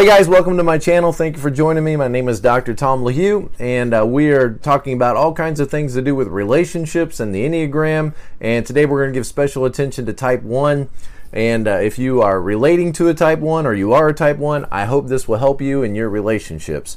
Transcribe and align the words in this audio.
Hey 0.00 0.06
guys, 0.06 0.28
welcome 0.28 0.56
to 0.56 0.62
my 0.62 0.78
channel. 0.78 1.12
Thank 1.12 1.36
you 1.36 1.42
for 1.42 1.50
joining 1.50 1.84
me. 1.84 1.94
My 1.94 2.08
name 2.08 2.26
is 2.30 2.40
Dr. 2.40 2.72
Tom 2.72 3.02
LaHue, 3.02 3.50
and 3.58 3.92
uh, 3.92 4.06
we 4.06 4.30
are 4.30 4.54
talking 4.54 4.94
about 4.94 5.14
all 5.14 5.34
kinds 5.34 5.60
of 5.60 5.70
things 5.70 5.92
to 5.92 6.00
do 6.00 6.14
with 6.14 6.28
relationships 6.28 7.20
and 7.20 7.34
the 7.34 7.44
Enneagram. 7.44 8.14
And 8.40 8.64
today 8.64 8.86
we're 8.86 9.02
going 9.02 9.12
to 9.12 9.18
give 9.18 9.26
special 9.26 9.66
attention 9.66 10.06
to 10.06 10.14
Type 10.14 10.42
1. 10.42 10.88
And 11.34 11.68
uh, 11.68 11.72
if 11.72 11.98
you 11.98 12.22
are 12.22 12.40
relating 12.40 12.94
to 12.94 13.08
a 13.08 13.14
Type 13.14 13.40
1 13.40 13.66
or 13.66 13.74
you 13.74 13.92
are 13.92 14.08
a 14.08 14.14
Type 14.14 14.38
1, 14.38 14.68
I 14.70 14.86
hope 14.86 15.08
this 15.08 15.28
will 15.28 15.36
help 15.36 15.60
you 15.60 15.82
in 15.82 15.94
your 15.94 16.08
relationships. 16.08 16.96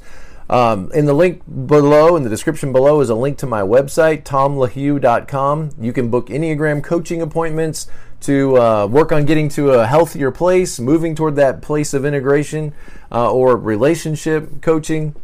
Um, 0.50 0.90
in 0.94 1.04
the 1.04 1.14
link 1.14 1.42
below, 1.68 2.16
in 2.16 2.24
the 2.24 2.30
description 2.30 2.72
below, 2.72 3.02
is 3.02 3.10
a 3.10 3.16
link 3.16 3.38
to 3.40 3.46
my 3.46 3.64
website, 3.64 4.24
tomlahue.com. 4.24 5.72
You 5.78 5.92
can 5.92 6.10
book 6.10 6.28
Enneagram 6.28 6.82
coaching 6.82 7.22
appointments 7.22 7.88
to 8.24 8.58
uh, 8.58 8.88
work 8.88 9.12
on 9.12 9.26
getting 9.26 9.50
to 9.50 9.72
a 9.72 9.86
healthier 9.86 10.32
place, 10.32 10.80
moving 10.80 11.16
toward 11.16 11.36
that 11.36 11.62
place 11.62 11.94
of 11.94 12.06
integration 12.06 12.74
uh, 13.12 13.32
or 13.32 13.56
relationship 13.58 14.62
coaching. 14.62 15.16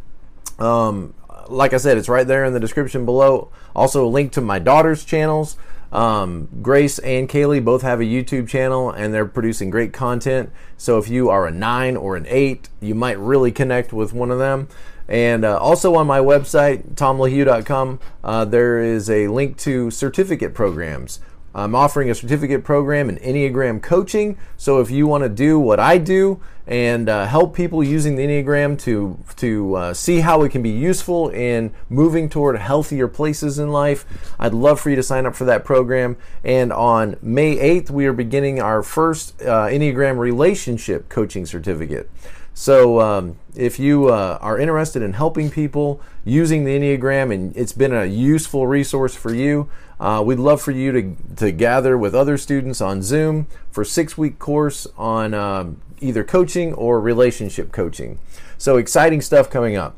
Um, 0.58 1.14
like 1.48 1.72
I 1.72 1.78
said, 1.78 1.98
it's 1.98 2.08
right 2.08 2.26
there 2.26 2.44
in 2.44 2.52
the 2.52 2.60
description 2.60 3.04
below. 3.04 3.50
Also, 3.74 4.06
a 4.06 4.08
link 4.08 4.32
to 4.32 4.40
my 4.40 4.58
daughter's 4.58 5.04
channels. 5.04 5.56
Um, 5.92 6.48
Grace 6.62 6.98
and 7.00 7.28
Kaylee 7.28 7.64
both 7.64 7.82
have 7.82 8.00
a 8.00 8.04
YouTube 8.04 8.48
channel 8.48 8.90
and 8.90 9.12
they're 9.12 9.26
producing 9.26 9.70
great 9.70 9.92
content. 9.92 10.50
So 10.76 10.98
if 10.98 11.08
you 11.08 11.30
are 11.30 11.46
a 11.46 11.50
nine 11.50 11.96
or 11.96 12.16
an 12.16 12.26
eight, 12.28 12.68
you 12.80 12.94
might 12.94 13.18
really 13.18 13.50
connect 13.50 13.92
with 13.92 14.12
one 14.12 14.30
of 14.30 14.38
them. 14.38 14.68
And 15.08 15.44
uh, 15.44 15.58
also 15.58 15.96
on 15.96 16.06
my 16.06 16.20
website, 16.20 16.94
tomlahue.com, 16.94 17.98
uh, 18.22 18.44
there 18.44 18.78
is 18.78 19.10
a 19.10 19.26
link 19.26 19.56
to 19.58 19.90
certificate 19.90 20.54
programs. 20.54 21.18
I'm 21.54 21.74
offering 21.74 22.10
a 22.10 22.14
certificate 22.14 22.62
program 22.62 23.08
in 23.08 23.16
Enneagram 23.16 23.82
coaching. 23.82 24.38
So 24.56 24.80
if 24.80 24.90
you 24.90 25.06
want 25.06 25.24
to 25.24 25.28
do 25.28 25.58
what 25.58 25.80
I 25.80 25.98
do 25.98 26.40
and 26.66 27.08
uh, 27.08 27.26
help 27.26 27.56
people 27.56 27.82
using 27.82 28.14
the 28.14 28.22
Enneagram 28.22 28.78
to 28.82 29.18
to 29.36 29.74
uh, 29.74 29.94
see 29.94 30.20
how 30.20 30.42
it 30.42 30.52
can 30.52 30.62
be 30.62 30.70
useful 30.70 31.28
in 31.30 31.72
moving 31.88 32.28
toward 32.28 32.56
healthier 32.58 33.08
places 33.08 33.58
in 33.58 33.70
life, 33.70 34.06
I'd 34.38 34.54
love 34.54 34.80
for 34.80 34.90
you 34.90 34.96
to 34.96 35.02
sign 35.02 35.26
up 35.26 35.34
for 35.34 35.44
that 35.46 35.64
program. 35.64 36.16
And 36.44 36.72
on 36.72 37.16
May 37.20 37.56
8th, 37.56 37.90
we 37.90 38.06
are 38.06 38.12
beginning 38.12 38.60
our 38.60 38.82
first 38.82 39.40
uh, 39.42 39.66
Enneagram 39.66 40.18
relationship 40.18 41.08
coaching 41.08 41.46
certificate. 41.46 42.08
So, 42.52 43.00
um, 43.00 43.38
if 43.54 43.78
you 43.78 44.08
uh, 44.08 44.38
are 44.40 44.58
interested 44.58 45.02
in 45.02 45.14
helping 45.14 45.50
people 45.50 46.00
using 46.24 46.64
the 46.64 46.78
Enneagram 46.78 47.32
and 47.32 47.56
it's 47.56 47.72
been 47.72 47.94
a 47.94 48.04
useful 48.04 48.66
resource 48.66 49.14
for 49.14 49.34
you, 49.34 49.68
uh, 50.00 50.22
we'd 50.24 50.38
love 50.38 50.62
for 50.62 50.70
you 50.70 50.92
to, 50.92 51.16
to 51.36 51.52
gather 51.52 51.96
with 51.96 52.14
other 52.14 52.38
students 52.38 52.80
on 52.80 53.02
Zoom 53.02 53.46
for 53.70 53.84
six 53.84 54.16
week 54.16 54.38
course 54.38 54.86
on 54.96 55.34
um, 55.34 55.80
either 56.00 56.24
coaching 56.24 56.72
or 56.72 56.98
relationship 56.98 57.70
coaching. 57.70 58.18
So, 58.56 58.78
exciting 58.78 59.20
stuff 59.20 59.50
coming 59.50 59.76
up. 59.76 59.96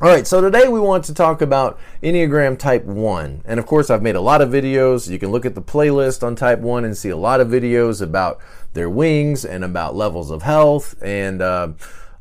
All 0.00 0.08
right, 0.08 0.26
so 0.26 0.40
today 0.40 0.68
we 0.68 0.80
want 0.80 1.04
to 1.04 1.14
talk 1.14 1.40
about 1.40 1.78
Enneagram 2.02 2.58
Type 2.58 2.84
1. 2.84 3.42
And 3.44 3.60
of 3.60 3.66
course, 3.66 3.90
I've 3.90 4.02
made 4.02 4.16
a 4.16 4.20
lot 4.20 4.40
of 4.40 4.50
videos. 4.50 5.08
You 5.08 5.18
can 5.18 5.30
look 5.30 5.46
at 5.46 5.54
the 5.54 5.62
playlist 5.62 6.24
on 6.24 6.34
Type 6.34 6.58
1 6.58 6.84
and 6.84 6.96
see 6.96 7.10
a 7.10 7.16
lot 7.16 7.40
of 7.40 7.48
videos 7.48 8.02
about 8.02 8.40
their 8.72 8.90
wings 8.90 9.44
and 9.44 9.64
about 9.64 9.94
levels 9.94 10.32
of 10.32 10.42
health 10.42 10.96
and 11.00 11.40
uh, 11.40 11.68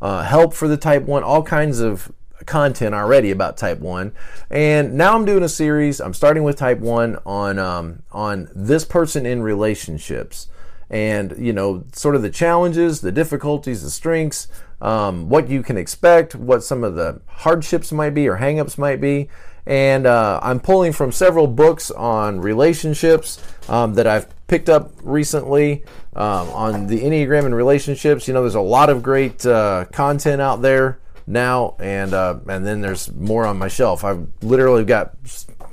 uh, 0.02 0.24
help 0.24 0.54
for 0.54 0.68
the 0.68 0.78
Type 0.78 1.04
1, 1.04 1.24
all 1.24 1.42
kinds 1.42 1.80
of 1.80 2.12
content 2.46 2.94
already 2.96 3.32
about 3.32 3.58
Type 3.58 3.80
1. 3.80 4.12
And 4.50 4.94
now 4.96 5.16
I'm 5.16 5.26
doing 5.26 5.44
a 5.44 5.50
series. 5.50 6.00
I'm 6.00 6.14
starting 6.14 6.44
with 6.44 6.58
Type 6.58 6.80
1 6.80 7.20
on, 7.26 7.60
um, 7.60 8.04
on 8.12 8.50
this 8.54 8.86
person 8.86 9.26
in 9.26 9.42
relationships 9.42 10.48
and 10.94 11.34
you 11.38 11.52
know 11.52 11.84
sort 11.92 12.16
of 12.16 12.22
the 12.22 12.30
challenges 12.30 13.02
the 13.02 13.12
difficulties 13.12 13.82
the 13.82 13.90
strengths 13.90 14.48
um, 14.80 15.28
what 15.28 15.50
you 15.50 15.64
can 15.64 15.76
expect 15.76 16.36
what 16.36 16.64
some 16.64 16.84
of 16.84 16.96
the 16.96 17.20
hardships 17.26 17.92
might 17.92 18.12
be 18.12 18.28
or 18.28 18.38
hangups 18.38 18.78
might 18.78 19.02
be 19.02 19.28
and 19.66 20.06
uh, 20.06 20.40
i'm 20.44 20.60
pulling 20.60 20.94
from 20.94 21.12
several 21.12 21.48
books 21.48 21.90
on 21.90 22.40
relationships 22.40 23.42
um, 23.70 23.96
that 23.96 24.06
i've 24.06 24.28
picked 24.48 24.70
up 24.70 24.92
recently 25.02 25.84
um, 26.16 26.48
on 26.50 26.88
the 26.88 27.02
enneagram 27.02 27.46
and 27.46 27.56
relationships 27.56 28.28
you 28.28 28.34
know 28.34 28.42
there's 28.42 28.54
a 28.54 28.62
lot 28.62 28.90
of 28.90 29.02
great 29.02 29.44
uh, 29.48 29.86
content 29.92 30.42
out 30.42 30.62
there 30.62 31.00
now 31.26 31.76
and 31.80 32.14
uh, 32.14 32.38
and 32.48 32.66
then 32.66 32.82
there's 32.82 33.12
more 33.14 33.46
on 33.46 33.58
my 33.58 33.68
shelf 33.68 34.04
i've 34.04 34.28
literally 34.42 34.84
got 34.84 35.18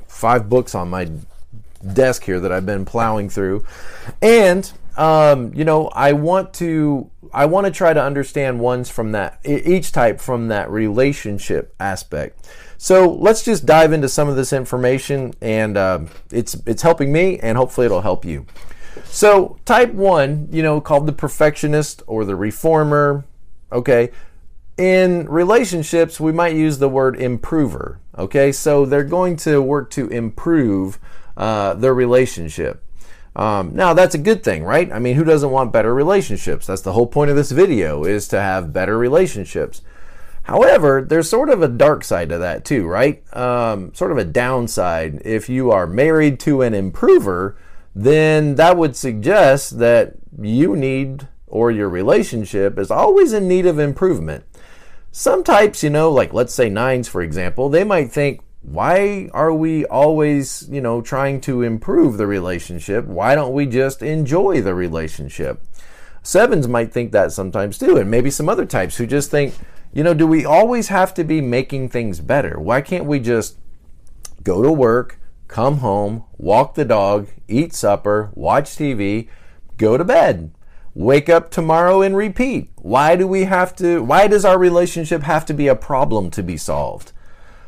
five 0.07 0.49
books 0.49 0.75
on 0.75 0.89
my 0.89 1.09
desk 1.93 2.23
here 2.23 2.39
that 2.39 2.51
i've 2.51 2.65
been 2.65 2.85
plowing 2.85 3.29
through 3.29 3.65
and 4.21 4.71
um, 4.97 5.53
you 5.53 5.63
know, 5.63 5.87
I 5.87 6.13
want 6.13 6.53
to 6.55 7.09
I 7.33 7.45
want 7.45 7.65
to 7.65 7.71
try 7.71 7.93
to 7.93 8.03
understand 8.03 8.59
ones 8.59 8.89
from 8.89 9.13
that 9.13 9.39
each 9.45 9.91
type 9.91 10.19
from 10.19 10.49
that 10.49 10.69
relationship 10.69 11.73
aspect. 11.79 12.47
So 12.77 13.11
let's 13.11 13.43
just 13.43 13.65
dive 13.65 13.93
into 13.93 14.09
some 14.09 14.27
of 14.27 14.35
this 14.35 14.51
information, 14.53 15.33
and 15.41 15.77
uh, 15.77 15.99
it's 16.31 16.55
it's 16.65 16.81
helping 16.81 17.11
me, 17.11 17.39
and 17.39 17.57
hopefully 17.57 17.85
it'll 17.85 18.01
help 18.01 18.25
you. 18.25 18.45
So 19.05 19.57
type 19.65 19.93
one, 19.93 20.49
you 20.51 20.61
know, 20.61 20.81
called 20.81 21.05
the 21.05 21.13
perfectionist 21.13 22.03
or 22.07 22.25
the 22.25 22.35
reformer. 22.35 23.23
Okay, 23.71 24.11
in 24.81 25.29
relationships, 25.29 26.19
we 26.19 26.31
might 26.31 26.55
use 26.55 26.79
the 26.79 26.89
word 26.89 27.15
improver. 27.15 27.99
Okay, 28.17 28.51
so 28.51 28.83
they're 28.83 29.03
going 29.03 29.35
to 29.37 29.61
work 29.61 29.91
to 29.91 30.07
improve 30.07 30.99
uh, 31.37 31.75
their 31.75 31.93
relationship. 31.93 32.83
Um, 33.35 33.75
now 33.75 33.93
that's 33.93 34.15
a 34.15 34.17
good 34.17 34.43
thing, 34.43 34.63
right? 34.63 34.91
I 34.91 34.97
mean, 34.97 35.15
who 35.15 35.23
doesn't 35.23 35.51
want 35.51 35.71
better 35.71 35.93
relationships? 35.93 36.65
That's 36.65 36.81
the 36.81 36.93
whole 36.93 37.05
point 37.05 37.29
of 37.29 37.35
this 37.35 37.51
video 37.51 38.03
is 38.05 38.27
to 38.29 38.41
have 38.41 38.73
better 38.73 38.97
relationships. 38.97 39.83
However, 40.43 41.05
there's 41.07 41.29
sort 41.29 41.49
of 41.49 41.61
a 41.61 41.67
dark 41.67 42.03
side 42.03 42.29
to 42.29 42.39
that 42.39 42.65
too, 42.65 42.87
right? 42.87 43.23
Um, 43.37 43.93
sort 43.93 44.11
of 44.11 44.17
a 44.17 44.25
downside. 44.25 45.21
If 45.23 45.47
you 45.47 45.69
are 45.69 45.85
married 45.85 46.39
to 46.41 46.63
an 46.63 46.73
improver, 46.73 47.55
then 47.93 48.55
that 48.55 48.77
would 48.77 48.95
suggest 48.95 49.77
that 49.77 50.15
you 50.41 50.75
need 50.75 51.27
or 51.45 51.69
your 51.69 51.89
relationship 51.89 52.79
is 52.79 52.89
always 52.89 53.31
in 53.31 53.47
need 53.47 53.67
of 53.67 53.77
improvement. 53.77 54.43
Some 55.13 55.43
types, 55.43 55.83
you 55.83 55.89
know, 55.89 56.09
like 56.09 56.33
let's 56.33 56.53
say 56.53 56.69
nines, 56.69 57.09
for 57.09 57.21
example, 57.21 57.67
they 57.67 57.83
might 57.83 58.11
think, 58.11 58.41
why 58.61 59.29
are 59.33 59.51
we 59.51 59.85
always, 59.85 60.69
you 60.69 60.79
know, 60.79 61.01
trying 61.01 61.41
to 61.41 61.63
improve 61.63 62.17
the 62.17 62.27
relationship? 62.27 63.05
Why 63.05 63.35
don't 63.35 63.53
we 63.53 63.65
just 63.65 64.01
enjoy 64.01 64.61
the 64.61 64.73
relationship? 64.73 65.61
Sevens 66.23 66.67
might 66.67 66.93
think 66.93 67.11
that 67.11 67.33
sometimes 67.33 67.77
too, 67.77 67.97
and 67.97 68.09
maybe 68.09 68.29
some 68.29 68.47
other 68.47 68.65
types 68.65 68.97
who 68.97 69.05
just 69.05 69.29
think, 69.31 69.53
you 69.91 70.01
know, 70.03 70.13
do 70.13 70.25
we 70.25 70.45
always 70.45 70.87
have 70.87 71.13
to 71.15 71.25
be 71.25 71.41
making 71.41 71.89
things 71.89 72.21
better? 72.21 72.57
Why 72.57 72.79
can't 72.79 73.05
we 73.05 73.19
just 73.19 73.57
go 74.43 74.63
to 74.63 74.71
work, 74.71 75.19
come 75.49 75.79
home, 75.79 76.23
walk 76.37 76.75
the 76.75 76.85
dog, 76.85 77.27
eat 77.49 77.73
supper, 77.73 78.31
watch 78.33 78.77
TV, 78.77 79.27
go 79.75 79.97
to 79.97 80.05
bed? 80.05 80.53
Wake 80.93 81.29
up 81.29 81.51
tomorrow 81.51 82.01
and 82.01 82.15
repeat. 82.15 82.69
Why 82.75 83.15
do 83.15 83.25
we 83.27 83.43
have 83.45 83.75
to 83.77 84.03
why 84.03 84.27
does 84.27 84.45
our 84.45 84.57
relationship 84.57 85.23
have 85.23 85.45
to 85.45 85.53
be 85.53 85.67
a 85.67 85.75
problem 85.75 86.29
to 86.31 86.43
be 86.43 86.57
solved? 86.57 87.11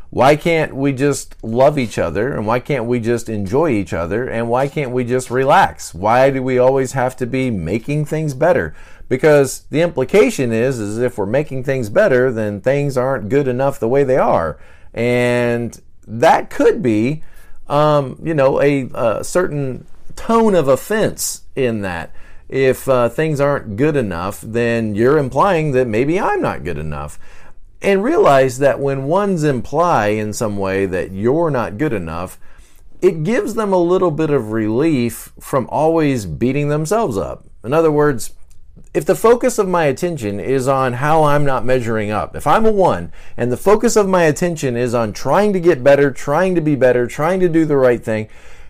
Why 0.09 0.35
can't 0.35 0.75
we 0.75 0.91
just 0.94 1.41
love 1.44 1.79
each 1.79 1.97
other 1.97 2.33
and 2.33 2.45
why 2.45 2.59
can't 2.59 2.85
we 2.85 3.00
just 3.00 3.29
enjoy 3.29 3.72
each 3.72 3.94
other 3.94 4.28
and 4.28 4.47
why 4.47 4.67
can't 4.67 4.91
we 4.91 5.03
just 5.03 5.31
relax? 5.31 5.94
Why 5.94 6.29
do 6.29 6.44
we 6.44 6.59
always 6.59 6.91
have 6.91 7.16
to 7.17 7.25
be 7.25 7.50
making 7.50 8.06
things 8.06 8.33
better? 8.33 8.75
Because 9.09 9.63
the 9.69 9.81
implication 9.81 10.51
is 10.51 10.79
is 10.79 11.00
if 11.00 11.17
we're 11.17 11.25
making 11.25 11.63
things 11.63 11.89
better, 11.89 12.31
then 12.31 12.62
things 12.62 12.97
aren't 12.97 13.29
good 13.29 13.47
enough 13.47 13.79
the 13.79 13.89
way 13.89 14.03
they 14.03 14.17
are. 14.17 14.59
And 14.94 15.81
that 16.06 16.50
could 16.50 16.83
be 16.83 17.23
um, 17.67 18.19
you 18.22 18.33
know, 18.33 18.62
a, 18.62 18.89
a, 18.94 19.23
certain 19.23 19.85
tone 20.16 20.56
of 20.56 20.67
offense 20.67 21.44
in 21.56 21.81
that. 21.81 22.13
If 22.53 22.87
uh, 22.87 23.09
things 23.09 23.41
aren't 23.41 23.77
good 23.77 23.95
enough, 23.95 24.39
then 24.39 24.93
you're 24.93 25.17
implying 25.17 25.71
that 25.71 25.87
maybe 25.87 26.19
I'm 26.19 26.39
not 26.39 26.63
good 26.63 26.77
enough 26.77 27.17
and 27.81 28.03
realize 28.03 28.59
that 28.59 28.79
when 28.79 29.05
ones 29.05 29.44
imply 29.44 30.09
in 30.09 30.33
some 30.33 30.57
way 30.57 30.85
that 30.85 31.11
you're 31.11 31.50
not 31.50 31.79
good 31.79 31.94
enough, 31.94 32.39
it 33.01 33.23
gives 33.23 33.55
them 33.55 33.73
a 33.73 33.81
little 33.81 34.11
bit 34.11 34.29
of 34.29 34.51
relief 34.51 35.33
from 35.39 35.67
always 35.71 36.27
beating 36.27 36.69
themselves 36.69 37.17
up. 37.17 37.44
In 37.63 37.73
other 37.73 37.91
words, 37.91 38.33
if 38.94 39.03
the 39.03 39.15
focus 39.15 39.57
of 39.57 39.67
my 39.67 39.85
attention 39.85 40.39
is 40.39 40.67
on 40.67 40.94
how 40.94 41.23
I'm 41.23 41.45
not 41.45 41.65
measuring 41.65 42.11
up, 42.11 42.35
if 42.35 42.45
I'm 42.45 42.67
a 42.67 42.71
one 42.71 43.11
and 43.35 43.51
the 43.51 43.57
focus 43.57 43.95
of 43.95 44.07
my 44.07 44.25
attention 44.25 44.77
is 44.77 44.94
on 44.94 45.11
trying 45.11 45.53
to 45.53 45.59
get 45.59 45.83
better, 45.83 46.11
trying 46.11 46.53
to 46.53 46.61
be 46.61 46.75
better, 46.75 47.07
trying 47.07 47.39
to 47.39 47.49
do 47.49 47.65
the 47.65 47.77
right 47.77 48.03
thing, 48.03 48.29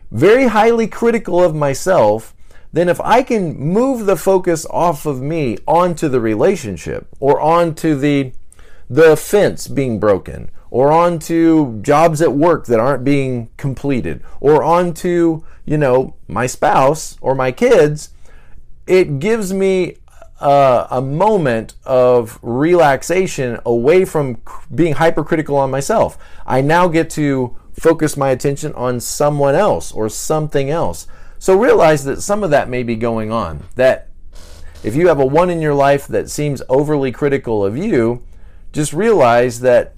very 0.09 0.47
highly 0.47 0.87
critical 0.87 1.43
of 1.43 1.53
myself, 1.53 2.33
then 2.73 2.89
if 2.89 2.99
I 3.01 3.23
can 3.23 3.57
move 3.57 4.05
the 4.05 4.17
focus 4.17 4.65
off 4.69 5.05
of 5.05 5.21
me 5.21 5.57
onto 5.67 6.09
the 6.09 6.19
relationship 6.19 7.07
or 7.19 7.39
onto 7.39 7.95
the 7.95 8.33
the 8.89 9.15
fence 9.15 9.67
being 9.67 9.99
broken, 9.99 10.51
or 10.69 10.91
onto 10.91 11.81
jobs 11.81 12.21
at 12.21 12.33
work 12.33 12.65
that 12.65 12.79
aren't 12.79 13.03
being 13.03 13.49
completed, 13.57 14.21
or 14.39 14.61
onto, 14.61 15.43
you 15.65 15.77
know, 15.77 16.15
my 16.27 16.45
spouse 16.45 17.17
or 17.21 17.33
my 17.33 17.51
kids, 17.51 18.09
it 18.85 19.19
gives 19.19 19.53
me 19.53 19.95
a, 20.41 20.87
a 20.91 21.01
moment 21.01 21.75
of 21.85 22.37
relaxation 22.41 23.57
away 23.65 24.03
from 24.03 24.41
being 24.73 24.93
hypercritical 24.93 25.55
on 25.57 25.71
myself. 25.71 26.17
I 26.45 26.61
now 26.61 26.87
get 26.87 27.09
to 27.11 27.55
focus 27.79 28.17
my 28.17 28.29
attention 28.29 28.73
on 28.73 28.99
someone 28.99 29.55
else 29.55 29.91
or 29.91 30.09
something 30.09 30.69
else. 30.69 31.07
So 31.43 31.59
realize 31.59 32.05
that 32.05 32.21
some 32.21 32.41
of 32.41 32.51
that 32.51 32.69
may 32.69 32.83
be 32.83 32.95
going 32.95 33.29
on. 33.29 33.65
That 33.75 34.07
if 34.81 34.95
you 34.95 35.09
have 35.09 35.19
a 35.19 35.25
one 35.25 35.49
in 35.49 35.59
your 35.59 35.73
life 35.73 36.07
that 36.07 36.29
seems 36.29 36.61
overly 36.69 37.11
critical 37.11 37.65
of 37.65 37.75
you, 37.75 38.23
just 38.71 38.93
realize 38.93 39.59
that 39.59 39.97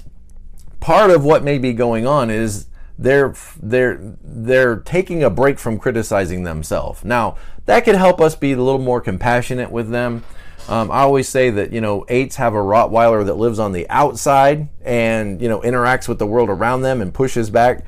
part 0.79 1.11
of 1.11 1.23
what 1.23 1.43
may 1.43 1.59
be 1.59 1.71
going 1.71 2.07
on 2.07 2.31
is 2.31 2.65
they're 2.97 3.35
they're 3.61 4.15
they're 4.23 4.77
taking 4.77 5.23
a 5.23 5.29
break 5.29 5.59
from 5.59 5.77
criticizing 5.77 6.45
themselves. 6.45 7.05
Now 7.05 7.37
that 7.67 7.81
could 7.81 7.93
help 7.93 8.19
us 8.19 8.35
be 8.35 8.53
a 8.53 8.57
little 8.57 8.81
more 8.81 8.99
compassionate 8.99 9.69
with 9.69 9.91
them. 9.91 10.23
Um, 10.67 10.89
I 10.89 11.01
always 11.01 11.29
say 11.29 11.51
that 11.51 11.71
you 11.71 11.79
know 11.79 12.05
eights 12.09 12.37
have 12.37 12.55
a 12.55 12.57
Rottweiler 12.57 13.23
that 13.23 13.35
lives 13.35 13.59
on 13.59 13.71
the 13.71 13.87
outside 13.91 14.67
and 14.83 15.39
you 15.39 15.47
know 15.47 15.61
interacts 15.61 16.07
with 16.07 16.17
the 16.17 16.25
world 16.25 16.49
around 16.49 16.81
them 16.81 17.03
and 17.03 17.13
pushes 17.13 17.51
back. 17.51 17.85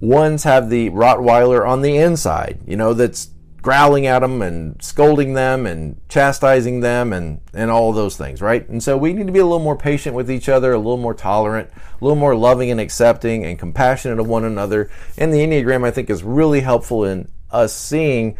Ones 0.00 0.44
have 0.44 0.70
the 0.70 0.90
Rottweiler 0.90 1.66
on 1.66 1.82
the 1.82 1.96
inside, 1.96 2.60
you 2.66 2.76
know, 2.76 2.94
that's 2.94 3.30
growling 3.60 4.06
at 4.06 4.20
them 4.20 4.40
and 4.40 4.80
scolding 4.82 5.34
them 5.34 5.66
and 5.66 6.00
chastising 6.08 6.80
them 6.80 7.12
and, 7.12 7.40
and 7.52 7.70
all 7.70 7.92
those 7.92 8.16
things, 8.16 8.40
right? 8.40 8.68
And 8.68 8.82
so 8.82 8.96
we 8.96 9.12
need 9.12 9.26
to 9.26 9.32
be 9.32 9.40
a 9.40 9.44
little 9.44 9.58
more 9.58 9.76
patient 9.76 10.14
with 10.14 10.30
each 10.30 10.48
other, 10.48 10.72
a 10.72 10.78
little 10.78 10.96
more 10.96 11.14
tolerant, 11.14 11.68
a 11.74 12.04
little 12.04 12.16
more 12.16 12.36
loving 12.36 12.70
and 12.70 12.80
accepting 12.80 13.44
and 13.44 13.58
compassionate 13.58 14.20
of 14.20 14.28
one 14.28 14.44
another. 14.44 14.90
And 15.16 15.32
the 15.32 15.38
Enneagram, 15.38 15.84
I 15.84 15.90
think, 15.90 16.08
is 16.08 16.22
really 16.22 16.60
helpful 16.60 17.04
in 17.04 17.28
us 17.50 17.74
seeing 17.74 18.38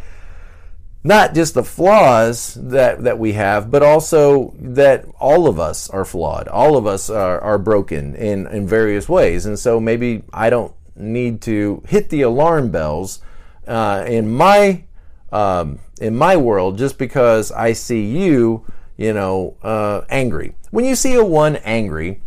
not 1.03 1.33
just 1.33 1.53
the 1.53 1.63
flaws 1.63 2.55
that, 2.55 3.03
that 3.03 3.19
we 3.19 3.33
have, 3.33 3.71
but 3.71 3.83
also 3.83 4.53
that 4.59 5.05
all 5.19 5.47
of 5.47 5.59
us 5.59 5.89
are 5.89 6.05
flawed. 6.05 6.47
All 6.47 6.75
of 6.75 6.85
us 6.85 7.09
are, 7.09 7.39
are 7.39 7.57
broken 7.57 8.15
in, 8.15 8.47
in 8.47 8.67
various 8.67 9.07
ways. 9.07 9.45
And 9.45 9.57
so 9.57 9.79
maybe 9.79 10.23
I 10.33 10.49
don't 10.49 10.73
need 10.99 11.41
to 11.43 11.81
hit 11.87 12.09
the 12.09 12.21
alarm 12.21 12.69
bells 12.69 13.21
uh, 13.67 14.03
in 14.07 14.31
my 14.31 14.83
um, 15.31 15.79
in 16.01 16.15
my 16.15 16.35
world 16.35 16.77
just 16.77 16.97
because 16.97 17.51
I 17.51 17.73
see 17.73 18.05
you, 18.05 18.65
you 18.97 19.13
know, 19.13 19.57
uh, 19.61 20.01
angry. 20.09 20.55
When 20.71 20.85
you 20.85 20.95
see 20.95 21.13
a 21.13 21.23
one 21.23 21.57
angry, 21.57 22.21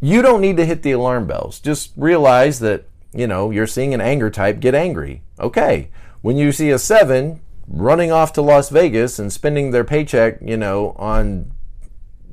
you 0.00 0.22
don't 0.22 0.40
need 0.40 0.56
to 0.56 0.64
hit 0.64 0.82
the 0.82 0.92
alarm 0.92 1.26
bells. 1.26 1.60
Just 1.60 1.92
realize 1.96 2.60
that, 2.60 2.84
you 3.12 3.26
know, 3.26 3.50
you're 3.50 3.66
seeing 3.66 3.94
an 3.94 4.00
anger 4.00 4.30
type 4.30 4.60
get 4.60 4.74
angry. 4.74 5.22
Okay. 5.38 5.90
When 6.22 6.36
you 6.36 6.52
see 6.52 6.70
a 6.70 6.78
seven 6.78 7.40
running 7.68 8.12
off 8.12 8.32
to 8.34 8.42
Las 8.42 8.68
Vegas 8.70 9.18
and 9.18 9.32
spending 9.32 9.70
their 9.70 9.84
paycheck, 9.84 10.38
you 10.40 10.56
know, 10.56 10.94
on 10.98 11.52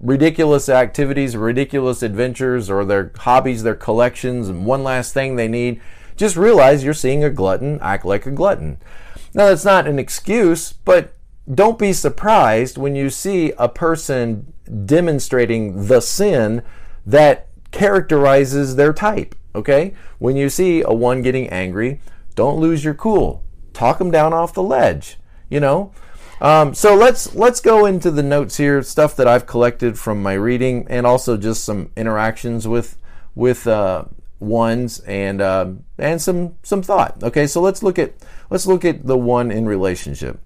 ridiculous 0.03 0.67
activities, 0.67 1.37
ridiculous 1.37 2.03
adventures, 2.03 2.69
or 2.69 2.83
their 2.83 3.11
hobbies, 3.19 3.63
their 3.63 3.73
collections, 3.73 4.49
and 4.49 4.65
one 4.65 4.83
last 4.83 5.13
thing 5.13 5.35
they 5.35 5.47
need, 5.47 5.81
just 6.17 6.35
realize 6.35 6.83
you're 6.83 6.93
seeing 6.93 7.23
a 7.23 7.29
glutton 7.29 7.79
act 7.81 8.05
like 8.05 8.25
a 8.25 8.31
glutton. 8.31 8.77
Now, 9.33 9.47
that's 9.47 9.65
not 9.65 9.87
an 9.87 9.97
excuse, 9.97 10.73
but 10.73 11.15
don't 11.51 11.79
be 11.79 11.93
surprised 11.93 12.77
when 12.77 12.95
you 12.95 13.09
see 13.09 13.53
a 13.57 13.69
person 13.69 14.53
demonstrating 14.85 15.87
the 15.87 16.01
sin 16.01 16.61
that 17.05 17.47
characterizes 17.71 18.75
their 18.75 18.93
type. 18.93 19.35
Okay? 19.55 19.93
When 20.19 20.35
you 20.35 20.49
see 20.49 20.81
a 20.81 20.93
one 20.93 21.21
getting 21.21 21.49
angry, 21.49 21.99
don't 22.35 22.59
lose 22.59 22.83
your 22.83 22.93
cool. 22.93 23.43
Talk 23.71 23.97
them 23.97 24.11
down 24.11 24.33
off 24.33 24.53
the 24.53 24.63
ledge. 24.63 25.17
You 25.49 25.59
know? 25.59 25.91
Um, 26.41 26.73
so 26.73 26.95
let's 26.95 27.33
let's 27.35 27.61
go 27.61 27.85
into 27.85 28.11
the 28.11 28.23
notes 28.23 28.57
here, 28.57 28.81
stuff 28.83 29.15
that 29.15 29.27
I've 29.27 29.45
collected 29.45 29.97
from 29.97 30.21
my 30.21 30.33
reading, 30.33 30.85
and 30.89 31.05
also 31.05 31.37
just 31.37 31.63
some 31.63 31.91
interactions 31.95 32.67
with 32.67 32.97
with 33.35 33.65
uh, 33.67 34.05
ones 34.39 34.99
and 35.01 35.41
uh, 35.41 35.71
and 35.97 36.21
some 36.21 36.55
some 36.63 36.81
thought. 36.81 37.23
Okay, 37.23 37.47
so 37.47 37.61
let's 37.61 37.81
look 37.81 37.97
at 37.97 38.13
let's 38.49 38.65
look 38.65 38.83
at 38.85 39.05
the 39.05 39.17
one 39.17 39.51
in 39.51 39.65
relationship. 39.65 40.39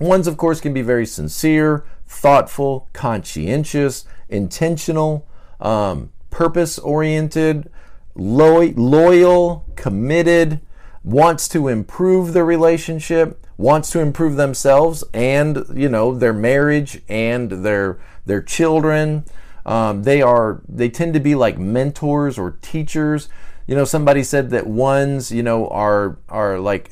Ones, 0.00 0.26
of 0.26 0.36
course, 0.36 0.60
can 0.60 0.72
be 0.72 0.82
very 0.82 1.06
sincere, 1.06 1.84
thoughtful, 2.06 2.88
conscientious, 2.92 4.04
intentional, 4.28 5.26
um, 5.60 6.10
purpose 6.30 6.78
oriented, 6.78 7.70
lo- 8.14 8.72
loyal, 8.76 9.64
committed, 9.74 10.60
wants 11.04 11.48
to 11.48 11.68
improve 11.68 12.32
the 12.32 12.44
relationship, 12.44 13.46
wants 13.56 13.90
to 13.90 14.00
improve 14.00 14.36
themselves 14.36 15.02
and 15.12 15.64
you 15.74 15.88
know 15.88 16.14
their 16.14 16.32
marriage 16.32 17.02
and 17.08 17.50
their 17.50 17.98
their 18.26 18.42
children. 18.42 19.24
Um, 19.66 20.04
they 20.04 20.22
are 20.22 20.62
they 20.68 20.88
tend 20.88 21.14
to 21.14 21.20
be 21.20 21.34
like 21.34 21.58
mentors 21.58 22.38
or 22.38 22.52
teachers. 22.62 23.28
You 23.66 23.74
know, 23.74 23.84
somebody 23.84 24.22
said 24.22 24.50
that 24.50 24.66
ones, 24.66 25.30
you 25.30 25.42
know, 25.42 25.68
are 25.68 26.18
are 26.28 26.58
like 26.58 26.90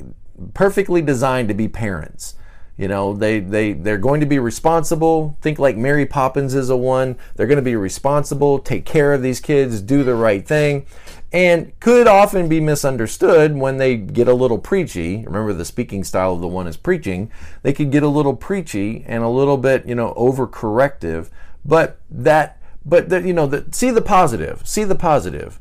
perfectly 0.53 1.01
designed 1.01 1.47
to 1.47 1.53
be 1.53 1.67
parents. 1.67 2.35
You 2.77 2.87
know, 2.87 3.15
they 3.15 3.39
they 3.39 3.73
they're 3.73 3.97
going 3.97 4.19
to 4.19 4.27
be 4.27 4.37
responsible. 4.37 5.35
Think 5.41 5.57
like 5.57 5.75
Mary 5.75 6.05
Poppins 6.05 6.53
is 6.53 6.69
a 6.69 6.77
one. 6.77 7.17
They're 7.35 7.47
going 7.47 7.57
to 7.57 7.63
be 7.63 7.75
responsible, 7.75 8.59
take 8.59 8.85
care 8.85 9.13
of 9.13 9.23
these 9.23 9.39
kids, 9.39 9.81
do 9.81 10.03
the 10.03 10.13
right 10.13 10.47
thing, 10.47 10.85
and 11.31 11.77
could 11.79 12.07
often 12.07 12.47
be 12.47 12.59
misunderstood 12.59 13.55
when 13.55 13.77
they 13.77 13.97
get 13.97 14.27
a 14.27 14.33
little 14.33 14.57
preachy. 14.57 15.25
Remember, 15.25 15.53
the 15.53 15.65
speaking 15.65 16.03
style 16.03 16.33
of 16.33 16.41
the 16.41 16.47
one 16.47 16.67
is 16.67 16.77
preaching. 16.77 17.29
They 17.63 17.73
could 17.73 17.91
get 17.91 18.03
a 18.03 18.07
little 18.07 18.35
preachy 18.35 19.03
and 19.07 19.23
a 19.23 19.29
little 19.29 19.57
bit, 19.57 19.85
you 19.85 19.95
know, 19.95 20.13
overcorrective. 20.15 21.29
But 21.65 21.99
that 22.09 22.61
but 22.85 23.09
that, 23.09 23.25
you 23.25 23.33
know, 23.33 23.63
see 23.71 23.91
the 23.91 24.01
positive. 24.01 24.65
See 24.65 24.85
the 24.85 24.95
positive. 24.95 25.59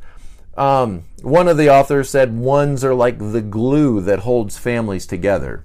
Um, 0.57 1.05
one 1.23 1.49
of 1.49 1.57
the 1.57 1.69
authors 1.69 2.09
said 2.09 2.37
ones 2.37 2.85
are 2.85 2.95
like 2.95 3.19
the 3.19 3.43
glue 3.43 4.01
that 4.03 4.21
holds 4.21 4.57
families 4.57 5.07
together. 5.07 5.65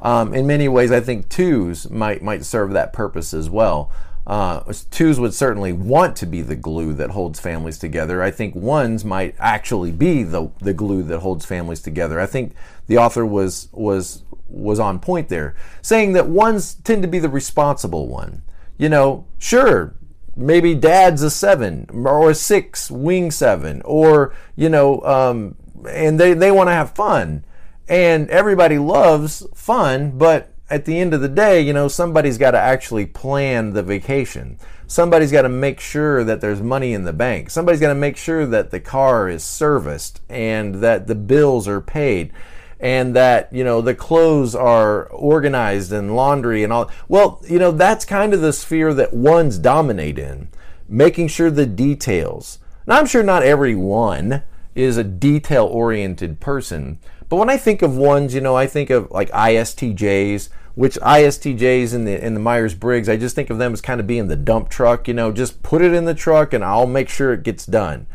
Um, 0.00 0.34
in 0.34 0.46
many 0.46 0.66
ways, 0.66 0.90
I 0.90 1.00
think 1.00 1.28
twos 1.28 1.88
might 1.90 2.22
might 2.22 2.44
serve 2.44 2.72
that 2.72 2.92
purpose 2.92 3.32
as 3.34 3.48
well. 3.48 3.92
Uh, 4.24 4.72
twos 4.90 5.18
would 5.18 5.34
certainly 5.34 5.72
want 5.72 6.14
to 6.16 6.26
be 6.26 6.42
the 6.42 6.54
glue 6.54 6.94
that 6.94 7.10
holds 7.10 7.40
families 7.40 7.78
together. 7.78 8.22
I 8.22 8.30
think 8.30 8.54
ones 8.54 9.04
might 9.04 9.34
actually 9.38 9.90
be 9.90 10.22
the 10.22 10.50
the 10.60 10.72
glue 10.74 11.02
that 11.04 11.20
holds 11.20 11.44
families 11.44 11.80
together. 11.80 12.20
I 12.20 12.26
think 12.26 12.54
the 12.86 12.98
author 12.98 13.26
was 13.26 13.68
was 13.72 14.22
was 14.48 14.78
on 14.78 15.00
point 15.00 15.28
there, 15.28 15.56
saying 15.80 16.12
that 16.12 16.28
ones 16.28 16.74
tend 16.74 17.02
to 17.02 17.08
be 17.08 17.18
the 17.18 17.28
responsible 17.28 18.06
one. 18.06 18.42
You 18.78 18.88
know, 18.88 19.26
sure, 19.38 19.94
maybe 20.36 20.74
dad's 20.74 21.22
a 21.22 21.30
seven 21.30 21.86
or 21.92 22.30
a 22.30 22.34
six 22.34 22.90
wing 22.90 23.30
seven 23.30 23.82
or 23.84 24.34
you 24.56 24.68
know 24.68 25.00
um, 25.02 25.56
and 25.88 26.18
they, 26.18 26.34
they 26.34 26.50
want 26.50 26.68
to 26.68 26.72
have 26.72 26.90
fun 26.92 27.44
and 27.88 28.28
everybody 28.30 28.78
loves 28.78 29.46
fun 29.54 30.16
but 30.16 30.51
at 30.72 30.86
the 30.86 30.98
end 30.98 31.12
of 31.12 31.20
the 31.20 31.28
day 31.28 31.60
you 31.60 31.72
know 31.72 31.86
somebody's 31.86 32.38
got 32.38 32.52
to 32.52 32.58
actually 32.58 33.06
plan 33.06 33.74
the 33.74 33.82
vacation. 33.82 34.58
Somebody's 34.86 35.32
got 35.32 35.42
to 35.42 35.48
make 35.48 35.80
sure 35.80 36.24
that 36.24 36.40
there's 36.40 36.60
money 36.60 36.92
in 36.92 37.04
the 37.04 37.12
bank. 37.12 37.48
Somebody's 37.50 37.80
got 37.80 37.88
to 37.88 37.94
make 37.94 38.16
sure 38.16 38.44
that 38.46 38.70
the 38.70 38.80
car 38.80 39.28
is 39.28 39.42
serviced 39.42 40.20
and 40.28 40.76
that 40.76 41.06
the 41.06 41.14
bills 41.14 41.66
are 41.66 41.80
paid 41.80 42.32
and 42.80 43.14
that 43.14 43.50
you 43.52 43.62
know 43.62 43.80
the 43.80 43.94
clothes 43.94 44.54
are 44.54 45.04
organized 45.06 45.92
and 45.92 46.16
laundry 46.16 46.64
and 46.64 46.72
all 46.72 46.90
well 47.08 47.40
you 47.48 47.58
know 47.58 47.70
that's 47.70 48.04
kind 48.04 48.34
of 48.34 48.40
the 48.40 48.52
sphere 48.52 48.92
that 48.92 49.14
ones 49.14 49.56
dominate 49.56 50.18
in 50.18 50.48
making 50.88 51.28
sure 51.28 51.50
the 51.50 51.66
details. 51.66 52.58
Now 52.86 52.98
i'm 52.98 53.06
sure 53.06 53.22
not 53.22 53.44
everyone 53.44 54.42
is 54.74 54.96
a 54.96 55.04
detail 55.04 55.66
oriented 55.66 56.40
person 56.40 56.98
but 57.28 57.36
when 57.36 57.50
i 57.50 57.56
think 57.56 57.82
of 57.82 57.96
ones 57.96 58.34
you 58.34 58.40
know 58.40 58.56
i 58.56 58.66
think 58.66 58.90
of 58.90 59.10
like 59.10 59.30
istjs 59.30 60.48
which 60.74 60.96
istjs 61.00 61.94
in 61.94 62.04
the 62.04 62.24
in 62.24 62.34
the 62.34 62.40
myers-briggs 62.40 63.08
i 63.08 63.16
just 63.16 63.34
think 63.34 63.50
of 63.50 63.58
them 63.58 63.72
as 63.72 63.80
kind 63.80 64.00
of 64.00 64.06
being 64.06 64.28
the 64.28 64.36
dump 64.36 64.68
truck 64.68 65.06
you 65.06 65.14
know 65.14 65.32
just 65.32 65.62
put 65.62 65.82
it 65.82 65.92
in 65.92 66.04
the 66.04 66.14
truck 66.14 66.52
and 66.52 66.64
i'll 66.64 66.86
make 66.86 67.08
sure 67.08 67.32
it 67.32 67.42
gets 67.42 67.66
done 67.66 68.06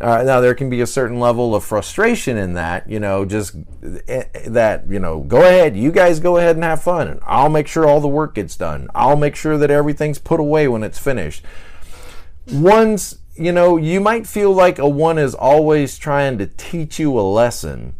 uh, 0.00 0.24
now 0.24 0.40
there 0.40 0.54
can 0.54 0.68
be 0.68 0.80
a 0.80 0.86
certain 0.86 1.20
level 1.20 1.54
of 1.54 1.62
frustration 1.62 2.36
in 2.36 2.54
that, 2.54 2.88
you 2.90 2.98
know, 2.98 3.24
just 3.24 3.54
uh, 3.54 4.24
that, 4.46 4.84
you 4.88 4.98
know, 4.98 5.20
go 5.20 5.42
ahead, 5.42 5.76
you 5.76 5.92
guys 5.92 6.18
go 6.18 6.36
ahead 6.36 6.56
and 6.56 6.64
have 6.64 6.82
fun, 6.82 7.06
and 7.06 7.20
I'll 7.24 7.48
make 7.48 7.68
sure 7.68 7.86
all 7.86 8.00
the 8.00 8.08
work 8.08 8.34
gets 8.34 8.56
done. 8.56 8.88
I'll 8.92 9.16
make 9.16 9.36
sure 9.36 9.56
that 9.56 9.70
everything's 9.70 10.18
put 10.18 10.40
away 10.40 10.66
when 10.66 10.82
it's 10.82 10.98
finished. 10.98 11.44
One's, 12.50 13.18
you 13.36 13.52
know, 13.52 13.76
you 13.76 14.00
might 14.00 14.26
feel 14.26 14.52
like 14.52 14.80
a 14.80 14.88
one 14.88 15.16
is 15.16 15.34
always 15.34 15.96
trying 15.96 16.38
to 16.38 16.46
teach 16.46 16.98
you 16.98 17.16
a 17.18 17.22
lesson. 17.22 17.94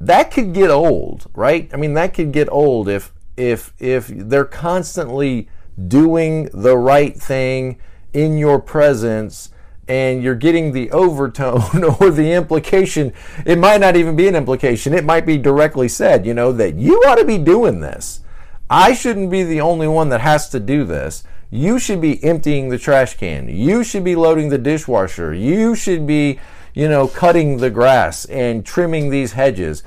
That 0.00 0.32
could 0.32 0.52
get 0.52 0.70
old, 0.70 1.30
right? 1.32 1.70
I 1.72 1.76
mean, 1.76 1.94
that 1.94 2.12
could 2.12 2.32
get 2.32 2.48
old 2.50 2.88
if 2.88 3.12
if 3.36 3.72
if 3.78 4.08
they're 4.08 4.44
constantly 4.44 5.48
doing 5.88 6.48
the 6.52 6.76
right 6.76 7.16
thing 7.16 7.78
in 8.12 8.36
your 8.36 8.60
presence 8.60 9.50
and 9.90 10.22
you're 10.22 10.36
getting 10.36 10.72
the 10.72 10.90
overtone 10.92 11.82
or 12.00 12.10
the 12.10 12.32
implication. 12.32 13.12
It 13.44 13.58
might 13.58 13.80
not 13.80 13.96
even 13.96 14.14
be 14.14 14.28
an 14.28 14.36
implication, 14.36 14.94
it 14.94 15.04
might 15.04 15.26
be 15.26 15.36
directly 15.36 15.88
said, 15.88 16.24
you 16.24 16.32
know, 16.32 16.52
that 16.52 16.76
you 16.76 16.96
ought 17.06 17.16
to 17.16 17.24
be 17.24 17.38
doing 17.38 17.80
this. 17.80 18.20
I 18.68 18.94
shouldn't 18.94 19.32
be 19.32 19.42
the 19.42 19.60
only 19.60 19.88
one 19.88 20.10
that 20.10 20.20
has 20.20 20.48
to 20.50 20.60
do 20.60 20.84
this. 20.84 21.24
You 21.50 21.80
should 21.80 22.00
be 22.00 22.22
emptying 22.22 22.68
the 22.68 22.78
trash 22.78 23.16
can. 23.16 23.48
You 23.48 23.82
should 23.82 24.04
be 24.04 24.14
loading 24.14 24.48
the 24.48 24.58
dishwasher. 24.58 25.34
You 25.34 25.74
should 25.74 26.06
be, 26.06 26.38
you 26.72 26.88
know, 26.88 27.08
cutting 27.08 27.56
the 27.56 27.70
grass 27.70 28.24
and 28.26 28.64
trimming 28.64 29.10
these 29.10 29.32
hedges. 29.32 29.82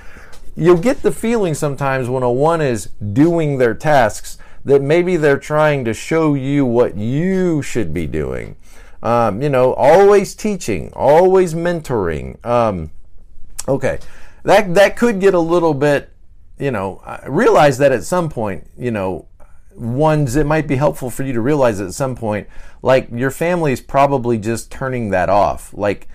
You'll 0.55 0.77
get 0.77 1.01
the 1.01 1.11
feeling 1.11 1.53
sometimes 1.53 2.09
when 2.09 2.23
a 2.23 2.31
one 2.31 2.61
is 2.61 2.87
doing 3.13 3.57
their 3.57 3.73
tasks 3.73 4.37
that 4.65 4.81
maybe 4.81 5.17
they're 5.17 5.37
trying 5.37 5.83
to 5.85 5.93
show 5.93 6.35
you 6.35 6.65
what 6.65 6.95
you 6.95 7.61
should 7.61 7.93
be 7.93 8.07
doing. 8.07 8.55
Um, 9.01 9.41
you 9.41 9.49
know, 9.49 9.73
always 9.73 10.33
teaching, 10.33 10.91
always 10.93 11.53
mentoring. 11.53 12.43
Um, 12.45 12.91
okay, 13.67 13.99
that 14.43 14.73
that 14.75 14.95
could 14.95 15.19
get 15.19 15.33
a 15.33 15.39
little 15.39 15.73
bit. 15.73 16.09
You 16.57 16.71
know, 16.71 17.01
realize 17.27 17.77
that 17.79 17.91
at 17.91 18.03
some 18.03 18.29
point, 18.29 18.69
you 18.77 18.91
know, 18.91 19.27
ones 19.75 20.35
it 20.35 20.45
might 20.45 20.67
be 20.67 20.75
helpful 20.75 21.09
for 21.09 21.23
you 21.23 21.33
to 21.33 21.41
realize 21.41 21.81
at 21.81 21.93
some 21.93 22.15
point, 22.15 22.47
like 22.81 23.09
your 23.11 23.31
family 23.31 23.73
is 23.73 23.81
probably 23.81 24.37
just 24.37 24.71
turning 24.71 25.09
that 25.09 25.29
off. 25.29 25.73
Like 25.73 26.07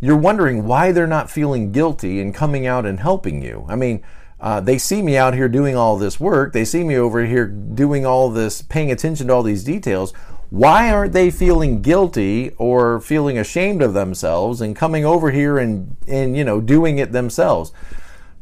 you're 0.00 0.16
wondering 0.16 0.66
why 0.66 0.92
they're 0.92 1.06
not 1.06 1.30
feeling 1.30 1.72
guilty 1.72 2.20
and 2.20 2.34
coming 2.34 2.66
out 2.66 2.84
and 2.86 3.00
helping 3.00 3.42
you. 3.42 3.64
I 3.68 3.76
mean, 3.76 4.02
uh, 4.38 4.60
they 4.60 4.78
see 4.78 5.00
me 5.00 5.16
out 5.16 5.34
here 5.34 5.48
doing 5.48 5.76
all 5.76 5.96
this 5.96 6.20
work. 6.20 6.52
They 6.52 6.64
see 6.64 6.84
me 6.84 6.96
over 6.96 7.24
here 7.24 7.46
doing 7.46 8.04
all 8.04 8.30
this, 8.30 8.60
paying 8.62 8.90
attention 8.90 9.28
to 9.28 9.32
all 9.32 9.42
these 9.42 9.64
details. 9.64 10.12
Why 10.50 10.90
aren't 10.90 11.12
they 11.12 11.30
feeling 11.30 11.82
guilty 11.82 12.50
or 12.58 13.00
feeling 13.00 13.38
ashamed 13.38 13.82
of 13.82 13.94
themselves 13.94 14.60
and 14.60 14.76
coming 14.76 15.04
over 15.04 15.30
here 15.30 15.58
and, 15.58 15.96
and 16.06 16.36
you 16.36 16.44
know 16.44 16.60
doing 16.60 16.98
it 16.98 17.12
themselves? 17.12 17.72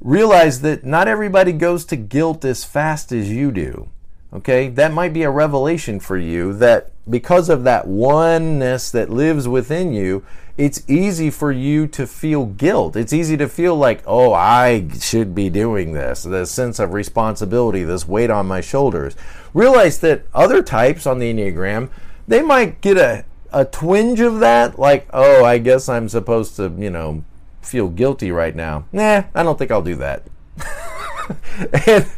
Realize 0.00 0.60
that 0.62 0.84
not 0.84 1.08
everybody 1.08 1.52
goes 1.52 1.84
to 1.86 1.96
guilt 1.96 2.44
as 2.44 2.64
fast 2.64 3.10
as 3.10 3.30
you 3.30 3.50
do. 3.50 3.88
Okay, 4.34 4.68
that 4.68 4.92
might 4.92 5.12
be 5.12 5.22
a 5.22 5.30
revelation 5.30 6.00
for 6.00 6.18
you 6.18 6.52
that 6.54 6.90
because 7.08 7.48
of 7.48 7.62
that 7.64 7.86
oneness 7.86 8.90
that 8.90 9.08
lives 9.08 9.46
within 9.46 9.92
you, 9.92 10.24
it's 10.56 10.88
easy 10.88 11.30
for 11.30 11.50
you 11.50 11.86
to 11.88 12.06
feel 12.06 12.46
guilt. 12.46 12.94
It's 12.94 13.12
easy 13.12 13.36
to 13.36 13.48
feel 13.48 13.74
like, 13.74 14.02
oh, 14.06 14.32
I 14.32 14.88
should 15.00 15.34
be 15.34 15.50
doing 15.50 15.92
this, 15.92 16.22
this 16.22 16.50
sense 16.50 16.78
of 16.78 16.92
responsibility, 16.92 17.82
this 17.82 18.06
weight 18.06 18.30
on 18.30 18.46
my 18.46 18.60
shoulders. 18.60 19.16
Realize 19.52 19.98
that 20.00 20.26
other 20.32 20.62
types 20.62 21.06
on 21.06 21.18
the 21.18 21.32
Enneagram, 21.32 21.90
they 22.28 22.40
might 22.40 22.80
get 22.80 22.96
a, 22.96 23.24
a 23.52 23.64
twinge 23.64 24.20
of 24.20 24.40
that, 24.40 24.78
like, 24.78 25.08
oh, 25.12 25.44
I 25.44 25.58
guess 25.58 25.88
I'm 25.88 26.08
supposed 26.08 26.54
to, 26.56 26.72
you 26.78 26.90
know, 26.90 27.24
feel 27.60 27.88
guilty 27.88 28.30
right 28.30 28.54
now. 28.54 28.84
Nah, 28.92 29.24
I 29.34 29.42
don't 29.42 29.58
think 29.58 29.72
I'll 29.72 29.82
do 29.82 29.96
that. 29.96 30.22
and 31.86 32.08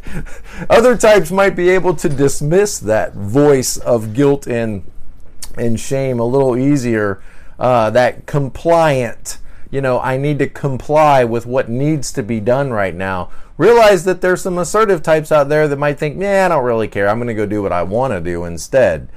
other 0.69 0.95
types 0.95 1.31
might 1.31 1.55
be 1.55 1.69
able 1.69 1.95
to 1.95 2.09
dismiss 2.09 2.77
that 2.79 3.13
voice 3.13 3.77
of 3.77 4.13
guilt 4.13 4.47
and 4.47 4.83
and 5.57 5.79
shame 5.79 6.19
a 6.19 6.25
little 6.25 6.55
easier. 6.55 7.21
Uh, 7.59 7.89
that 7.89 8.25
compliant, 8.25 9.39
you 9.71 9.81
know, 9.81 9.99
I 9.99 10.17
need 10.17 10.39
to 10.39 10.47
comply 10.47 11.23
with 11.23 11.45
what 11.45 11.69
needs 11.69 12.11
to 12.13 12.23
be 12.23 12.39
done 12.39 12.71
right 12.71 12.93
now. 12.93 13.29
Realize 13.57 14.05
that 14.05 14.21
there's 14.21 14.41
some 14.41 14.57
assertive 14.57 15.01
types 15.01 15.31
out 15.31 15.49
there 15.49 15.67
that 15.67 15.79
might 15.79 15.97
think, 15.97 16.21
yeah, 16.21 16.45
I 16.45 16.49
don't 16.49 16.63
really 16.63 16.87
care. 16.87 17.09
I'm 17.09 17.17
going 17.17 17.27
to 17.27 17.33
go 17.33 17.47
do 17.47 17.63
what 17.63 17.71
I 17.71 17.81
want 17.83 18.13
to 18.13 18.21
do 18.21 18.45
instead. 18.45 19.09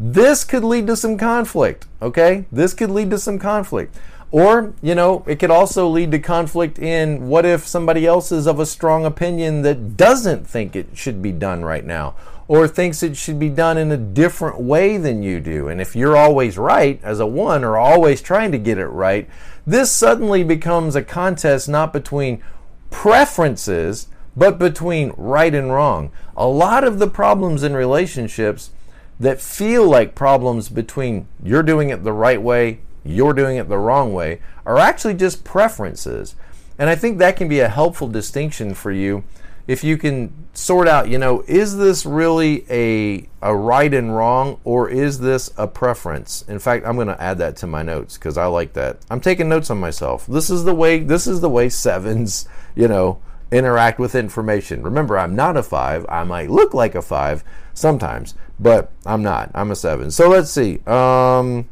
This 0.00 0.42
could 0.42 0.64
lead 0.64 0.88
to 0.88 0.96
some 0.96 1.16
conflict, 1.16 1.86
okay? 2.02 2.46
This 2.50 2.74
could 2.74 2.90
lead 2.90 3.10
to 3.10 3.18
some 3.18 3.38
conflict. 3.38 3.96
Or, 4.32 4.74
you 4.82 4.96
know, 4.96 5.22
it 5.28 5.38
could 5.38 5.52
also 5.52 5.88
lead 5.88 6.10
to 6.10 6.18
conflict 6.18 6.80
in 6.80 7.28
what 7.28 7.46
if 7.46 7.68
somebody 7.68 8.04
else 8.04 8.32
is 8.32 8.48
of 8.48 8.58
a 8.58 8.66
strong 8.66 9.04
opinion 9.04 9.62
that 9.62 9.96
doesn't 9.96 10.48
think 10.48 10.74
it 10.74 10.88
should 10.94 11.22
be 11.22 11.30
done 11.30 11.64
right 11.64 11.84
now 11.84 12.16
or 12.46 12.68
thinks 12.68 13.02
it 13.02 13.16
should 13.16 13.38
be 13.38 13.48
done 13.48 13.78
in 13.78 13.90
a 13.90 13.96
different 13.96 14.60
way 14.60 14.96
than 14.96 15.22
you 15.22 15.40
do. 15.40 15.68
And 15.68 15.80
if 15.80 15.96
you're 15.96 16.16
always 16.16 16.58
right 16.58 17.00
as 17.02 17.20
a 17.20 17.26
one 17.26 17.64
or 17.64 17.76
always 17.76 18.20
trying 18.20 18.52
to 18.52 18.58
get 18.58 18.78
it 18.78 18.86
right, 18.86 19.28
this 19.66 19.90
suddenly 19.90 20.44
becomes 20.44 20.94
a 20.94 21.02
contest 21.02 21.68
not 21.68 21.92
between 21.92 22.42
preferences, 22.90 24.08
but 24.36 24.58
between 24.58 25.12
right 25.16 25.54
and 25.54 25.72
wrong. 25.72 26.10
A 26.36 26.46
lot 26.46 26.84
of 26.84 26.98
the 26.98 27.08
problems 27.08 27.62
in 27.62 27.74
relationships 27.74 28.70
that 29.18 29.40
feel 29.40 29.88
like 29.88 30.14
problems 30.14 30.68
between 30.68 31.26
you're 31.42 31.62
doing 31.62 31.88
it 31.90 32.04
the 32.04 32.12
right 32.12 32.42
way 32.42 32.80
you're 33.04 33.34
doing 33.34 33.56
it 33.56 33.68
the 33.68 33.78
wrong 33.78 34.12
way 34.12 34.40
are 34.64 34.78
actually 34.78 35.14
just 35.14 35.44
preferences. 35.44 36.34
And 36.78 36.88
I 36.88 36.96
think 36.96 37.18
that 37.18 37.36
can 37.36 37.48
be 37.48 37.60
a 37.60 37.68
helpful 37.68 38.08
distinction 38.08 38.74
for 38.74 38.90
you 38.90 39.24
if 39.66 39.82
you 39.82 39.96
can 39.96 40.32
sort 40.52 40.86
out, 40.86 41.08
you 41.08 41.18
know, 41.18 41.42
is 41.46 41.76
this 41.76 42.04
really 42.04 42.64
a, 42.70 43.28
a 43.40 43.54
right 43.54 43.92
and 43.92 44.14
wrong 44.14 44.60
or 44.64 44.88
is 44.88 45.20
this 45.20 45.50
a 45.56 45.66
preference? 45.66 46.42
In 46.48 46.58
fact, 46.58 46.86
I'm 46.86 46.96
going 46.96 47.08
to 47.08 47.20
add 47.20 47.38
that 47.38 47.56
to 47.58 47.66
my 47.66 47.82
notes 47.82 48.18
because 48.18 48.36
I 48.36 48.46
like 48.46 48.74
that. 48.74 48.98
I'm 49.10 49.20
taking 49.20 49.48
notes 49.48 49.70
on 49.70 49.78
myself. 49.78 50.26
This 50.26 50.50
is 50.50 50.64
the 50.64 50.74
way 50.74 51.00
this 51.00 51.26
is 51.26 51.40
the 51.40 51.48
way 51.48 51.68
sevens, 51.68 52.46
you 52.74 52.88
know, 52.88 53.20
interact 53.50 53.98
with 53.98 54.14
information. 54.14 54.82
Remember, 54.82 55.18
I'm 55.18 55.34
not 55.34 55.56
a 55.56 55.62
5. 55.62 56.06
I 56.08 56.24
might 56.24 56.50
look 56.50 56.74
like 56.74 56.94
a 56.94 57.02
5 57.02 57.42
sometimes, 57.72 58.34
but 58.60 58.90
I'm 59.06 59.22
not. 59.22 59.50
I'm 59.54 59.70
a 59.70 59.76
7. 59.76 60.10
So 60.10 60.28
let's 60.28 60.50
see. 60.50 60.80
Um 60.86 61.68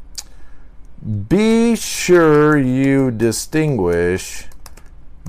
be 1.27 1.75
sure 1.75 2.57
you 2.57 3.11
distinguish 3.11 4.45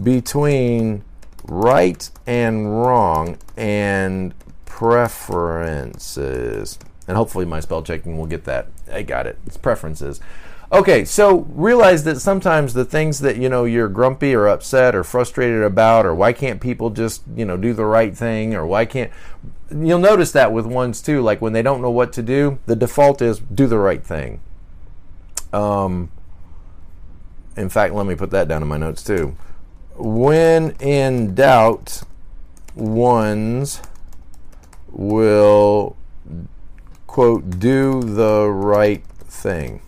between 0.01 1.03
right 1.45 2.09
and 2.27 2.81
wrong 2.81 3.39
and 3.57 4.35
preferences. 4.65 6.79
And 7.07 7.17
hopefully, 7.17 7.45
my 7.45 7.61
spell 7.61 7.83
checking 7.83 8.19
will 8.19 8.27
get 8.27 8.45
that. 8.45 8.69
I 8.91 9.03
got 9.03 9.27
it. 9.27 9.39
It's 9.47 9.57
preferences. 9.57 10.21
Okay, 10.73 11.05
so 11.05 11.41
realize 11.51 12.05
that 12.05 12.19
sometimes 12.19 12.75
the 12.75 12.85
things 12.85 13.21
that 13.21 13.37
you 13.37 13.49
know 13.49 13.65
you're 13.65 13.89
grumpy 13.89 14.35
or 14.35 14.49
upset 14.49 14.95
or 14.95 15.05
frustrated 15.05 15.63
about, 15.63 16.07
or 16.07 16.15
why 16.15 16.33
can't 16.33 16.61
people 16.61 16.91
just 16.91 17.23
you 17.37 17.45
know 17.45 17.57
do 17.57 17.73
the 17.73 17.85
right 17.85 18.17
thing, 18.17 18.55
or 18.55 18.67
why 18.67 18.85
can't 18.85 19.13
you'll 19.71 19.99
notice 19.99 20.33
that 20.33 20.53
with 20.53 20.67
ones 20.67 21.03
too. 21.03 21.21
Like 21.21 21.41
when 21.41 21.53
they 21.53 21.63
don't 21.63 21.83
know 21.83 21.91
what 21.91 22.13
to 22.15 22.23
do, 22.23 22.59
the 22.67 22.77
default 22.77 23.23
is 23.23 23.39
do 23.39 23.67
the 23.67 23.79
right 23.79 24.05
thing. 24.05 24.41
Um, 25.53 26.11
in 27.57 27.69
fact, 27.69 27.95
let 27.95 28.07
me 28.07 28.15
put 28.15 28.31
that 28.31 28.49
down 28.49 28.63
in 28.63 28.69
my 28.69 28.79
notes 28.79 29.03
too. 29.03 29.37
When 29.97 30.73
in 30.81 31.35
doubt, 31.35 32.03
ones 32.75 33.81
will, 34.91 35.97
quote, 37.07 37.59
do 37.59 38.03
the 38.03 38.49
right 38.49 39.05
thing. 39.07 39.81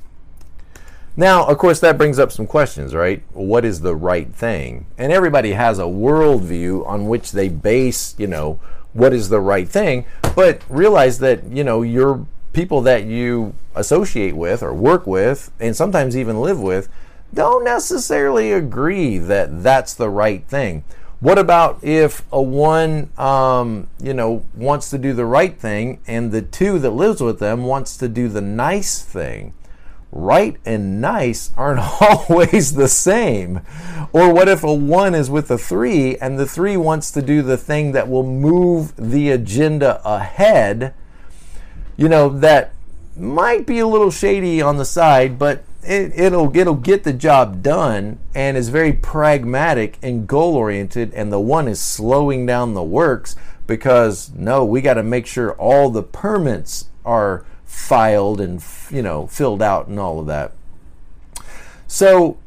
Now, 1.18 1.46
of 1.46 1.56
course, 1.56 1.80
that 1.80 1.96
brings 1.96 2.18
up 2.18 2.30
some 2.30 2.46
questions, 2.46 2.94
right? 2.94 3.22
What 3.32 3.64
is 3.64 3.80
the 3.80 3.96
right 3.96 4.32
thing? 4.34 4.86
And 4.98 5.12
everybody 5.12 5.52
has 5.52 5.78
a 5.78 5.84
worldview 5.84 6.86
on 6.86 7.06
which 7.06 7.32
they 7.32 7.48
base, 7.48 8.14
you 8.18 8.26
know, 8.26 8.60
what 8.92 9.14
is 9.14 9.30
the 9.30 9.40
right 9.40 9.66
thing. 9.66 10.04
But 10.34 10.60
realize 10.68 11.18
that, 11.20 11.44
you 11.44 11.64
know, 11.64 11.80
your 11.80 12.26
people 12.52 12.82
that 12.82 13.04
you 13.04 13.54
associate 13.74 14.36
with 14.36 14.62
or 14.62 14.74
work 14.74 15.06
with 15.06 15.50
and 15.58 15.74
sometimes 15.74 16.16
even 16.16 16.40
live 16.40 16.60
with 16.60 16.88
don't 17.32 17.64
necessarily 17.64 18.52
agree 18.52 19.18
that 19.18 19.62
that's 19.62 19.94
the 19.94 20.08
right 20.08 20.44
thing. 20.46 20.84
What 21.20 21.38
about 21.38 21.82
if 21.82 22.24
a 22.30 22.40
one, 22.40 23.10
um, 23.18 23.88
you 24.00 24.14
know, 24.14 24.44
wants 24.54 24.90
to 24.90 24.98
do 24.98 25.12
the 25.12 25.24
right 25.24 25.58
thing 25.58 26.00
and 26.06 26.30
the 26.30 26.42
two 26.42 26.78
that 26.78 26.90
lives 26.90 27.20
with 27.20 27.38
them 27.38 27.64
wants 27.64 27.96
to 27.98 28.08
do 28.08 28.28
the 28.28 28.40
nice 28.40 29.02
thing? 29.02 29.54
Right 30.12 30.56
and 30.64 31.00
nice 31.00 31.50
aren't 31.56 31.80
always 32.00 32.74
the 32.74 32.88
same. 32.88 33.60
Or 34.12 34.32
what 34.32 34.48
if 34.48 34.62
a 34.62 34.72
one 34.72 35.14
is 35.14 35.30
with 35.30 35.50
a 35.50 35.58
three 35.58 36.16
and 36.18 36.38
the 36.38 36.46
three 36.46 36.76
wants 36.76 37.10
to 37.12 37.22
do 37.22 37.42
the 37.42 37.56
thing 37.56 37.92
that 37.92 38.08
will 38.08 38.22
move 38.22 38.94
the 38.96 39.30
agenda 39.30 40.00
ahead? 40.04 40.94
you 41.96 42.08
know, 42.08 42.28
that 42.28 42.72
might 43.16 43.66
be 43.66 43.78
a 43.78 43.86
little 43.86 44.10
shady 44.10 44.60
on 44.60 44.76
the 44.76 44.84
side, 44.84 45.38
but 45.38 45.64
it, 45.86 46.32
will 46.32 46.54
it'll 46.56 46.74
get 46.74 47.04
the 47.04 47.12
job 47.12 47.62
done 47.62 48.18
and 48.34 48.56
is 48.56 48.68
very 48.68 48.92
pragmatic 48.92 49.98
and 50.02 50.26
goal 50.26 50.56
oriented. 50.56 51.12
And 51.14 51.32
the 51.32 51.40
one 51.40 51.68
is 51.68 51.80
slowing 51.80 52.46
down 52.46 52.74
the 52.74 52.82
works 52.82 53.36
because 53.66 54.30
no, 54.34 54.64
we 54.64 54.80
got 54.80 54.94
to 54.94 55.02
make 55.02 55.26
sure 55.26 55.52
all 55.52 55.90
the 55.90 56.02
permits 56.02 56.88
are 57.04 57.44
filed 57.64 58.40
and 58.40 58.62
you 58.90 59.02
know 59.02 59.26
filled 59.26 59.62
out 59.62 59.86
and 59.88 59.98
all 59.98 60.18
of 60.18 60.26
that. 60.26 60.52
So 61.86 62.38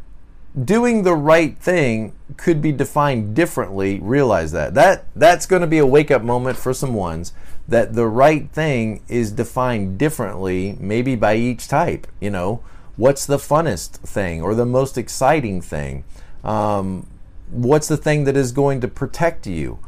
doing 0.63 1.03
the 1.03 1.15
right 1.15 1.57
thing 1.57 2.13
could 2.37 2.61
be 2.61 2.71
defined 2.71 3.35
differently. 3.35 3.99
Realize 3.99 4.51
that 4.51 4.73
that 4.73 5.05
that's 5.15 5.45
going 5.45 5.61
to 5.61 5.67
be 5.67 5.77
a 5.77 5.85
wake 5.85 6.11
up 6.11 6.23
moment 6.23 6.57
for 6.57 6.73
some 6.73 6.93
ones 6.93 7.33
that 7.67 7.93
the 7.93 8.07
right 8.07 8.49
thing 8.49 9.01
is 9.07 9.31
defined 9.31 9.97
differently, 9.97 10.75
maybe 10.79 11.15
by 11.15 11.35
each 11.35 11.67
type. 11.67 12.07
You 12.19 12.31
know, 12.31 12.61
what's 12.99 13.25
the 13.25 13.37
funnest 13.37 13.91
thing 13.99 14.41
or 14.41 14.53
the 14.53 14.65
most 14.65 14.97
exciting 14.97 15.61
thing? 15.61 16.03
Um, 16.43 17.07
what's 17.49 17.87
the 17.87 17.97
thing 17.97 18.25
that 18.25 18.35
is 18.35 18.51
going 18.51 18.81
to 18.81 18.87
protect 18.87 19.47
you? 19.47 19.79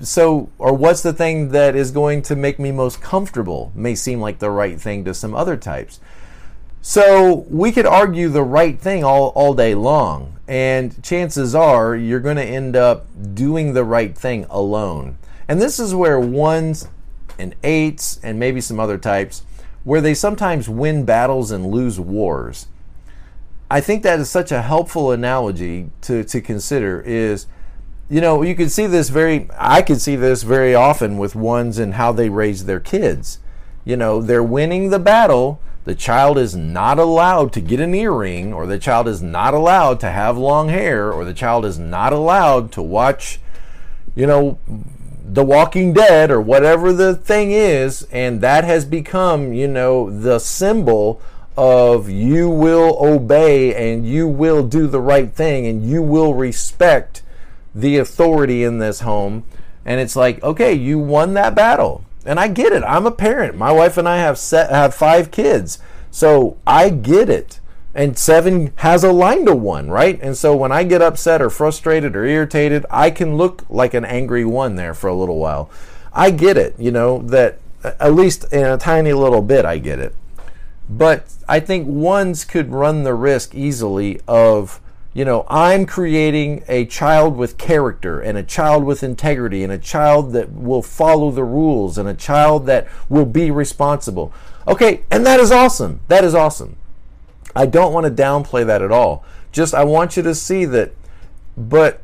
so 0.00 0.50
or 0.58 0.74
what's 0.74 1.02
the 1.02 1.12
thing 1.12 1.50
that 1.50 1.76
is 1.76 1.90
going 1.90 2.22
to 2.22 2.34
make 2.34 2.58
me 2.58 2.72
most 2.72 3.00
comfortable 3.00 3.70
may 3.74 3.94
seem 3.94 4.20
like 4.20 4.38
the 4.38 4.50
right 4.50 4.80
thing 4.80 5.04
to 5.04 5.12
some 5.12 5.34
other 5.34 5.56
types 5.56 6.00
so 6.80 7.46
we 7.48 7.70
could 7.70 7.86
argue 7.86 8.28
the 8.28 8.42
right 8.42 8.80
thing 8.80 9.04
all, 9.04 9.28
all 9.30 9.54
day 9.54 9.74
long 9.74 10.38
and 10.48 11.02
chances 11.04 11.54
are 11.54 11.94
you're 11.94 12.20
going 12.20 12.36
to 12.36 12.44
end 12.44 12.74
up 12.74 13.06
doing 13.34 13.74
the 13.74 13.84
right 13.84 14.16
thing 14.16 14.46
alone 14.48 15.16
and 15.46 15.60
this 15.60 15.78
is 15.78 15.94
where 15.94 16.18
ones 16.18 16.88
and 17.38 17.54
eights 17.62 18.18
and 18.22 18.38
maybe 18.38 18.60
some 18.60 18.80
other 18.80 18.98
types 18.98 19.42
where 19.84 20.00
they 20.00 20.14
sometimes 20.14 20.68
win 20.68 21.04
battles 21.04 21.50
and 21.50 21.66
lose 21.66 21.98
wars 21.98 22.66
i 23.70 23.80
think 23.80 24.02
that 24.02 24.20
is 24.20 24.30
such 24.30 24.52
a 24.52 24.62
helpful 24.62 25.10
analogy 25.10 25.90
to, 26.00 26.24
to 26.24 26.40
consider 26.40 27.00
is 27.02 27.46
you 28.12 28.20
know, 28.20 28.42
you 28.42 28.54
can 28.54 28.68
see 28.68 28.86
this 28.86 29.08
very, 29.08 29.48
I 29.58 29.80
can 29.80 29.98
see 29.98 30.16
this 30.16 30.42
very 30.42 30.74
often 30.74 31.16
with 31.16 31.34
ones 31.34 31.78
and 31.78 31.94
how 31.94 32.12
they 32.12 32.28
raise 32.28 32.66
their 32.66 32.78
kids. 32.78 33.38
You 33.86 33.96
know, 33.96 34.20
they're 34.20 34.42
winning 34.42 34.90
the 34.90 34.98
battle. 34.98 35.62
The 35.84 35.94
child 35.94 36.36
is 36.36 36.54
not 36.54 36.98
allowed 36.98 37.54
to 37.54 37.62
get 37.62 37.80
an 37.80 37.94
earring, 37.94 38.52
or 38.52 38.66
the 38.66 38.78
child 38.78 39.08
is 39.08 39.22
not 39.22 39.54
allowed 39.54 39.98
to 40.00 40.10
have 40.10 40.36
long 40.36 40.68
hair, 40.68 41.10
or 41.10 41.24
the 41.24 41.32
child 41.32 41.64
is 41.64 41.78
not 41.78 42.12
allowed 42.12 42.70
to 42.72 42.82
watch, 42.82 43.40
you 44.14 44.26
know, 44.26 44.58
The 45.32 45.44
Walking 45.44 45.92
Dead, 45.92 46.30
or 46.30 46.40
whatever 46.40 46.92
the 46.92 47.14
thing 47.14 47.52
is. 47.52 48.06
And 48.12 48.40
that 48.40 48.64
has 48.64 48.84
become, 48.84 49.52
you 49.52 49.66
know, 49.66 50.10
the 50.10 50.38
symbol 50.38 51.20
of 51.56 52.08
you 52.08 52.48
will 52.48 52.96
obey 53.00 53.74
and 53.74 54.06
you 54.06 54.26
will 54.26 54.66
do 54.66 54.86
the 54.86 55.00
right 55.00 55.32
thing 55.32 55.66
and 55.66 55.84
you 55.84 56.02
will 56.02 56.34
respect 56.34 57.22
the 57.74 57.98
authority 57.98 58.62
in 58.62 58.78
this 58.78 59.00
home. 59.00 59.44
And 59.84 60.00
it's 60.00 60.16
like, 60.16 60.42
okay, 60.42 60.72
you 60.72 60.98
won 60.98 61.34
that 61.34 61.54
battle. 61.54 62.04
And 62.24 62.38
I 62.38 62.48
get 62.48 62.72
it. 62.72 62.84
I'm 62.84 63.06
a 63.06 63.10
parent. 63.10 63.56
My 63.56 63.72
wife 63.72 63.96
and 63.96 64.08
I 64.08 64.18
have 64.18 64.38
set, 64.38 64.70
have 64.70 64.94
five 64.94 65.30
kids. 65.30 65.78
So 66.10 66.58
I 66.66 66.90
get 66.90 67.28
it. 67.28 67.58
And 67.94 68.16
seven 68.16 68.72
has 68.76 69.04
a 69.04 69.12
line 69.12 69.44
to 69.46 69.54
one, 69.54 69.90
right? 69.90 70.18
And 70.22 70.36
so 70.36 70.56
when 70.56 70.72
I 70.72 70.82
get 70.84 71.02
upset 71.02 71.42
or 71.42 71.50
frustrated 71.50 72.16
or 72.16 72.24
irritated, 72.24 72.86
I 72.90 73.10
can 73.10 73.36
look 73.36 73.64
like 73.68 73.92
an 73.92 74.04
angry 74.04 74.44
one 74.44 74.76
there 74.76 74.94
for 74.94 75.08
a 75.08 75.14
little 75.14 75.38
while. 75.38 75.70
I 76.12 76.30
get 76.30 76.56
it, 76.56 76.74
you 76.78 76.90
know, 76.90 77.20
that 77.22 77.58
at 77.82 78.14
least 78.14 78.50
in 78.52 78.64
a 78.64 78.78
tiny 78.78 79.12
little 79.12 79.42
bit, 79.42 79.64
I 79.64 79.78
get 79.78 79.98
it. 79.98 80.14
But 80.88 81.32
I 81.48 81.60
think 81.60 81.86
ones 81.86 82.44
could 82.44 82.72
run 82.72 83.02
the 83.02 83.14
risk 83.14 83.54
easily 83.54 84.20
of 84.26 84.80
you 85.14 85.26
know, 85.26 85.44
I'm 85.50 85.84
creating 85.84 86.64
a 86.68 86.86
child 86.86 87.36
with 87.36 87.58
character 87.58 88.20
and 88.20 88.38
a 88.38 88.42
child 88.42 88.84
with 88.84 89.02
integrity 89.02 89.62
and 89.62 89.70
a 89.70 89.78
child 89.78 90.32
that 90.32 90.52
will 90.52 90.80
follow 90.80 91.30
the 91.30 91.44
rules 91.44 91.98
and 91.98 92.08
a 92.08 92.14
child 92.14 92.64
that 92.66 92.88
will 93.10 93.26
be 93.26 93.50
responsible. 93.50 94.32
Okay, 94.66 95.02
and 95.10 95.26
that 95.26 95.38
is 95.38 95.52
awesome. 95.52 96.00
That 96.08 96.24
is 96.24 96.34
awesome. 96.34 96.76
I 97.54 97.66
don't 97.66 97.92
want 97.92 98.06
to 98.06 98.22
downplay 98.22 98.66
that 98.66 98.82
at 98.82 98.90
all. 98.90 99.24
Just 99.50 99.74
I 99.74 99.84
want 99.84 100.16
you 100.16 100.22
to 100.22 100.34
see 100.34 100.64
that, 100.66 100.92
but 101.56 102.00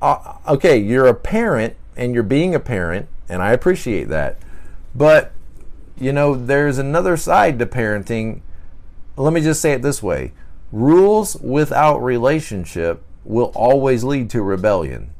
uh, 0.00 0.36
okay, 0.48 0.76
you're 0.78 1.06
a 1.06 1.14
parent 1.14 1.76
and 1.96 2.14
you're 2.14 2.22
being 2.22 2.54
a 2.54 2.60
parent, 2.60 3.08
and 3.28 3.42
I 3.42 3.52
appreciate 3.52 4.08
that. 4.08 4.38
But, 4.94 5.32
you 5.98 6.12
know, 6.12 6.34
there's 6.34 6.78
another 6.78 7.16
side 7.16 7.58
to 7.58 7.66
parenting. 7.66 8.40
Let 9.16 9.32
me 9.32 9.40
just 9.40 9.60
say 9.60 9.72
it 9.72 9.82
this 9.82 10.02
way 10.02 10.32
Rules 10.72 11.36
without 11.36 11.98
relationship 11.98 13.02
will 13.24 13.52
always 13.54 14.04
lead 14.04 14.28
to 14.30 14.42
rebellion. 14.42 15.12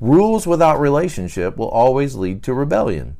Rules 0.00 0.46
without 0.46 0.80
relationship 0.80 1.56
will 1.56 1.68
always 1.68 2.14
lead 2.14 2.42
to 2.44 2.54
rebellion. 2.54 3.16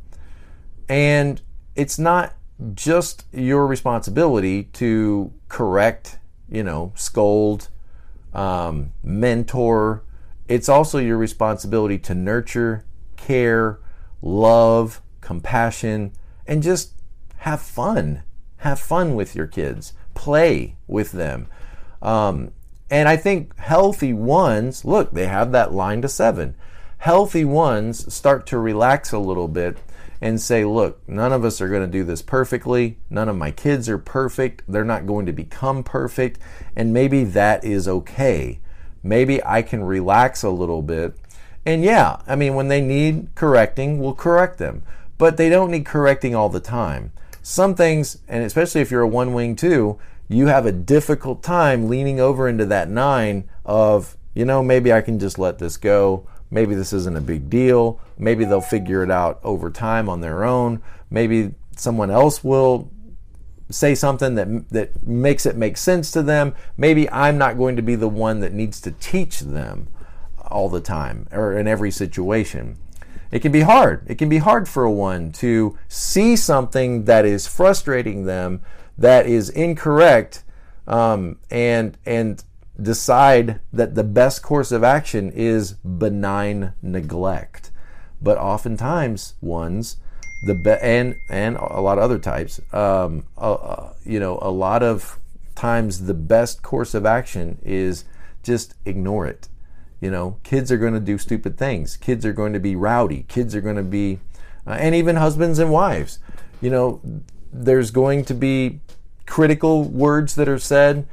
And 0.89 1.41
it's 1.77 1.99
not 1.99 2.35
just 2.75 3.25
your 3.33 3.67
responsibility 3.67 4.65
to 4.65 5.33
correct, 5.49 6.19
you 6.49 6.63
know, 6.63 6.93
scold, 6.95 7.69
um, 8.35 8.93
mentor. 9.03 10.03
It's 10.49 10.69
also 10.69 10.99
your 10.99 11.17
responsibility 11.17 11.99
to 11.99 12.15
nurture, 12.15 12.85
care, 13.17 13.79
love, 14.21 15.01
compassion, 15.21 16.13
and 16.47 16.63
just 16.63 16.95
have 17.39 17.63
fun. 17.63 18.23
Have 18.59 18.79
fun 18.79 19.15
with 19.15 19.35
your 19.35 19.47
kids 19.47 19.95
play 20.21 20.77
with 20.87 21.13
them. 21.13 21.47
Um, 22.03 22.53
and 22.91 23.09
I 23.09 23.17
think 23.17 23.57
healthy 23.59 24.13
ones, 24.13 24.85
look, 24.85 25.13
they 25.13 25.27
have 25.27 25.53
that 25.53 25.73
line 25.73 26.03
to 26.03 26.09
seven. 26.09 26.55
Healthy 26.99 27.47
ones 27.47 28.13
start 28.13 28.47
to 28.49 28.59
relax 28.59 29.13
a 29.13 29.19
little 29.19 29.49
bit 29.49 29.79
and 30.21 30.41
say, 30.41 30.65
look, 30.65 31.07
none 31.09 31.33
of 31.33 31.45
us 31.45 31.61
are 31.61 31.69
going 31.69 31.81
to 31.81 31.99
do 31.99 32.05
this 32.05 32.21
perfectly. 32.23 32.99
None 33.09 33.29
of 33.29 33.37
my 33.37 33.51
kids 33.51 33.89
are 33.89 33.99
perfect. 33.99 34.63
They're 34.69 34.85
not 34.85 35.07
going 35.07 35.27
to 35.27 35.33
become 35.33 35.83
perfect. 35.83 36.39
And 36.77 36.93
maybe 36.93 37.25
that 37.25 37.65
is 37.65 37.89
okay. 37.89 38.61
Maybe 39.03 39.43
I 39.45 39.63
can 39.63 39.83
relax 39.83 40.43
a 40.43 40.51
little 40.51 40.83
bit. 40.83 41.17
And 41.65 41.83
yeah, 41.83 42.21
I 42.27 42.37
mean, 42.37 42.55
when 42.55 42.69
they 42.69 42.81
need 42.81 43.35
correcting, 43.35 43.99
we'll 43.99 44.15
correct 44.15 44.59
them. 44.59 44.83
But 45.17 45.37
they 45.37 45.49
don't 45.49 45.71
need 45.71 45.87
correcting 45.87 46.35
all 46.35 46.49
the 46.49 46.61
time. 46.61 47.13
Some 47.43 47.75
things, 47.75 48.19
and 48.29 48.45
especially 48.45 48.83
if 48.83 48.91
you're 48.91 49.01
a 49.03 49.09
one 49.09 49.33
wing 49.33 49.57
two, 49.57 49.99
you 50.29 50.47
have 50.47 50.67
a 50.67 50.73
difficult 50.73 51.43
time 51.43 51.89
leaning 51.89 52.21
over 52.21 52.49
into 52.49 52.67
that 52.67 52.89
nine 52.89 53.49
of, 53.65 54.17
you 54.35 54.45
know, 54.45 54.63
maybe 54.63 54.93
I 54.93 55.01
can 55.01 55.19
just 55.19 55.39
let 55.39 55.59
this 55.59 55.77
go. 55.77 56.27
Maybe 56.51 56.75
this 56.75 56.93
isn't 56.93 57.17
a 57.17 57.21
big 57.21 57.49
deal. 57.49 58.01
Maybe 58.19 58.45
they'll 58.45 58.61
figure 58.61 59.03
it 59.03 59.11
out 59.11 59.41
over 59.45 59.71
time 59.71 60.09
on 60.09 60.21
their 60.21 60.45
own. 60.45 60.83
Maybe 61.11 61.55
someone 61.77 62.11
else 62.11 62.43
will 62.43 62.91
say 63.71 63.95
something 63.95 64.35
that 64.35 64.69
that 64.71 65.07
makes 65.07 65.47
it 65.47 65.57
make 65.57 65.77
sense 65.77 66.11
to 66.11 66.23
them. 66.23 66.55
Maybe 66.77 67.09
I'm 67.11 67.39
not 67.39 67.57
going 67.57 67.77
to 67.77 67.83
be 67.83 67.95
the 67.95 68.09
one 68.09 68.41
that 68.41 68.53
needs 68.53 68.81
to 68.83 68.91
teach 68.91 69.41
them 69.41 69.89
all 70.39 70.69
the 70.69 70.81
time 70.81 71.29
or 71.31 71.57
in 71.57 71.69
every 71.69 71.91
situation. 71.91 72.77
It 73.31 73.41
can 73.41 73.53
be 73.53 73.61
hard. 73.61 74.05
It 74.09 74.19
can 74.19 74.29
be 74.29 74.39
hard 74.39 74.69
for 74.69 74.89
one 74.91 75.31
to 75.33 75.79
see 75.89 76.35
something 76.35 77.05
that 77.05 77.25
is 77.25 77.47
frustrating 77.47 78.25
them, 78.25 78.61
that 78.99 79.27
is 79.27 79.51
incorrect, 79.51 80.43
um, 80.89 81.39
and 81.49 81.97
and 82.05 82.43
decide 82.83 83.61
that 83.73 83.95
the 83.95 84.05
best 84.05 84.43
course 84.43 84.73
of 84.73 84.85
action 84.85 85.31
is 85.33 85.73
benign 85.73 86.75
neglect. 86.83 87.71
But 88.23 88.39
oftentimes, 88.39 89.35
ones 89.41 89.97
the 90.47 90.55
be- 90.55 90.83
and 90.83 91.15
and 91.29 91.57
a 91.57 91.81
lot 91.81 91.99
of 91.99 92.05
other 92.05 92.19
types, 92.19 92.61
um, 92.73 93.25
uh, 93.37 93.91
you 94.05 94.21
know, 94.21 94.39
a 94.41 94.51
lot 94.51 94.83
of 94.83 95.19
times 95.55 96.07
the 96.07 96.15
best 96.15 96.63
course 96.63 96.95
of 96.95 97.05
action 97.05 97.59
is 97.63 98.05
just 98.43 98.75
ignore 98.87 99.27
it 99.27 99.49
you 100.01 100.11
know, 100.11 100.39
kids 100.43 100.73
are 100.73 100.79
going 100.79 100.95
to 100.95 101.01
do 101.01 101.19
stupid 101.19 101.59
things. 101.59 101.97
Kids 101.97 102.25
are 102.25 102.33
going 102.33 102.55
to 102.55 102.61
be 102.61 102.75
rowdy. 102.75 103.25
Kids 103.29 103.55
are 103.55 103.61
going 103.61 103.77
to 103.77 103.83
be, 103.83 104.19
uh, 104.67 104.71
and 104.71 104.95
even 104.95 105.17
husbands 105.17 105.59
and 105.59 105.71
wives. 105.71 106.19
You 106.61 106.71
know, 106.71 107.01
there's 107.53 107.91
going 107.91 108.25
to 108.27 108.35
be 108.35 108.81
critical 109.27 109.85
words 109.85 110.35
that 110.37 110.49
are 110.49 110.59
said. 110.59 111.07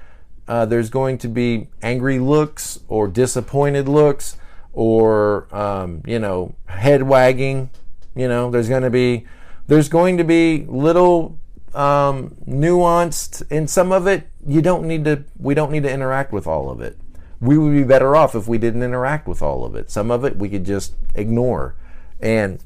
Uh, 0.47 0.65
there's 0.65 0.89
going 0.89 1.17
to 1.19 1.27
be 1.27 1.67
angry 1.81 2.19
looks 2.19 2.79
or 2.87 3.07
disappointed 3.07 3.87
looks 3.87 4.37
or, 4.73 5.53
um, 5.55 6.01
you 6.05 6.19
know, 6.19 6.55
head 6.67 7.03
wagging. 7.03 7.69
You 8.15 8.27
know, 8.27 8.49
there's 8.49 8.69
going 8.69 8.83
to 8.83 8.89
be, 8.89 9.25
there's 9.67 9.89
going 9.89 10.17
to 10.17 10.23
be 10.23 10.65
little 10.67 11.37
um, 11.73 12.35
nuanced, 12.47 13.43
and 13.51 13.69
some 13.69 13.91
of 13.91 14.07
it 14.07 14.27
you 14.45 14.61
don't 14.61 14.87
need 14.87 15.05
to. 15.05 15.25
We 15.37 15.53
don't 15.53 15.71
need 15.71 15.83
to 15.83 15.91
interact 15.91 16.31
with 16.31 16.47
all 16.47 16.69
of 16.69 16.81
it 16.81 16.97
we 17.39 17.57
would 17.57 17.73
be 17.73 17.83
better 17.83 18.15
off 18.15 18.35
if 18.35 18.47
we 18.47 18.57
didn't 18.57 18.83
interact 18.83 19.27
with 19.27 19.41
all 19.41 19.63
of 19.63 19.75
it. 19.75 19.91
Some 19.91 20.11
of 20.11 20.25
it 20.25 20.37
we 20.37 20.49
could 20.49 20.65
just 20.65 20.95
ignore. 21.15 21.75
And 22.19 22.63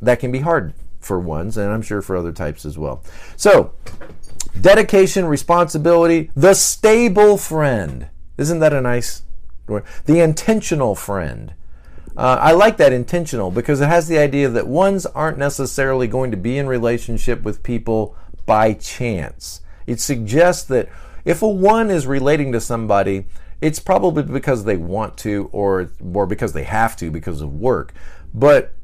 that 0.00 0.20
can 0.20 0.30
be 0.30 0.40
hard 0.40 0.74
for 1.00 1.18
ones, 1.18 1.56
and 1.56 1.72
I'm 1.72 1.82
sure 1.82 2.02
for 2.02 2.16
other 2.16 2.32
types 2.32 2.64
as 2.64 2.76
well. 2.76 3.02
So, 3.36 3.72
dedication, 4.60 5.26
responsibility, 5.26 6.30
the 6.34 6.54
stable 6.54 7.36
friend. 7.36 8.08
Isn't 8.36 8.60
that 8.60 8.72
a 8.72 8.80
nice 8.80 9.22
word? 9.66 9.84
The 10.06 10.20
intentional 10.20 10.94
friend. 10.94 11.54
Uh, 12.16 12.38
I 12.40 12.52
like 12.52 12.76
that 12.76 12.92
intentional 12.92 13.50
because 13.50 13.80
it 13.80 13.88
has 13.88 14.06
the 14.06 14.18
idea 14.18 14.48
that 14.48 14.66
ones 14.66 15.06
aren't 15.06 15.38
necessarily 15.38 16.06
going 16.06 16.30
to 16.30 16.36
be 16.36 16.58
in 16.58 16.66
relationship 16.66 17.42
with 17.42 17.62
people 17.62 18.14
by 18.44 18.74
chance. 18.74 19.62
It 19.86 20.00
suggests 20.00 20.64
that 20.64 20.88
if 21.24 21.40
a 21.40 21.48
one 21.48 21.90
is 21.90 22.06
relating 22.06 22.52
to 22.52 22.60
somebody, 22.60 23.26
it's 23.60 23.78
probably 23.78 24.24
because 24.24 24.64
they 24.64 24.76
want 24.76 25.16
to 25.18 25.48
or 25.52 25.90
or 26.12 26.26
because 26.26 26.52
they 26.52 26.64
have 26.64 26.96
to 26.96 27.10
because 27.10 27.40
of 27.40 27.54
work. 27.54 27.94
But 28.34 28.74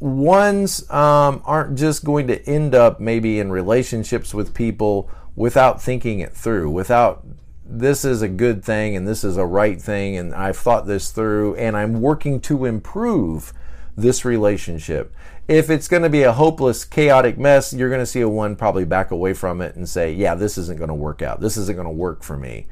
ones 0.00 0.88
um, 0.90 1.42
aren't 1.44 1.78
just 1.78 2.04
going 2.04 2.26
to 2.28 2.42
end 2.48 2.74
up 2.74 3.00
maybe 3.00 3.38
in 3.38 3.50
relationships 3.50 4.34
with 4.34 4.54
people 4.54 5.10
without 5.34 5.82
thinking 5.82 6.20
it 6.20 6.34
through, 6.34 6.70
without 6.70 7.24
this 7.68 8.04
is 8.04 8.22
a 8.22 8.28
good 8.28 8.64
thing 8.64 8.96
and 8.96 9.08
this 9.08 9.24
is 9.24 9.36
a 9.36 9.44
right 9.44 9.80
thing 9.80 10.16
and 10.16 10.34
I've 10.34 10.56
thought 10.56 10.86
this 10.86 11.10
through 11.10 11.56
and 11.56 11.76
I'm 11.76 12.00
working 12.00 12.40
to 12.42 12.64
improve 12.64 13.52
this 13.96 14.24
relationship. 14.24 15.14
If 15.48 15.70
it's 15.70 15.88
going 15.88 16.02
to 16.02 16.10
be 16.10 16.22
a 16.22 16.32
hopeless, 16.32 16.84
chaotic 16.84 17.38
mess, 17.38 17.72
you're 17.72 17.88
going 17.88 18.00
to 18.00 18.06
see 18.06 18.20
a 18.20 18.28
one 18.28 18.56
probably 18.56 18.84
back 18.84 19.10
away 19.10 19.32
from 19.32 19.60
it 19.60 19.76
and 19.76 19.88
say, 19.88 20.12
yeah, 20.12 20.34
this 20.34 20.58
isn't 20.58 20.78
going 20.78 20.88
to 20.88 20.94
work 20.94 21.22
out. 21.22 21.40
This 21.40 21.56
isn't 21.56 21.76
going 21.76 21.86
to 21.86 21.92
work 21.92 22.22
for 22.22 22.36
me. 22.36 22.66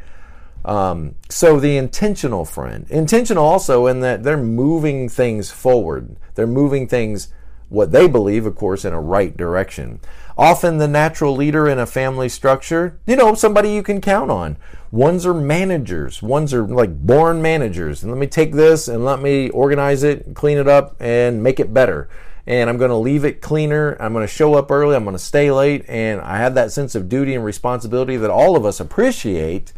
Um, 0.65 1.17
so 1.29 1.61
the 1.61 1.77
intentional 1.77 2.45
friend, 2.45 2.87
intentional 2.89 3.45
also 3.45 3.87
in 3.87 4.01
that 4.01 4.23
they're 4.23 4.37
moving 4.37 5.09
things 5.09 5.51
forward. 5.51 6.17
They're 6.35 6.47
moving 6.47 6.89
things, 6.89 7.29
what 7.69 7.93
they 7.93 8.09
believe, 8.09 8.47
of 8.47 8.57
course, 8.57 8.85
in 8.85 8.93
a 8.93 9.01
right 9.01 9.37
direction. 9.37 10.01
Often 10.37 10.79
the 10.79 10.89
natural 10.89 11.37
leader 11.37 11.69
in 11.69 11.79
a 11.79 11.87
family 11.87 12.29
structure, 12.29 12.99
you 13.07 13.15
know, 13.15 13.35
somebody 13.35 13.73
you 13.73 13.83
can 13.83 14.01
count 14.01 14.31
on. 14.31 14.57
Ones 14.91 15.27
are 15.27 15.35
managers. 15.35 16.23
Ones 16.23 16.55
are 16.55 16.67
like 16.67 17.07
born 17.07 17.43
managers. 17.43 18.03
And 18.03 18.11
let 18.11 18.19
me 18.19 18.27
take 18.27 18.53
this 18.53 18.89
and 18.89 19.05
let 19.05 19.21
me 19.21 19.51
organize 19.51 20.03
it, 20.03 20.35
clean 20.35 20.59
it 20.59 20.69
up, 20.69 20.97
and 21.01 21.43
make 21.43 21.61
it 21.61 21.75
better 21.75 22.09
and 22.47 22.69
I'm 22.69 22.77
going 22.77 22.91
to 22.91 22.97
leave 22.97 23.25
it 23.25 23.41
cleaner. 23.41 23.97
I'm 24.01 24.13
going 24.13 24.27
to 24.27 24.33
show 24.33 24.55
up 24.55 24.71
early. 24.71 24.95
I'm 24.95 25.05
going 25.05 25.17
to 25.17 25.23
stay 25.23 25.51
late. 25.51 25.85
And 25.89 26.21
I 26.21 26.39
have 26.39 26.55
that 26.55 26.73
sense 26.73 26.95
of 26.95 27.09
duty 27.09 27.35
and 27.35 27.45
responsibility 27.45 28.17
that 28.19 28.31
all 28.31 28.57
of 28.57 28.67
us 28.67 28.81
appreciate. 28.81 29.73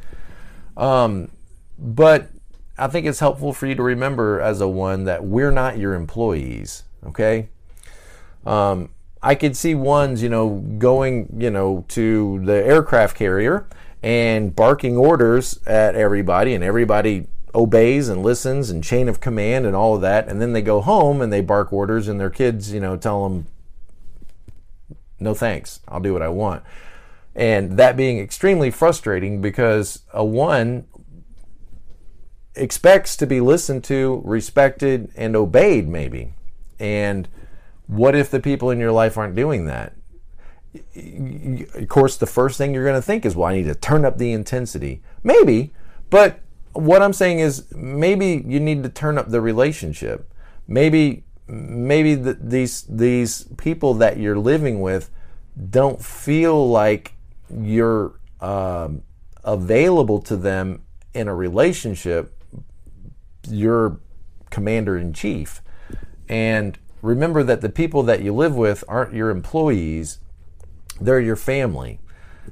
Um, 0.76 1.30
but 1.78 2.28
I 2.78 2.88
think 2.88 3.06
it's 3.06 3.20
helpful 3.20 3.52
for 3.52 3.66
you 3.66 3.74
to 3.74 3.82
remember 3.82 4.40
as 4.40 4.60
a 4.60 4.68
one 4.68 5.04
that 5.04 5.24
we're 5.24 5.50
not 5.50 5.78
your 5.78 5.94
employees. 5.94 6.84
Okay. 7.06 7.48
Um, 8.44 8.90
I 9.22 9.34
could 9.34 9.56
see 9.56 9.74
ones, 9.74 10.22
you 10.22 10.28
know, 10.28 10.60
going, 10.78 11.34
you 11.38 11.50
know, 11.50 11.84
to 11.88 12.40
the 12.44 12.64
aircraft 12.64 13.16
carrier 13.16 13.66
and 14.02 14.54
barking 14.54 14.96
orders 14.96 15.60
at 15.66 15.96
everybody, 15.96 16.54
and 16.54 16.62
everybody 16.62 17.26
obeys 17.54 18.08
and 18.08 18.22
listens 18.22 18.70
and 18.70 18.84
chain 18.84 19.08
of 19.08 19.18
command 19.20 19.66
and 19.66 19.74
all 19.74 19.94
of 19.94 20.02
that. 20.02 20.28
And 20.28 20.40
then 20.40 20.52
they 20.52 20.62
go 20.62 20.80
home 20.80 21.20
and 21.20 21.32
they 21.32 21.40
bark 21.40 21.72
orders, 21.72 22.06
and 22.06 22.20
their 22.20 22.30
kids, 22.30 22.72
you 22.72 22.78
know, 22.78 22.96
tell 22.96 23.28
them, 23.28 23.46
no 25.18 25.34
thanks, 25.34 25.80
I'll 25.88 25.98
do 25.98 26.12
what 26.12 26.22
I 26.22 26.28
want 26.28 26.62
and 27.36 27.76
that 27.76 27.98
being 27.98 28.18
extremely 28.18 28.70
frustrating 28.70 29.42
because 29.42 30.00
a 30.14 30.24
one 30.24 30.86
expects 32.54 33.14
to 33.18 33.26
be 33.26 33.40
listened 33.40 33.84
to, 33.84 34.22
respected, 34.24 35.12
and 35.14 35.36
obeyed, 35.36 35.86
maybe. 35.86 36.32
And 36.80 37.28
what 37.86 38.14
if 38.14 38.30
the 38.30 38.40
people 38.40 38.70
in 38.70 38.80
your 38.80 38.90
life 38.90 39.18
aren't 39.18 39.34
doing 39.34 39.66
that? 39.66 39.92
Of 41.74 41.88
course, 41.88 42.16
the 42.16 42.26
first 42.26 42.56
thing 42.56 42.72
you're 42.72 42.84
going 42.84 42.96
to 42.96 43.02
think 43.02 43.26
is, 43.26 43.36
well, 43.36 43.50
I 43.50 43.56
need 43.56 43.66
to 43.66 43.74
turn 43.74 44.06
up 44.06 44.16
the 44.16 44.32
intensity. 44.32 45.02
Maybe, 45.22 45.74
but 46.08 46.40
what 46.72 47.02
I'm 47.02 47.12
saying 47.12 47.40
is 47.40 47.70
maybe 47.74 48.44
you 48.46 48.60
need 48.60 48.82
to 48.82 48.88
turn 48.88 49.18
up 49.18 49.28
the 49.28 49.42
relationship. 49.42 50.32
Maybe 50.66 51.24
maybe 51.48 52.14
the, 52.14 52.34
these 52.34 52.82
these 52.88 53.44
people 53.56 53.94
that 53.94 54.18
you're 54.18 54.38
living 54.38 54.80
with 54.80 55.10
don't 55.70 56.02
feel 56.02 56.68
like 56.68 57.15
you're 57.50 58.18
um, 58.40 59.02
available 59.44 60.20
to 60.22 60.36
them 60.36 60.82
in 61.14 61.28
a 61.28 61.34
relationship, 61.34 62.42
you're 63.48 64.00
commander 64.50 64.96
in 64.96 65.12
chief. 65.12 65.62
And 66.28 66.78
remember 67.02 67.42
that 67.42 67.60
the 67.60 67.68
people 67.68 68.02
that 68.04 68.22
you 68.22 68.34
live 68.34 68.56
with 68.56 68.84
aren't 68.88 69.14
your 69.14 69.30
employees, 69.30 70.18
they're 71.00 71.20
your 71.20 71.36
family. 71.36 72.00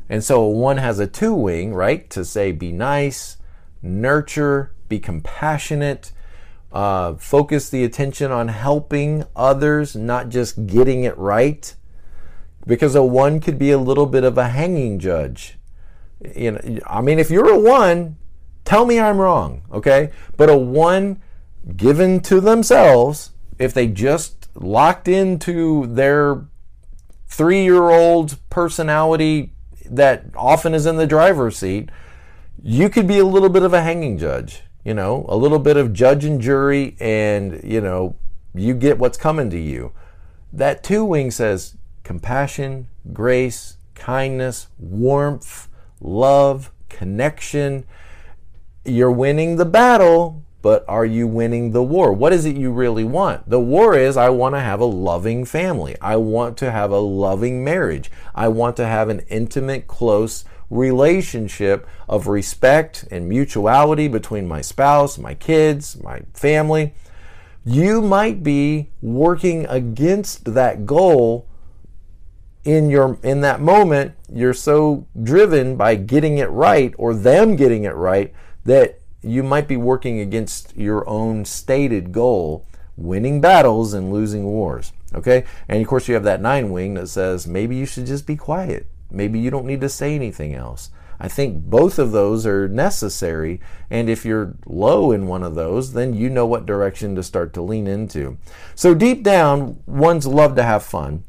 And 0.08 0.22
so 0.22 0.44
one 0.46 0.76
has 0.78 0.98
a 0.98 1.06
two 1.06 1.34
wing, 1.34 1.74
right? 1.74 2.08
To 2.10 2.24
say, 2.24 2.52
be 2.52 2.72
nice, 2.72 3.38
nurture, 3.82 4.74
be 4.88 4.98
compassionate, 4.98 6.12
uh, 6.72 7.14
focus 7.14 7.70
the 7.70 7.84
attention 7.84 8.30
on 8.30 8.48
helping 8.48 9.24
others, 9.34 9.94
not 9.94 10.28
just 10.28 10.66
getting 10.66 11.04
it 11.04 11.16
right 11.16 11.74
because 12.66 12.94
a 12.94 13.02
one 13.02 13.40
could 13.40 13.58
be 13.58 13.70
a 13.70 13.78
little 13.78 14.06
bit 14.06 14.24
of 14.24 14.38
a 14.38 14.48
hanging 14.48 14.98
judge. 14.98 15.58
You 16.34 16.52
know, 16.52 16.78
I 16.86 17.00
mean, 17.00 17.18
if 17.18 17.30
you're 17.30 17.50
a 17.50 17.58
one, 17.58 18.16
tell 18.64 18.86
me 18.86 18.98
I'm 18.98 19.18
wrong, 19.18 19.62
okay? 19.72 20.10
But 20.36 20.48
a 20.48 20.56
one 20.56 21.20
given 21.76 22.20
to 22.20 22.40
themselves, 22.40 23.30
if 23.58 23.74
they 23.74 23.86
just 23.86 24.48
locked 24.54 25.08
into 25.08 25.86
their 25.86 26.44
three 27.26 27.62
year 27.62 27.90
old 27.90 28.38
personality 28.48 29.52
that 29.86 30.24
often 30.34 30.74
is 30.74 30.86
in 30.86 30.96
the 30.96 31.06
driver's 31.06 31.58
seat, 31.58 31.90
you 32.62 32.88
could 32.88 33.06
be 33.06 33.18
a 33.18 33.24
little 33.24 33.50
bit 33.50 33.62
of 33.62 33.74
a 33.74 33.82
hanging 33.82 34.16
judge, 34.16 34.62
you 34.84 34.94
know, 34.94 35.26
a 35.28 35.36
little 35.36 35.58
bit 35.58 35.76
of 35.76 35.92
judge 35.92 36.24
and 36.24 36.40
jury, 36.40 36.96
and, 36.98 37.60
you 37.62 37.80
know, 37.80 38.16
you 38.54 38.72
get 38.72 38.98
what's 38.98 39.18
coming 39.18 39.50
to 39.50 39.58
you. 39.58 39.92
That 40.52 40.82
two 40.82 41.04
wing 41.04 41.30
says, 41.30 41.76
compassion, 42.04 42.86
grace, 43.12 43.78
kindness, 43.94 44.68
warmth, 44.78 45.68
love, 46.00 46.70
connection. 46.88 47.84
You're 48.84 49.10
winning 49.10 49.56
the 49.56 49.64
battle, 49.64 50.44
but 50.62 50.84
are 50.88 51.04
you 51.04 51.26
winning 51.26 51.72
the 51.72 51.82
war? 51.82 52.12
What 52.12 52.32
is 52.32 52.44
it 52.44 52.56
you 52.56 52.70
really 52.70 53.04
want? 53.04 53.48
The 53.48 53.60
war 53.60 53.96
is 53.96 54.16
I 54.16 54.28
want 54.28 54.54
to 54.54 54.60
have 54.60 54.80
a 54.80 54.86
loving 54.86 55.44
family. 55.44 55.96
I 56.00 56.16
want 56.16 56.56
to 56.58 56.70
have 56.70 56.90
a 56.90 56.98
loving 56.98 57.64
marriage. 57.64 58.10
I 58.34 58.48
want 58.48 58.76
to 58.76 58.86
have 58.86 59.08
an 59.08 59.20
intimate, 59.28 59.86
close 59.86 60.44
relationship 60.70 61.86
of 62.08 62.26
respect 62.26 63.04
and 63.10 63.28
mutuality 63.28 64.08
between 64.08 64.48
my 64.48 64.60
spouse, 64.60 65.18
my 65.18 65.34
kids, 65.34 66.02
my 66.02 66.22
family. 66.32 66.94
You 67.64 68.02
might 68.02 68.42
be 68.42 68.90
working 69.00 69.66
against 69.66 70.52
that 70.52 70.84
goal 70.84 71.46
in 72.64 72.88
your 72.88 73.18
in 73.22 73.42
that 73.42 73.60
moment 73.60 74.14
you're 74.32 74.54
so 74.54 75.06
driven 75.22 75.76
by 75.76 75.94
getting 75.94 76.38
it 76.38 76.48
right 76.50 76.94
or 76.96 77.14
them 77.14 77.56
getting 77.56 77.84
it 77.84 77.94
right 77.94 78.32
that 78.64 79.00
you 79.22 79.42
might 79.42 79.68
be 79.68 79.76
working 79.76 80.20
against 80.20 80.74
your 80.76 81.06
own 81.08 81.44
stated 81.44 82.10
goal 82.10 82.66
winning 82.96 83.40
battles 83.40 83.92
and 83.92 84.12
losing 84.12 84.44
wars 84.44 84.92
okay 85.14 85.44
and 85.68 85.80
of 85.80 85.86
course 85.86 86.08
you 86.08 86.14
have 86.14 86.24
that 86.24 86.40
nine 86.40 86.70
wing 86.70 86.94
that 86.94 87.08
says 87.08 87.46
maybe 87.46 87.76
you 87.76 87.84
should 87.84 88.06
just 88.06 88.26
be 88.26 88.36
quiet 88.36 88.86
maybe 89.10 89.38
you 89.38 89.50
don't 89.50 89.66
need 89.66 89.80
to 89.80 89.88
say 89.88 90.14
anything 90.14 90.54
else 90.54 90.90
I 91.20 91.28
think 91.28 91.64
both 91.64 91.98
of 91.98 92.12
those 92.12 92.44
are 92.44 92.68
necessary. 92.68 93.60
And 93.88 94.10
if 94.10 94.24
you're 94.24 94.56
low 94.66 95.12
in 95.12 95.28
one 95.28 95.42
of 95.42 95.54
those, 95.54 95.92
then 95.92 96.12
you 96.12 96.28
know 96.28 96.44
what 96.44 96.66
direction 96.66 97.14
to 97.14 97.22
start 97.22 97.54
to 97.54 97.62
lean 97.62 97.86
into. 97.86 98.36
So, 98.74 98.94
deep 98.94 99.22
down, 99.22 99.80
ones 99.86 100.26
love 100.26 100.56
to 100.56 100.64
have 100.64 100.82
fun 100.82 101.22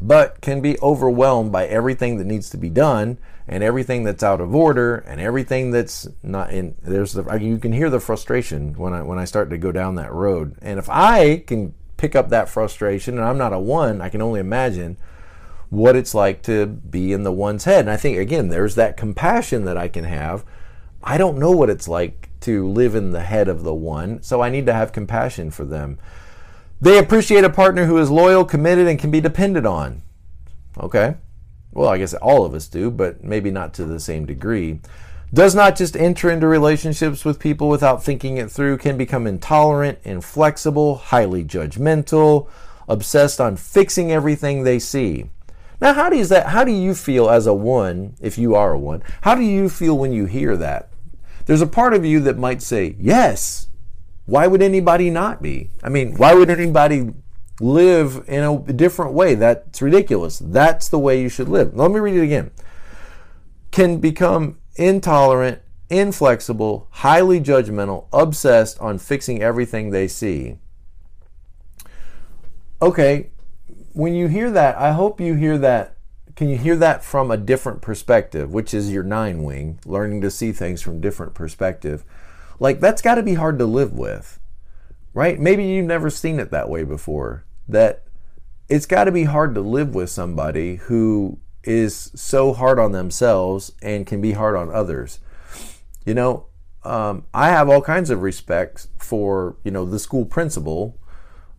but 0.00 0.40
can 0.40 0.60
be 0.60 0.78
overwhelmed 0.80 1.52
by 1.52 1.66
everything 1.66 2.18
that 2.18 2.26
needs 2.26 2.50
to 2.50 2.56
be 2.56 2.70
done 2.70 3.18
and 3.48 3.62
everything 3.62 4.04
that's 4.04 4.22
out 4.22 4.40
of 4.40 4.54
order 4.54 4.96
and 4.96 5.20
everything 5.20 5.70
that's 5.70 6.08
not 6.22 6.50
in 6.52 6.74
there's 6.82 7.12
the 7.12 7.38
you 7.40 7.58
can 7.58 7.72
hear 7.72 7.90
the 7.90 8.00
frustration 8.00 8.74
when 8.74 8.92
I 8.92 9.02
when 9.02 9.18
I 9.18 9.24
start 9.24 9.50
to 9.50 9.58
go 9.58 9.72
down 9.72 9.94
that 9.96 10.12
road. 10.12 10.56
And 10.60 10.78
if 10.78 10.88
I 10.90 11.38
can 11.38 11.74
pick 11.96 12.14
up 12.14 12.28
that 12.28 12.48
frustration 12.48 13.16
and 13.16 13.26
I'm 13.26 13.38
not 13.38 13.52
a 13.52 13.58
one 13.58 14.00
I 14.00 14.08
can 14.08 14.22
only 14.22 14.40
imagine 14.40 14.96
what 15.70 15.96
it's 15.96 16.14
like 16.14 16.42
to 16.42 16.66
be 16.66 17.12
in 17.12 17.22
the 17.22 17.32
one's 17.32 17.64
head. 17.64 17.80
And 17.80 17.90
I 17.90 17.96
think 17.96 18.18
again 18.18 18.48
there's 18.48 18.74
that 18.74 18.96
compassion 18.96 19.64
that 19.64 19.76
I 19.76 19.88
can 19.88 20.04
have. 20.04 20.44
I 21.02 21.18
don't 21.18 21.38
know 21.38 21.52
what 21.52 21.70
it's 21.70 21.88
like 21.88 22.28
to 22.40 22.68
live 22.68 22.94
in 22.94 23.12
the 23.12 23.22
head 23.22 23.48
of 23.48 23.62
the 23.62 23.74
one 23.74 24.22
so 24.22 24.40
I 24.40 24.50
need 24.50 24.66
to 24.66 24.72
have 24.72 24.92
compassion 24.92 25.50
for 25.50 25.64
them 25.64 25.98
they 26.80 26.98
appreciate 26.98 27.44
a 27.44 27.50
partner 27.50 27.86
who 27.86 27.98
is 27.98 28.10
loyal, 28.10 28.44
committed, 28.44 28.86
and 28.86 28.98
can 28.98 29.10
be 29.10 29.20
depended 29.20 29.66
on. 29.66 30.02
Okay. 30.78 31.16
Well, 31.72 31.88
I 31.88 31.98
guess 31.98 32.14
all 32.14 32.44
of 32.44 32.54
us 32.54 32.68
do, 32.68 32.90
but 32.90 33.22
maybe 33.22 33.50
not 33.50 33.74
to 33.74 33.84
the 33.84 34.00
same 34.00 34.26
degree. 34.26 34.80
Does 35.34 35.54
not 35.54 35.76
just 35.76 35.96
enter 35.96 36.30
into 36.30 36.46
relationships 36.46 37.24
with 37.24 37.40
people 37.40 37.68
without 37.68 38.02
thinking 38.02 38.36
it 38.36 38.50
through, 38.50 38.78
can 38.78 38.96
become 38.96 39.26
intolerant, 39.26 39.98
inflexible, 40.04 40.96
highly 40.96 41.44
judgmental, 41.44 42.48
obsessed 42.88 43.40
on 43.40 43.56
fixing 43.56 44.12
everything 44.12 44.62
they 44.62 44.78
see. 44.78 45.26
Now, 45.80 45.92
how 45.92 46.08
does 46.08 46.28
that 46.30 46.46
how 46.46 46.64
do 46.64 46.72
you 46.72 46.94
feel 46.94 47.28
as 47.28 47.46
a 47.46 47.52
one, 47.52 48.14
if 48.20 48.38
you 48.38 48.54
are 48.54 48.72
a 48.72 48.78
one? 48.78 49.02
How 49.22 49.34
do 49.34 49.42
you 49.42 49.68
feel 49.68 49.98
when 49.98 50.12
you 50.12 50.26
hear 50.26 50.56
that? 50.56 50.88
There's 51.44 51.60
a 51.60 51.66
part 51.66 51.92
of 51.92 52.04
you 52.04 52.20
that 52.20 52.38
might 52.38 52.62
say, 52.62 52.96
"Yes, 52.98 53.68
why 54.26 54.46
would 54.46 54.62
anybody 54.62 55.08
not 55.08 55.40
be? 55.40 55.70
I 55.82 55.88
mean, 55.88 56.16
why 56.16 56.34
would 56.34 56.50
anybody 56.50 57.12
live 57.60 58.24
in 58.28 58.42
a 58.42 58.72
different 58.72 59.12
way? 59.12 59.34
That's 59.34 59.80
ridiculous. 59.80 60.40
That's 60.40 60.88
the 60.88 60.98
way 60.98 61.20
you 61.22 61.28
should 61.28 61.48
live. 61.48 61.74
Let 61.74 61.90
me 61.90 62.00
read 62.00 62.16
it 62.16 62.24
again. 62.24 62.50
Can 63.70 63.98
become 63.98 64.58
intolerant, 64.74 65.62
inflexible, 65.88 66.88
highly 66.90 67.40
judgmental, 67.40 68.06
obsessed 68.12 68.78
on 68.80 68.98
fixing 68.98 69.42
everything 69.42 69.90
they 69.90 70.08
see. 70.08 70.58
Okay, 72.82 73.30
when 73.92 74.14
you 74.14 74.26
hear 74.26 74.50
that, 74.50 74.76
I 74.76 74.92
hope 74.92 75.20
you 75.20 75.34
hear 75.34 75.56
that. 75.58 75.96
Can 76.34 76.50
you 76.50 76.58
hear 76.58 76.76
that 76.76 77.02
from 77.02 77.30
a 77.30 77.38
different 77.38 77.80
perspective, 77.80 78.50
which 78.52 78.74
is 78.74 78.92
your 78.92 79.02
nine 79.02 79.42
wing, 79.42 79.78
learning 79.86 80.20
to 80.20 80.30
see 80.30 80.52
things 80.52 80.82
from 80.82 81.00
different 81.00 81.32
perspective? 81.32 82.04
Like, 82.58 82.80
that's 82.80 83.02
got 83.02 83.16
to 83.16 83.22
be 83.22 83.34
hard 83.34 83.58
to 83.58 83.66
live 83.66 83.92
with. 83.92 84.40
right? 85.14 85.40
Maybe 85.40 85.64
you've 85.64 85.86
never 85.86 86.10
seen 86.10 86.38
it 86.38 86.50
that 86.50 86.68
way 86.68 86.84
before. 86.84 87.44
That 87.66 88.04
it's 88.68 88.86
got 88.86 89.04
to 89.04 89.12
be 89.12 89.24
hard 89.24 89.54
to 89.54 89.60
live 89.62 89.94
with 89.94 90.10
somebody 90.10 90.76
who 90.76 91.38
is 91.64 92.12
so 92.14 92.52
hard 92.52 92.78
on 92.78 92.92
themselves 92.92 93.72
and 93.82 94.06
can 94.06 94.20
be 94.20 94.32
hard 94.32 94.56
on 94.56 94.70
others. 94.70 95.20
You 96.04 96.14
know, 96.14 96.46
um, 96.84 97.24
I 97.34 97.48
have 97.48 97.68
all 97.68 97.80
kinds 97.82 98.10
of 98.10 98.22
respect 98.22 98.88
for 98.98 99.56
you 99.64 99.70
know 99.70 99.84
the 99.86 99.98
school 99.98 100.26
principal 100.26 100.98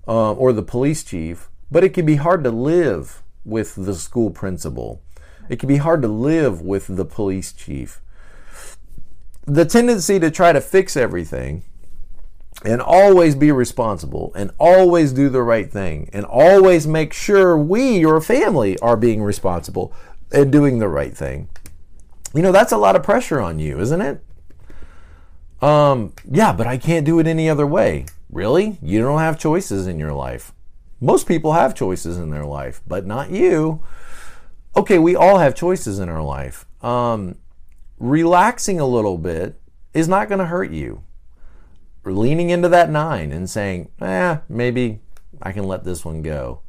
uh, 0.07 0.33
or 0.33 0.53
the 0.53 0.63
police 0.63 1.03
chief, 1.03 1.49
but 1.71 1.83
it 1.83 1.93
can 1.93 2.05
be 2.05 2.15
hard 2.17 2.43
to 2.43 2.51
live 2.51 3.23
with 3.43 3.75
the 3.75 3.95
school 3.95 4.29
principal. 4.29 5.01
It 5.49 5.59
can 5.59 5.67
be 5.67 5.77
hard 5.77 6.01
to 6.03 6.07
live 6.07 6.61
with 6.61 6.87
the 6.87 7.05
police 7.05 7.51
chief. 7.51 8.01
The 9.47 9.63
tendency 9.63 10.19
to 10.19 10.29
try 10.29 10.51
to 10.51 10.59
fix 10.59 10.97
everything 10.97 11.63
and 12.65 12.81
always 12.81 13.33
be 13.33 13.49
responsible 13.51 14.33
and 14.35 14.51
always 14.59 15.13
do 15.13 15.29
the 15.29 15.41
right 15.41 15.71
thing 15.71 16.09
and 16.11 16.25
always 16.25 16.85
make 16.85 17.13
sure 17.13 17.57
we, 17.57 17.97
your 17.97 18.19
family, 18.19 18.77
are 18.79 18.97
being 18.97 19.23
responsible 19.23 19.93
and 20.33 20.51
doing 20.51 20.79
the 20.79 20.89
right 20.89 21.15
thing. 21.15 21.47
You 22.33 22.41
know, 22.41 22.51
that's 22.51 22.73
a 22.73 22.77
lot 22.77 22.97
of 22.97 23.03
pressure 23.03 23.39
on 23.39 23.57
you, 23.57 23.79
isn't 23.79 24.01
it? 24.01 24.21
Um, 25.61 26.13
yeah, 26.29 26.51
but 26.51 26.67
I 26.67 26.77
can't 26.77 27.05
do 27.05 27.17
it 27.19 27.25
any 27.25 27.49
other 27.49 27.65
way. 27.65 28.05
Really? 28.29 28.77
You 28.81 28.99
don't 28.99 29.19
have 29.19 29.39
choices 29.39 29.87
in 29.87 29.97
your 29.97 30.13
life. 30.13 30.51
Most 30.99 31.25
people 31.25 31.53
have 31.53 31.73
choices 31.73 32.17
in 32.17 32.31
their 32.31 32.45
life, 32.45 32.81
but 32.85 33.05
not 33.05 33.31
you. 33.31 33.81
Okay, 34.75 34.99
we 34.99 35.15
all 35.15 35.37
have 35.37 35.55
choices 35.55 35.99
in 35.99 36.09
our 36.09 36.21
life. 36.21 36.65
Um, 36.83 37.37
relaxing 37.99 38.79
a 38.79 38.85
little 38.85 39.17
bit 39.17 39.59
is 39.93 40.07
not 40.07 40.29
going 40.29 40.39
to 40.39 40.45
hurt 40.45 40.71
you. 40.71 41.03
Leaning 42.05 42.49
into 42.49 42.69
that 42.69 42.89
nine 42.89 43.31
and 43.31 43.49
saying, 43.49 43.89
eh, 44.01 44.37
maybe 44.47 45.01
I 45.41 45.51
can 45.51 45.65
let 45.65 45.83
this 45.83 46.05
one 46.05 46.21
go. 46.21 46.61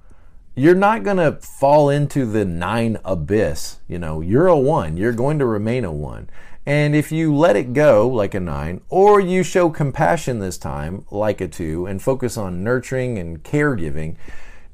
You're 0.56 0.74
not 0.74 1.04
going 1.04 1.18
to 1.18 1.38
fall 1.40 1.88
into 1.88 2.26
the 2.26 2.44
nine 2.44 2.98
abyss. 3.04 3.78
You 3.86 4.00
know, 4.00 4.20
you're 4.20 4.48
a 4.48 4.58
one. 4.58 4.96
You're 4.96 5.12
going 5.12 5.38
to 5.38 5.46
remain 5.46 5.84
a 5.84 5.92
one. 5.92 6.28
And 6.66 6.96
if 6.96 7.12
you 7.12 7.34
let 7.34 7.56
it 7.56 7.72
go 7.72 8.08
like 8.08 8.34
a 8.34 8.40
nine, 8.40 8.80
or 8.88 9.20
you 9.20 9.42
show 9.42 9.70
compassion 9.70 10.40
this 10.40 10.58
time 10.58 11.06
like 11.10 11.40
a 11.40 11.48
two 11.48 11.86
and 11.86 12.02
focus 12.02 12.36
on 12.36 12.64
nurturing 12.64 13.16
and 13.18 13.42
caregiving, 13.42 14.16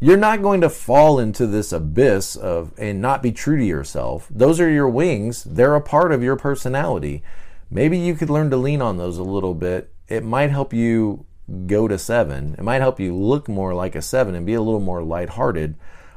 you're 0.01 0.17
not 0.17 0.43
going 0.43 0.61
to 0.61 0.69
fall 0.69 1.19
into 1.19 1.47
this 1.47 1.73
abyss 1.73 2.37
of 2.37 2.73
and 2.79 3.01
not 3.01 3.23
be 3.23 3.33
true 3.33 3.57
to 3.57 3.65
yourself. 3.65 4.29
Those 4.31 4.61
are 4.61 4.71
your 4.71 4.89
wings, 4.89 5.45
they're 5.45 5.75
a 5.75 5.81
part 5.81 6.13
of 6.13 6.23
your 6.23 6.37
personality. 6.37 7.23
Maybe 7.71 7.99
you 7.99 8.15
could 8.15 8.31
learn 8.31 8.51
to 8.51 8.57
lean 8.57 8.83
on 8.83 8.99
those 8.99 9.19
a 9.19 9.23
little 9.23 9.55
bit. 9.55 9.93
It 10.09 10.23
might 10.23 10.51
help 10.51 10.73
you 10.73 11.27
go 11.67 11.89
to 11.89 11.99
seven. 11.99 12.55
It 12.59 12.63
might 12.63 12.81
help 12.81 13.01
you 13.01 13.15
look 13.15 13.49
more 13.49 13.75
like 13.75 13.95
a 13.95 14.03
seven 14.03 14.35
and 14.35 14.47
be 14.47 14.55
a 14.55 14.63
little 14.63 14.81
more 14.81 15.03
lighthearted 15.03 15.77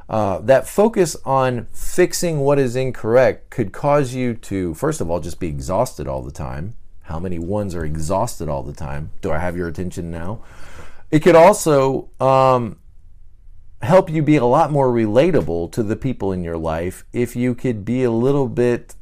uh, 0.09 0.39
that 0.39 0.67
focus 0.67 1.17
on 1.25 1.67
fixing 1.73 2.39
what 2.39 2.59
is 2.59 2.75
incorrect 2.75 3.49
could 3.49 3.73
cause 3.73 4.13
you 4.13 4.33
to, 4.33 4.73
first 4.73 5.01
of 5.01 5.09
all, 5.09 5.19
just 5.19 5.39
be 5.39 5.47
exhausted 5.47 6.07
all 6.07 6.21
the 6.21 6.31
time. 6.31 6.75
How 7.03 7.19
many 7.19 7.39
ones 7.39 7.75
are 7.75 7.85
exhausted 7.85 8.47
all 8.47 8.63
the 8.63 8.73
time? 8.73 9.11
Do 9.21 9.31
I 9.31 9.37
have 9.37 9.57
your 9.57 9.67
attention 9.67 10.09
now? 10.09 10.41
It 11.11 11.19
could 11.19 11.35
also 11.35 12.09
um, 12.19 12.77
help 13.81 14.09
you 14.09 14.23
be 14.23 14.37
a 14.37 14.45
lot 14.45 14.71
more 14.71 14.89
relatable 14.89 15.71
to 15.71 15.83
the 15.83 15.95
people 15.95 16.31
in 16.31 16.43
your 16.43 16.57
life 16.57 17.05
if 17.13 17.35
you 17.35 17.53
could 17.53 17.85
be 17.85 18.03
a 18.03 18.11
little 18.11 18.47
bit 18.47 18.95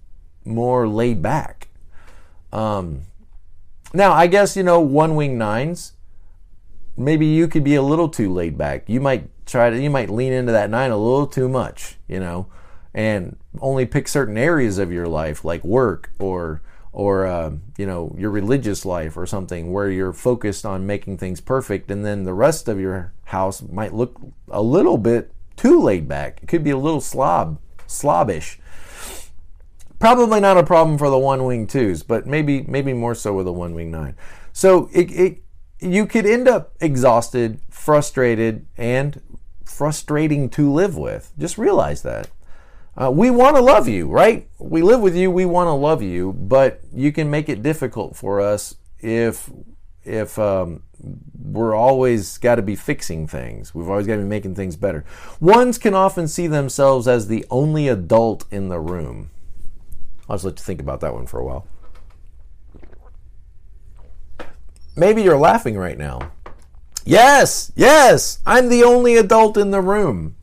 more 0.43 0.87
laid 0.87 1.21
back. 1.21 1.69
Um, 2.51 3.01
now, 3.93 4.11
I 4.13 4.27
guess, 4.27 4.57
you 4.57 4.63
know, 4.63 4.79
one 4.79 5.15
wing 5.15 5.37
nines, 5.37 5.93
maybe 6.97 7.25
you 7.25 7.47
could 7.47 7.63
be 7.63 7.75
a 7.75 7.81
little 7.81 8.09
too 8.09 8.31
laid 8.31 8.57
back. 8.57 8.87
You 8.87 8.99
might 8.99 9.29
try 9.45 9.69
to 9.69 9.79
you 9.79 9.89
might 9.89 10.09
lean 10.09 10.33
into 10.33 10.51
that 10.51 10.69
nine 10.69 10.91
a 10.91 10.97
little 10.97 11.27
too 11.27 11.47
much, 11.47 11.97
you 12.07 12.19
know, 12.19 12.47
and 12.93 13.37
only 13.59 13.85
pick 13.85 14.07
certain 14.07 14.37
areas 14.37 14.77
of 14.77 14.91
your 14.91 15.07
life 15.07 15.45
like 15.45 15.63
work 15.63 16.11
or 16.19 16.61
or 16.95 17.27
uh, 17.27 17.51
you 17.77 17.85
know 17.85 18.15
your 18.17 18.31
religious 18.31 18.85
life 18.85 19.17
or 19.17 19.25
something 19.25 19.73
where 19.73 19.91
you're 19.91 20.13
focused 20.13 20.65
on 20.65 20.87
making 20.87 21.17
things 21.17 21.41
perfect, 21.41 21.91
and 21.91 22.05
then 22.05 22.23
the 22.23 22.33
rest 22.33 22.69
of 22.69 22.79
your 22.79 23.11
house 23.25 23.61
might 23.61 23.93
look 23.93 24.19
a 24.49 24.61
little 24.61 24.97
bit 24.97 25.31
too 25.57 25.79
laid 25.79 26.07
back. 26.07 26.39
It 26.41 26.47
could 26.47 26.63
be 26.63 26.71
a 26.71 26.77
little 26.77 27.01
slob 27.01 27.59
slobbish. 27.85 28.59
Probably 29.99 30.39
not 30.39 30.57
a 30.57 30.63
problem 30.63 30.97
for 30.97 31.09
the 31.09 31.17
one 31.17 31.43
wing 31.43 31.67
twos, 31.67 32.01
but 32.01 32.25
maybe 32.25 32.63
maybe 32.63 32.93
more 32.93 33.13
so 33.13 33.33
with 33.33 33.47
a 33.47 33.51
one 33.51 33.75
wing 33.75 33.91
nine. 33.91 34.15
So 34.53 34.89
it, 34.93 35.11
it 35.11 35.43
you 35.81 36.05
could 36.05 36.25
end 36.25 36.47
up 36.47 36.75
exhausted, 36.79 37.59
frustrated, 37.69 38.65
and 38.77 39.21
frustrating 39.65 40.49
to 40.51 40.71
live 40.71 40.95
with. 40.95 41.33
Just 41.37 41.57
realize 41.57 42.03
that. 42.03 42.29
Uh, 42.97 43.11
we 43.11 43.29
want 43.29 43.55
to 43.57 43.61
love 43.61 43.87
you, 43.87 44.07
right? 44.07 44.47
We 44.57 44.81
live 44.81 45.01
with 45.01 45.15
you. 45.15 45.29
We 45.29 45.45
want 45.45 45.67
to 45.67 45.73
love 45.73 46.01
you, 46.01 46.31
but 46.33 46.79
you 46.93 47.11
can 47.11 47.29
make 47.29 47.49
it 47.49 47.61
difficult 47.61 48.15
for 48.15 48.39
us 48.39 48.75
if 48.99 49.49
if 50.03 50.37
um, 50.39 50.83
we're 51.37 51.75
always 51.75 52.37
got 52.37 52.55
to 52.55 52.61
be 52.61 52.75
fixing 52.75 53.27
things. 53.27 53.73
We've 53.73 53.89
always 53.89 54.07
got 54.07 54.15
to 54.15 54.21
be 54.21 54.27
making 54.27 54.55
things 54.55 54.75
better. 54.75 55.03
Ones 55.39 55.77
can 55.77 55.93
often 55.93 56.27
see 56.27 56.47
themselves 56.47 57.07
as 57.07 57.27
the 57.27 57.45
only 57.49 57.87
adult 57.87 58.45
in 58.51 58.69
the 58.69 58.79
room. 58.79 59.31
I'll 60.29 60.35
just 60.35 60.45
let 60.45 60.59
you 60.59 60.63
think 60.63 60.79
about 60.79 61.01
that 61.01 61.13
one 61.13 61.25
for 61.27 61.39
a 61.39 61.45
while. 61.45 61.67
Maybe 64.95 65.21
you're 65.21 65.37
laughing 65.37 65.77
right 65.77 65.97
now. 65.97 66.31
Yes, 67.03 67.71
yes, 67.75 68.39
I'm 68.45 68.69
the 68.69 68.83
only 68.83 69.17
adult 69.17 69.57
in 69.57 69.71
the 69.71 69.81
room. 69.81 70.35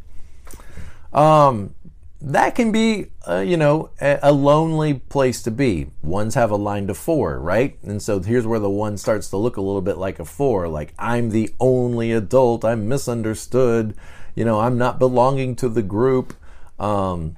Um, 1.13 1.75
that 2.23 2.55
can 2.55 2.73
be, 2.73 3.09
uh, 3.29 3.41
you 3.41 3.57
know, 3.57 3.91
a, 4.01 4.33
lonely 4.33 4.95
place 4.95 5.43
to 5.43 5.51
be. 5.51 5.91
Ones 6.03 6.35
have 6.35 6.51
a 6.51 6.57
line 6.57 6.87
to 6.87 6.95
four, 6.95 7.39
right? 7.39 7.79
And 7.83 8.01
so 8.01 8.21
here's 8.21 8.47
where 8.47 8.61
the 8.61 8.71
one 8.71 8.97
starts 8.97 9.29
to 9.31 9.37
look 9.37 9.57
a 9.57 9.61
little 9.61 9.83
bit 9.83 9.99
like 9.99 10.19
a 10.19 10.25
four. 10.25 10.69
Like, 10.69 10.95
I'm 10.99 11.31
the 11.31 11.53
only 11.59 12.13
adult. 12.13 12.65
I'm 12.65 12.89
misunderstood. 12.89 13.95
You 14.35 14.45
know, 14.45 14.61
I'm 14.61 14.79
not 14.79 14.99
belonging 14.99 15.57
to 15.57 15.69
the 15.69 15.83
group. 15.83 16.35
Um, 16.79 17.37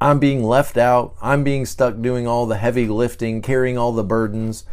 I'm 0.00 0.18
being 0.18 0.44
left 0.44 0.76
out. 0.76 1.16
I'm 1.20 1.42
being 1.42 1.66
stuck 1.66 2.00
doing 2.00 2.26
all 2.26 2.46
the 2.46 2.56
heavy 2.56 2.86
lifting, 2.86 3.42
carrying 3.42 3.76
all 3.76 3.92
the 3.92 4.04
burdens 4.04 4.64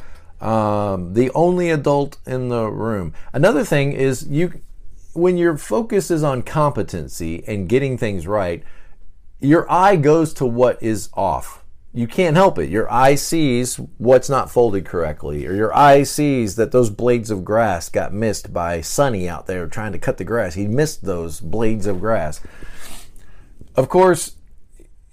um, 0.44 1.13
the 1.13 1.32
only 1.32 1.70
adult 1.70 2.18
in 2.26 2.50
the 2.50 2.68
room. 2.68 3.13
Another 3.32 3.63
thing 3.63 3.94
is 3.94 4.28
you 4.28 4.62
when 5.13 5.38
your 5.38 5.58
focus 5.58 6.12
is 6.12 6.23
on 6.23 6.41
competency 6.41 7.43
and 7.47 7.69
getting 7.69 7.97
things 7.97 8.28
right, 8.28 8.63
your 9.39 9.71
eye 9.71 9.95
goes 9.95 10.34
to 10.36 10.45
what 10.45 10.82
is 10.82 11.10
off. 11.13 11.63
You 11.95 12.08
can't 12.08 12.36
help 12.36 12.58
it. 12.58 12.71
Your 12.71 12.91
eye 12.91 13.13
sees 13.13 13.76
what's 13.97 14.30
not 14.30 14.49
folded 14.49 14.84
correctly, 14.84 15.45
or 15.45 15.54
your 15.54 15.76
eye 15.76 16.02
sees 16.02 16.56
that 16.56 16.71
those 16.71 16.89
blades 16.89 17.30
of 17.30 17.45
grass 17.45 17.88
got 17.88 18.12
missed 18.12 18.52
by 18.52 18.82
Sonny 18.82 19.30
out 19.30 19.45
there 19.45 19.67
trying 19.67 19.91
to 19.91 19.99
cut 19.99 20.17
the 20.17 20.23
grass. 20.23 20.56
He 20.56 20.67
missed 20.67 21.04
those 21.04 21.39
blades 21.39 21.86
of 21.86 21.99
grass. 21.99 22.41
Of 23.76 23.89
course, 23.89 24.38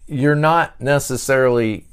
you're 0.06 0.34
not 0.34 0.80
necessarily, 0.80 1.84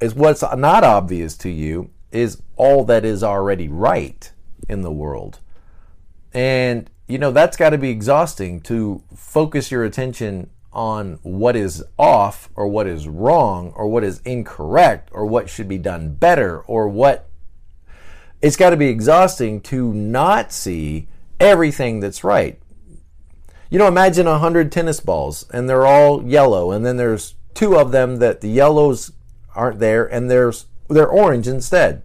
is 0.00 0.14
what's 0.14 0.42
not 0.42 0.84
obvious 0.84 1.36
to 1.38 1.50
you 1.50 1.90
is 2.12 2.40
all 2.56 2.84
that 2.84 3.04
is 3.04 3.24
already 3.24 3.68
right 3.68 4.30
in 4.68 4.82
the 4.82 4.92
world. 4.92 5.40
And, 6.36 6.90
you 7.08 7.16
know, 7.16 7.30
that's 7.30 7.56
got 7.56 7.70
to 7.70 7.78
be 7.78 7.88
exhausting 7.88 8.60
to 8.62 9.02
focus 9.16 9.70
your 9.70 9.84
attention 9.84 10.50
on 10.70 11.18
what 11.22 11.56
is 11.56 11.82
off 11.98 12.50
or 12.54 12.68
what 12.68 12.86
is 12.86 13.08
wrong 13.08 13.72
or 13.74 13.88
what 13.88 14.04
is 14.04 14.20
incorrect 14.20 15.08
or 15.12 15.24
what 15.24 15.48
should 15.48 15.66
be 15.66 15.78
done 15.78 16.12
better 16.14 16.60
or 16.60 16.88
what. 16.88 17.30
It's 18.42 18.56
got 18.56 18.70
to 18.70 18.76
be 18.76 18.88
exhausting 18.88 19.62
to 19.62 19.94
not 19.94 20.52
see 20.52 21.08
everything 21.40 22.00
that's 22.00 22.22
right. 22.22 22.60
You 23.70 23.78
know, 23.78 23.88
imagine 23.88 24.26
a 24.26 24.38
hundred 24.38 24.70
tennis 24.70 25.00
balls 25.00 25.46
and 25.50 25.70
they're 25.70 25.86
all 25.86 26.22
yellow, 26.22 26.70
and 26.70 26.84
then 26.84 26.98
there's 26.98 27.34
two 27.54 27.78
of 27.78 27.92
them 27.92 28.16
that 28.16 28.42
the 28.42 28.50
yellows 28.50 29.12
aren't 29.54 29.78
there, 29.78 30.04
and 30.04 30.30
there's 30.30 30.66
they're 30.90 31.08
orange 31.08 31.48
instead. 31.48 32.02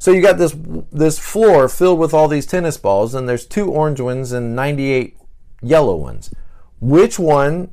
So 0.00 0.12
you 0.12 0.22
got 0.22 0.38
this 0.38 0.56
this 0.90 1.18
floor 1.18 1.68
filled 1.68 1.98
with 1.98 2.14
all 2.14 2.26
these 2.26 2.46
tennis 2.46 2.78
balls, 2.78 3.14
and 3.14 3.28
there's 3.28 3.44
two 3.44 3.70
orange 3.70 4.00
ones 4.00 4.32
and 4.32 4.56
98 4.56 5.18
yellow 5.60 5.94
ones. 5.94 6.32
Which 6.80 7.18
one 7.18 7.70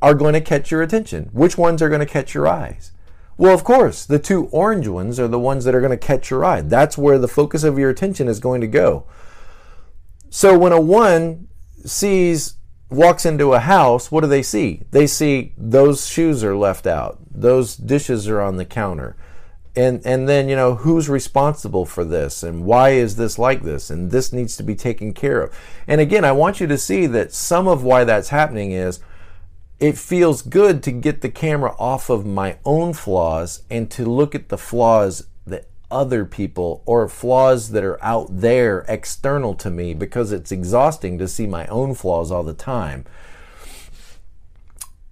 are 0.00 0.14
going 0.14 0.34
to 0.34 0.40
catch 0.40 0.70
your 0.70 0.82
attention? 0.82 1.30
Which 1.32 1.58
ones 1.58 1.82
are 1.82 1.88
going 1.88 1.98
to 1.98 2.06
catch 2.06 2.32
your 2.32 2.46
eyes? 2.46 2.92
Well, 3.36 3.52
of 3.52 3.64
course, 3.64 4.06
the 4.06 4.20
two 4.20 4.46
orange 4.52 4.86
ones 4.86 5.18
are 5.18 5.26
the 5.26 5.38
ones 5.40 5.64
that 5.64 5.74
are 5.74 5.80
going 5.80 5.90
to 5.90 5.96
catch 5.96 6.30
your 6.30 6.44
eye. 6.44 6.60
That's 6.60 6.96
where 6.96 7.18
the 7.18 7.26
focus 7.26 7.64
of 7.64 7.76
your 7.76 7.90
attention 7.90 8.28
is 8.28 8.38
going 8.38 8.60
to 8.60 8.68
go. 8.68 9.08
So 10.30 10.56
when 10.56 10.70
a 10.70 10.80
one 10.80 11.48
sees 11.84 12.54
walks 12.88 13.26
into 13.26 13.52
a 13.52 13.58
house, 13.58 14.12
what 14.12 14.20
do 14.20 14.28
they 14.28 14.44
see? 14.44 14.82
They 14.92 15.08
see 15.08 15.54
those 15.58 16.06
shoes 16.06 16.44
are 16.44 16.54
left 16.54 16.86
out. 16.86 17.18
Those 17.28 17.74
dishes 17.74 18.28
are 18.28 18.40
on 18.40 18.58
the 18.58 18.64
counter 18.64 19.16
and 19.74 20.04
and 20.04 20.28
then 20.28 20.48
you 20.48 20.56
know 20.56 20.74
who's 20.76 21.08
responsible 21.08 21.86
for 21.86 22.04
this? 22.04 22.42
And 22.42 22.64
why 22.64 22.90
is 22.90 23.16
this 23.16 23.38
like 23.38 23.62
this? 23.62 23.90
And 23.90 24.10
this 24.10 24.32
needs 24.32 24.56
to 24.56 24.62
be 24.62 24.74
taken 24.74 25.12
care 25.14 25.40
of. 25.42 25.56
And 25.86 26.00
again 26.00 26.24
i 26.24 26.32
want 26.32 26.60
you 26.60 26.66
to 26.66 26.78
see 26.78 27.06
that 27.06 27.32
some 27.32 27.66
of 27.66 27.82
why 27.82 28.04
that's 28.04 28.28
happening 28.28 28.72
is 28.72 29.00
it 29.80 29.98
feels 29.98 30.42
good 30.42 30.80
to 30.84 30.92
get 30.92 31.22
the 31.22 31.28
camera 31.28 31.74
off 31.76 32.08
of 32.08 32.24
my 32.24 32.56
own 32.64 32.92
flaws 32.92 33.62
and 33.68 33.90
to 33.90 34.04
look 34.04 34.32
at 34.32 34.48
the 34.48 34.56
flaws 34.56 35.26
that 35.44 35.66
other 35.90 36.24
people 36.24 36.84
or 36.86 37.08
flaws 37.08 37.70
that 37.70 37.82
are 37.82 38.02
out 38.02 38.28
there 38.30 38.84
external 38.86 39.54
to 39.54 39.70
me 39.70 39.92
because 39.92 40.30
it's 40.30 40.52
exhausting 40.52 41.18
to 41.18 41.26
see 41.26 41.48
my 41.48 41.66
own 41.66 41.94
flaws 41.94 42.30
all 42.30 42.44
the 42.44 42.54
time. 42.54 43.04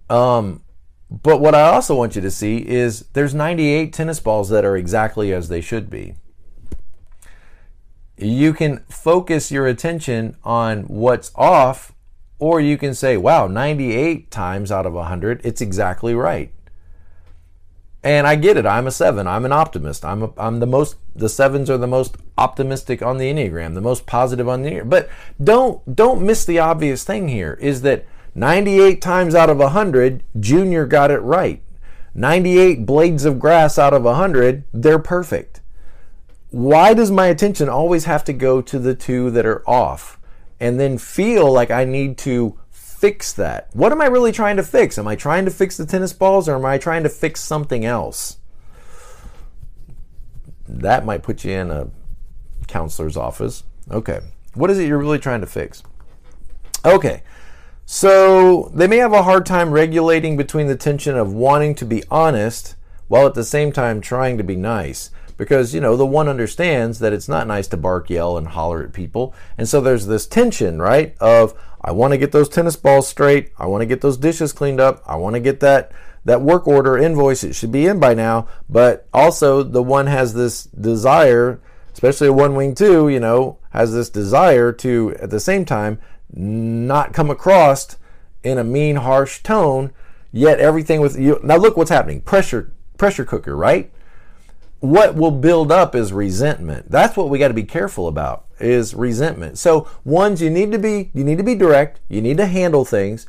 Um 0.08 0.62
but 1.10 1.40
what 1.40 1.54
I 1.54 1.62
also 1.62 1.96
want 1.96 2.14
you 2.14 2.22
to 2.22 2.30
see 2.30 2.58
is 2.58 3.06
there's 3.14 3.34
98 3.34 3.92
tennis 3.92 4.20
balls 4.20 4.48
that 4.50 4.64
are 4.64 4.76
exactly 4.76 5.32
as 5.32 5.48
they 5.48 5.60
should 5.60 5.90
be. 5.90 6.14
You 8.16 8.52
can 8.52 8.84
focus 8.88 9.50
your 9.50 9.66
attention 9.66 10.36
on 10.44 10.82
what's 10.82 11.32
off, 11.34 11.92
or 12.38 12.60
you 12.60 12.78
can 12.78 12.94
say, 12.94 13.16
wow, 13.16 13.48
98 13.48 14.30
times 14.30 14.70
out 14.70 14.86
of 14.86 14.92
100, 14.92 15.40
it's 15.42 15.60
exactly 15.60 16.14
right. 16.14 16.52
And 18.02 18.26
I 18.26 18.36
get 18.36 18.56
it. 18.56 18.64
I'm 18.64 18.86
a 18.86 18.90
seven. 18.90 19.26
I'm 19.26 19.44
an 19.44 19.52
optimist. 19.52 20.04
I'm 20.04 20.22
a, 20.22 20.32
I'm 20.38 20.60
the 20.60 20.66
most. 20.66 20.96
The 21.14 21.28
sevens 21.28 21.68
are 21.68 21.76
the 21.76 21.86
most 21.86 22.16
optimistic 22.38 23.02
on 23.02 23.18
the 23.18 23.30
enneagram, 23.30 23.74
the 23.74 23.82
most 23.82 24.06
positive 24.06 24.48
on 24.48 24.62
the. 24.62 24.70
Enneagram. 24.70 24.88
But 24.88 25.10
don't 25.42 25.94
don't 25.94 26.22
miss 26.22 26.46
the 26.46 26.58
obvious 26.58 27.04
thing 27.04 27.28
here. 27.28 27.58
Is 27.60 27.82
that 27.82 28.06
98 28.34 29.02
times 29.02 29.34
out 29.34 29.50
of 29.50 29.58
100, 29.58 30.22
Junior 30.38 30.86
got 30.86 31.10
it 31.10 31.18
right. 31.18 31.62
98 32.14 32.86
blades 32.86 33.24
of 33.24 33.38
grass 33.38 33.78
out 33.78 33.94
of 33.94 34.02
100, 34.02 34.64
they're 34.72 34.98
perfect. 34.98 35.60
Why 36.50 36.94
does 36.94 37.10
my 37.10 37.26
attention 37.26 37.68
always 37.68 38.04
have 38.04 38.24
to 38.24 38.32
go 38.32 38.60
to 38.60 38.78
the 38.78 38.94
two 38.94 39.30
that 39.30 39.46
are 39.46 39.68
off 39.68 40.18
and 40.58 40.80
then 40.80 40.98
feel 40.98 41.50
like 41.52 41.70
I 41.70 41.84
need 41.84 42.18
to 42.18 42.58
fix 42.70 43.32
that? 43.34 43.68
What 43.72 43.92
am 43.92 44.02
I 44.02 44.06
really 44.06 44.32
trying 44.32 44.56
to 44.56 44.64
fix? 44.64 44.98
Am 44.98 45.06
I 45.06 45.14
trying 45.16 45.44
to 45.44 45.50
fix 45.50 45.76
the 45.76 45.86
tennis 45.86 46.12
balls 46.12 46.48
or 46.48 46.56
am 46.56 46.64
I 46.64 46.78
trying 46.78 47.04
to 47.04 47.08
fix 47.08 47.40
something 47.40 47.84
else? 47.84 48.38
That 50.68 51.04
might 51.04 51.22
put 51.22 51.44
you 51.44 51.52
in 51.52 51.70
a 51.70 51.90
counselor's 52.66 53.16
office. 53.16 53.64
Okay. 53.90 54.20
What 54.54 54.70
is 54.70 54.78
it 54.78 54.86
you're 54.86 54.98
really 54.98 55.18
trying 55.18 55.40
to 55.40 55.46
fix? 55.46 55.82
Okay. 56.84 57.22
So 57.92 58.70
they 58.72 58.86
may 58.86 58.98
have 58.98 59.12
a 59.12 59.24
hard 59.24 59.44
time 59.44 59.72
regulating 59.72 60.36
between 60.36 60.68
the 60.68 60.76
tension 60.76 61.16
of 61.16 61.32
wanting 61.32 61.74
to 61.74 61.84
be 61.84 62.04
honest 62.08 62.76
while 63.08 63.26
at 63.26 63.34
the 63.34 63.42
same 63.42 63.72
time 63.72 64.00
trying 64.00 64.38
to 64.38 64.44
be 64.44 64.54
nice. 64.54 65.10
Because, 65.36 65.74
you 65.74 65.80
know, 65.80 65.96
the 65.96 66.06
one 66.06 66.28
understands 66.28 67.00
that 67.00 67.12
it's 67.12 67.28
not 67.28 67.48
nice 67.48 67.66
to 67.66 67.76
bark, 67.76 68.08
yell, 68.08 68.38
and 68.38 68.46
holler 68.46 68.84
at 68.84 68.92
people. 68.92 69.34
And 69.58 69.68
so 69.68 69.80
there's 69.80 70.06
this 70.06 70.24
tension, 70.24 70.80
right? 70.80 71.16
Of, 71.18 71.52
I 71.80 71.90
want 71.90 72.12
to 72.12 72.18
get 72.18 72.30
those 72.30 72.48
tennis 72.48 72.76
balls 72.76 73.08
straight. 73.08 73.50
I 73.58 73.66
want 73.66 73.82
to 73.82 73.86
get 73.86 74.02
those 74.02 74.16
dishes 74.16 74.52
cleaned 74.52 74.78
up. 74.78 75.02
I 75.04 75.16
want 75.16 75.34
to 75.34 75.40
get 75.40 75.58
that, 75.58 75.90
that 76.24 76.42
work 76.42 76.68
order 76.68 76.96
invoice. 76.96 77.42
It 77.42 77.56
should 77.56 77.72
be 77.72 77.88
in 77.88 77.98
by 77.98 78.14
now. 78.14 78.46
But 78.68 79.08
also, 79.12 79.64
the 79.64 79.82
one 79.82 80.06
has 80.06 80.32
this 80.32 80.62
desire, 80.62 81.60
especially 81.92 82.28
a 82.28 82.32
one 82.32 82.54
wing 82.54 82.76
two, 82.76 83.08
you 83.08 83.18
know, 83.18 83.58
has 83.70 83.92
this 83.92 84.10
desire 84.10 84.70
to, 84.74 85.16
at 85.18 85.30
the 85.30 85.40
same 85.40 85.64
time, 85.64 85.98
not 86.32 87.12
come 87.12 87.30
across 87.30 87.96
in 88.42 88.58
a 88.58 88.64
mean, 88.64 88.96
harsh 88.96 89.42
tone. 89.42 89.92
Yet 90.32 90.60
everything 90.60 91.00
with 91.00 91.18
you 91.18 91.40
now 91.42 91.56
look 91.56 91.76
what's 91.76 91.90
happening. 91.90 92.20
Pressure 92.20 92.72
pressure 92.98 93.24
cooker, 93.24 93.56
right? 93.56 93.90
What 94.78 95.14
will 95.14 95.32
build 95.32 95.70
up 95.70 95.94
is 95.94 96.12
resentment. 96.12 96.90
That's 96.90 97.16
what 97.16 97.28
we 97.28 97.38
got 97.38 97.48
to 97.48 97.54
be 97.54 97.64
careful 97.64 98.06
about 98.08 98.46
is 98.58 98.94
resentment. 98.94 99.58
So 99.58 99.88
ones 100.04 100.40
you 100.40 100.50
need 100.50 100.70
to 100.72 100.78
be 100.78 101.10
you 101.12 101.24
need 101.24 101.38
to 101.38 101.44
be 101.44 101.54
direct, 101.54 102.00
you 102.08 102.22
need 102.22 102.36
to 102.36 102.46
handle 102.46 102.84
things. 102.84 103.26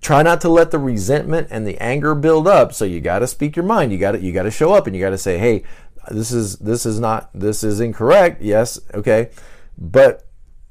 Try 0.00 0.22
not 0.22 0.40
to 0.40 0.48
let 0.48 0.70
the 0.70 0.78
resentment 0.78 1.48
and 1.50 1.66
the 1.66 1.78
anger 1.78 2.14
build 2.14 2.48
up. 2.48 2.72
So 2.72 2.84
you 2.84 3.00
got 3.00 3.20
to 3.20 3.26
speak 3.26 3.54
your 3.54 3.64
mind. 3.64 3.92
You 3.92 3.98
got 3.98 4.12
to 4.12 4.20
you 4.20 4.32
got 4.32 4.42
to 4.44 4.50
show 4.50 4.72
up 4.72 4.86
and 4.86 4.96
you 4.96 5.02
got 5.02 5.10
to 5.10 5.18
say, 5.18 5.38
"Hey, 5.38 5.62
this 6.10 6.32
is 6.32 6.56
this 6.56 6.86
is 6.86 6.98
not 6.98 7.30
this 7.34 7.62
is 7.62 7.80
incorrect." 7.80 8.42
Yes, 8.42 8.80
okay. 8.94 9.30
But 9.78 10.26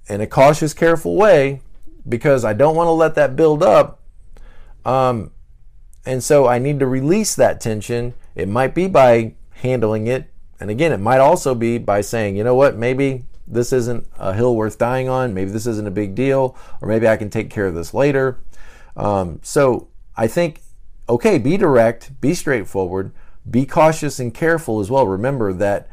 in 0.08 0.22
a 0.22 0.28
cautious, 0.28 0.74
careful 0.74 1.16
way 1.16 1.62
because 2.08 2.44
I 2.44 2.54
don't 2.54 2.76
want 2.76 2.88
to 2.88 2.92
let 2.92 3.16
that 3.16 3.36
build 3.36 3.64
up. 3.64 4.02
Um, 4.86 5.32
and 6.06 6.24
so 6.24 6.48
I 6.48 6.60
need 6.60 6.80
to 6.80 6.88
release 6.88 7.36
that 7.36 7.62
tension. 7.62 8.14
It 8.36 8.50
might 8.50 8.76
be 8.76 8.88
by 8.88 9.36
handling 9.56 10.08
it. 10.08 10.30
And 10.60 10.70
again, 10.70 10.92
it 10.92 11.00
might 11.00 11.20
also 11.20 11.56
be 11.56 11.78
by 11.78 12.02
saying, 12.02 12.36
you 12.36 12.44
know 12.44 12.56
what, 12.56 12.76
maybe 12.76 13.26
this 13.48 13.72
isn't 13.74 14.08
a 14.18 14.34
hill 14.34 14.56
worth 14.56 14.78
dying 14.78 15.10
on. 15.10 15.34
Maybe 15.34 15.52
this 15.52 15.68
isn't 15.68 15.88
a 15.88 15.92
big 15.92 16.16
deal. 16.16 16.58
Or 16.82 16.88
maybe 16.88 17.08
I 17.08 17.18
can 17.18 17.30
take 17.30 17.50
care 17.50 17.68
of 17.68 17.76
this 17.76 17.94
later. 17.94 18.40
Um, 18.96 19.40
so 19.44 19.88
I 20.16 20.28
think, 20.28 20.62
okay, 21.10 21.38
be 21.38 21.58
direct, 21.58 22.20
be 22.22 22.34
straightforward, 22.34 23.12
be 23.50 23.66
cautious 23.66 24.20
and 24.20 24.34
careful 24.34 24.80
as 24.80 24.90
well. 24.90 25.08
Remember 25.08 25.54
that 25.54 25.90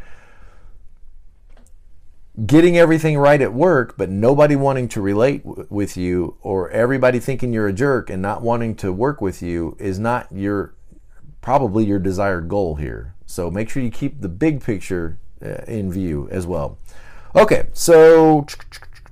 getting 2.47 2.79
everything 2.79 3.19
right 3.19 3.41
at 3.41 3.53
work, 3.53 3.97
but 3.97 4.09
nobody 4.09 4.57
wanting 4.57 4.89
to 4.89 5.01
relate 5.01 5.45
w- 5.45 5.67
with 5.69 5.97
you, 5.97 6.37
or 6.43 6.71
everybody 6.71 7.19
thinking 7.19 7.53
you're 7.53 7.69
a 7.69 7.73
jerk 7.73 8.09
and 8.09 8.23
not 8.23 8.43
wanting 8.43 8.75
to 8.77 8.93
work 8.93 9.21
with 9.21 9.43
you, 9.43 9.77
is 9.79 9.99
not 9.99 10.29
your 10.31 10.75
probably 11.41 11.85
your 11.85 11.99
desired 11.99 12.49
goal 12.49 12.77
here. 12.77 13.15
So 13.27 13.51
make 13.51 13.69
sure 13.69 13.83
you 13.83 13.91
keep 13.91 14.21
the 14.21 14.29
big 14.29 14.63
picture 14.63 15.19
uh, 15.45 15.63
in 15.67 15.91
view 15.93 16.29
as 16.31 16.47
well. 16.47 16.79
Okay, 17.35 17.67
so 17.73 18.47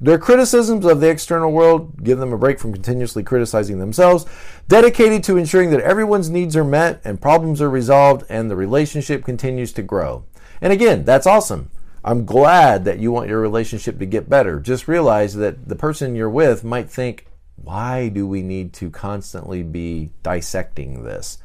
their 0.01 0.19
criticisms 0.19 0.85
of 0.85 1.01
the 1.01 1.09
external 1.09 1.53
world 1.53 2.05
give 2.05 2.19
them 2.19 2.33
a 2.33 2.39
break 2.39 2.59
from 2.59 2.73
continuously 2.73 3.23
criticizing 3.23 3.79
themselves, 3.79 4.27
dedicated 4.69 5.25
to 5.25 5.37
ensuring 5.37 5.71
that 5.71 5.81
everyone's 5.81 6.31
needs 6.31 6.57
are 6.57 6.65
met 6.65 7.01
and 7.05 7.21
problems 7.21 7.61
are 7.61 7.71
resolved 7.71 8.25
and 8.29 8.51
the 8.51 8.57
relationship 8.57 9.25
continues 9.25 9.73
to 9.73 9.83
grow. 9.83 10.25
And 10.61 10.73
again, 10.73 11.05
that's 11.05 11.27
awesome. 11.27 11.71
I'm 12.05 12.25
glad 12.25 12.85
that 12.85 12.99
you 12.99 13.13
want 13.13 13.29
your 13.29 13.41
relationship 13.41 13.99
to 13.99 14.07
get 14.07 14.29
better. 14.29 14.61
Just 14.61 14.89
realize 14.89 15.35
that 15.35 15.69
the 15.69 15.77
person 15.77 16.15
you're 16.15 16.31
with 16.31 16.65
might 16.65 16.91
think, 16.91 17.27
why 17.57 18.09
do 18.09 18.27
we 18.27 18.43
need 18.43 18.73
to 18.75 18.91
constantly 18.91 19.63
be 19.63 20.11
dissecting 20.23 21.05
this? 21.05 21.39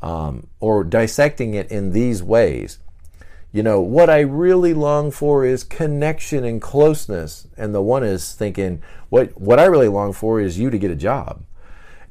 Um, 0.00 0.46
or 0.60 0.84
dissecting 0.84 1.54
it 1.54 1.70
in 1.70 1.92
these 1.92 2.22
ways. 2.22 2.78
You 3.52 3.62
know, 3.62 3.80
what 3.80 4.08
I 4.08 4.20
really 4.20 4.72
long 4.72 5.10
for 5.10 5.44
is 5.44 5.64
connection 5.64 6.44
and 6.44 6.62
closeness. 6.62 7.48
And 7.56 7.74
the 7.74 7.82
one 7.82 8.04
is 8.04 8.32
thinking, 8.32 8.80
what, 9.08 9.38
what 9.40 9.58
I 9.58 9.64
really 9.64 9.88
long 9.88 10.12
for 10.12 10.40
is 10.40 10.58
you 10.58 10.70
to 10.70 10.78
get 10.78 10.92
a 10.92 10.96
job. 10.96 11.42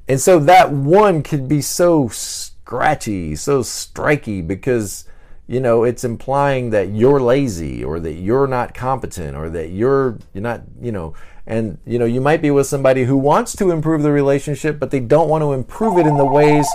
And 0.08 0.20
so 0.20 0.40
that 0.40 0.72
one 0.72 1.24
could 1.24 1.48
be 1.48 1.62
so 1.62 2.10
scratchy, 2.10 3.36
so 3.36 3.62
striky 3.62 4.46
because 4.46 5.06
you 5.50 5.60
know 5.60 5.84
it's 5.84 6.04
implying 6.04 6.70
that 6.70 6.90
you're 6.90 7.20
lazy 7.20 7.84
or 7.84 8.00
that 8.00 8.14
you're 8.14 8.46
not 8.46 8.76
competent 8.76 9.36
or 9.36 9.50
that 9.50 9.70
you're 9.72 10.20
you're 10.32 10.44
not 10.44 10.62
you 10.80 10.92
know 10.92 11.16
and 11.48 11.80
you 11.88 11.98
know 11.98 12.06
you 12.06 12.22
might 12.22 12.40
be 12.40 12.52
with 12.52 12.68
somebody 12.68 13.06
who 13.06 13.18
wants 13.18 13.56
to 13.56 13.72
improve 13.72 14.04
the 14.04 14.12
relationship 14.12 14.80
but 14.80 14.92
they 14.92 15.00
don't 15.00 15.28
want 15.28 15.42
to 15.42 15.52
improve 15.52 15.98
it 15.98 16.06
in 16.06 16.18
the 16.18 16.26
ways 16.26 16.68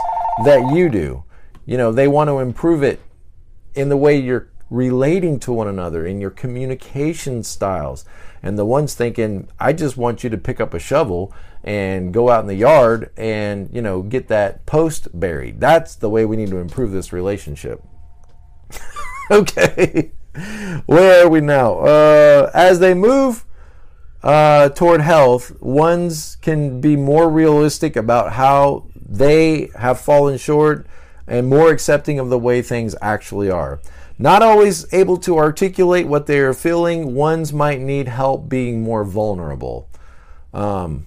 that 0.44 0.74
you 0.74 0.88
do. 0.88 1.22
You 1.64 1.78
know 1.78 1.92
they 1.92 2.08
want 2.08 2.28
to 2.28 2.40
improve 2.40 2.82
it 2.82 3.00
in 3.76 3.88
the 3.88 3.96
way 3.96 4.18
you're 4.18 4.48
relating 4.70 5.38
to 5.38 5.52
one 5.52 5.68
another 5.68 6.04
in 6.04 6.20
your 6.20 6.30
communication 6.30 7.44
styles. 7.44 8.04
And 8.42 8.58
the 8.58 8.66
one's 8.66 8.94
thinking 8.94 9.48
i 9.60 9.72
just 9.72 9.96
want 9.96 10.24
you 10.24 10.30
to 10.30 10.37
pick 10.37 10.60
up 10.60 10.74
a 10.74 10.80
shovel 10.80 11.32
and 11.62 12.12
go 12.12 12.28
out 12.28 12.40
in 12.40 12.48
the 12.48 12.56
yard 12.56 13.10
and 13.16 13.70
you 13.72 13.80
know 13.80 14.02
get 14.02 14.26
that 14.28 14.66
post 14.66 15.08
buried. 15.18 15.60
That's 15.60 15.94
the 15.94 16.10
way 16.10 16.24
we 16.24 16.37
need 16.37 16.50
to 16.50 16.58
improve 16.58 16.90
this 16.90 17.12
relationship 17.12 17.80
okay. 19.31 20.12
Where 20.87 21.24
are 21.24 21.29
we 21.29 21.40
now? 21.40 21.79
Uh, 21.79 22.50
as 22.54 22.81
they 22.81 22.94
move 22.94 23.44
uh, 24.23 24.71
toward 24.71 25.00
health, 25.00 25.60
ones 25.60 26.37
can 26.37 26.81
be 26.81 26.96
more 26.96 27.29
realistic 27.29 27.96
about 27.96 28.33
how 28.33 28.87
they 28.96 29.71
have 29.79 30.00
fallen 30.00 30.38
short 30.38 30.87
and 31.27 31.48
more 31.48 31.71
accepting 31.71 32.19
of 32.19 32.31
the 32.31 32.38
way 32.38 32.62
things 32.62 32.94
actually 33.00 33.50
are. 33.50 33.81
Not 34.19 34.42
always 34.42 34.92
able 34.92 35.17
to 35.19 35.38
articulate 35.38 36.06
what 36.06 36.27
they 36.27 36.38
are 36.38 36.54
feeling, 36.54 37.15
ones 37.15 37.52
might 37.52 37.81
need 37.81 38.08
help 38.08 38.48
being 38.48 38.83
more 38.83 39.04
vulnerable. 39.04 39.88
Um, 40.52 41.06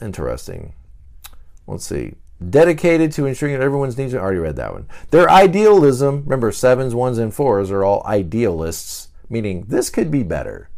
interesting. 0.00 0.74
Let's 1.66 1.86
see 1.86 2.14
dedicated 2.50 3.12
to 3.12 3.26
ensuring 3.26 3.54
that 3.54 3.64
everyone's 3.64 3.96
needs. 3.96 4.14
I 4.14 4.18
already 4.18 4.38
read 4.38 4.56
that 4.56 4.72
one. 4.72 4.86
Their 5.10 5.30
idealism, 5.30 6.22
remember, 6.24 6.52
sevens, 6.52 6.94
ones, 6.94 7.18
and 7.18 7.32
fours 7.32 7.70
are 7.70 7.84
all 7.84 8.02
idealists, 8.04 9.08
meaning 9.28 9.64
this 9.68 9.88
could 9.90 10.10
be 10.10 10.22
better. 10.22 10.68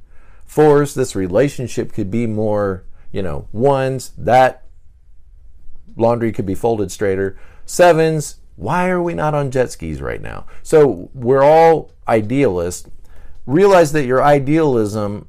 Fours, 0.44 0.94
this 0.94 1.16
relationship 1.16 1.92
could 1.92 2.11
be 2.11 2.26
more, 2.26 2.84
you 3.11 3.22
know, 3.22 3.48
ones, 3.52 4.12
that 4.16 4.64
laundry 5.96 6.32
could 6.32 6.46
be 6.46 6.54
folded 6.54 6.92
straighter. 6.92 7.38
Sevens, 7.66 8.36
Why 8.59 8.88
are 8.88 9.00
we 9.00 9.14
not 9.14 9.34
on 9.34 9.52
jet 9.52 9.70
skis 9.70 10.02
right 10.02 10.20
now? 10.20 10.46
So 10.64 11.11
we're 11.14 11.44
all 11.44 11.92
idealists. 12.09 12.90
Realize 13.46 13.92
that 13.92 14.04
your 14.04 14.20
idealism 14.20 15.28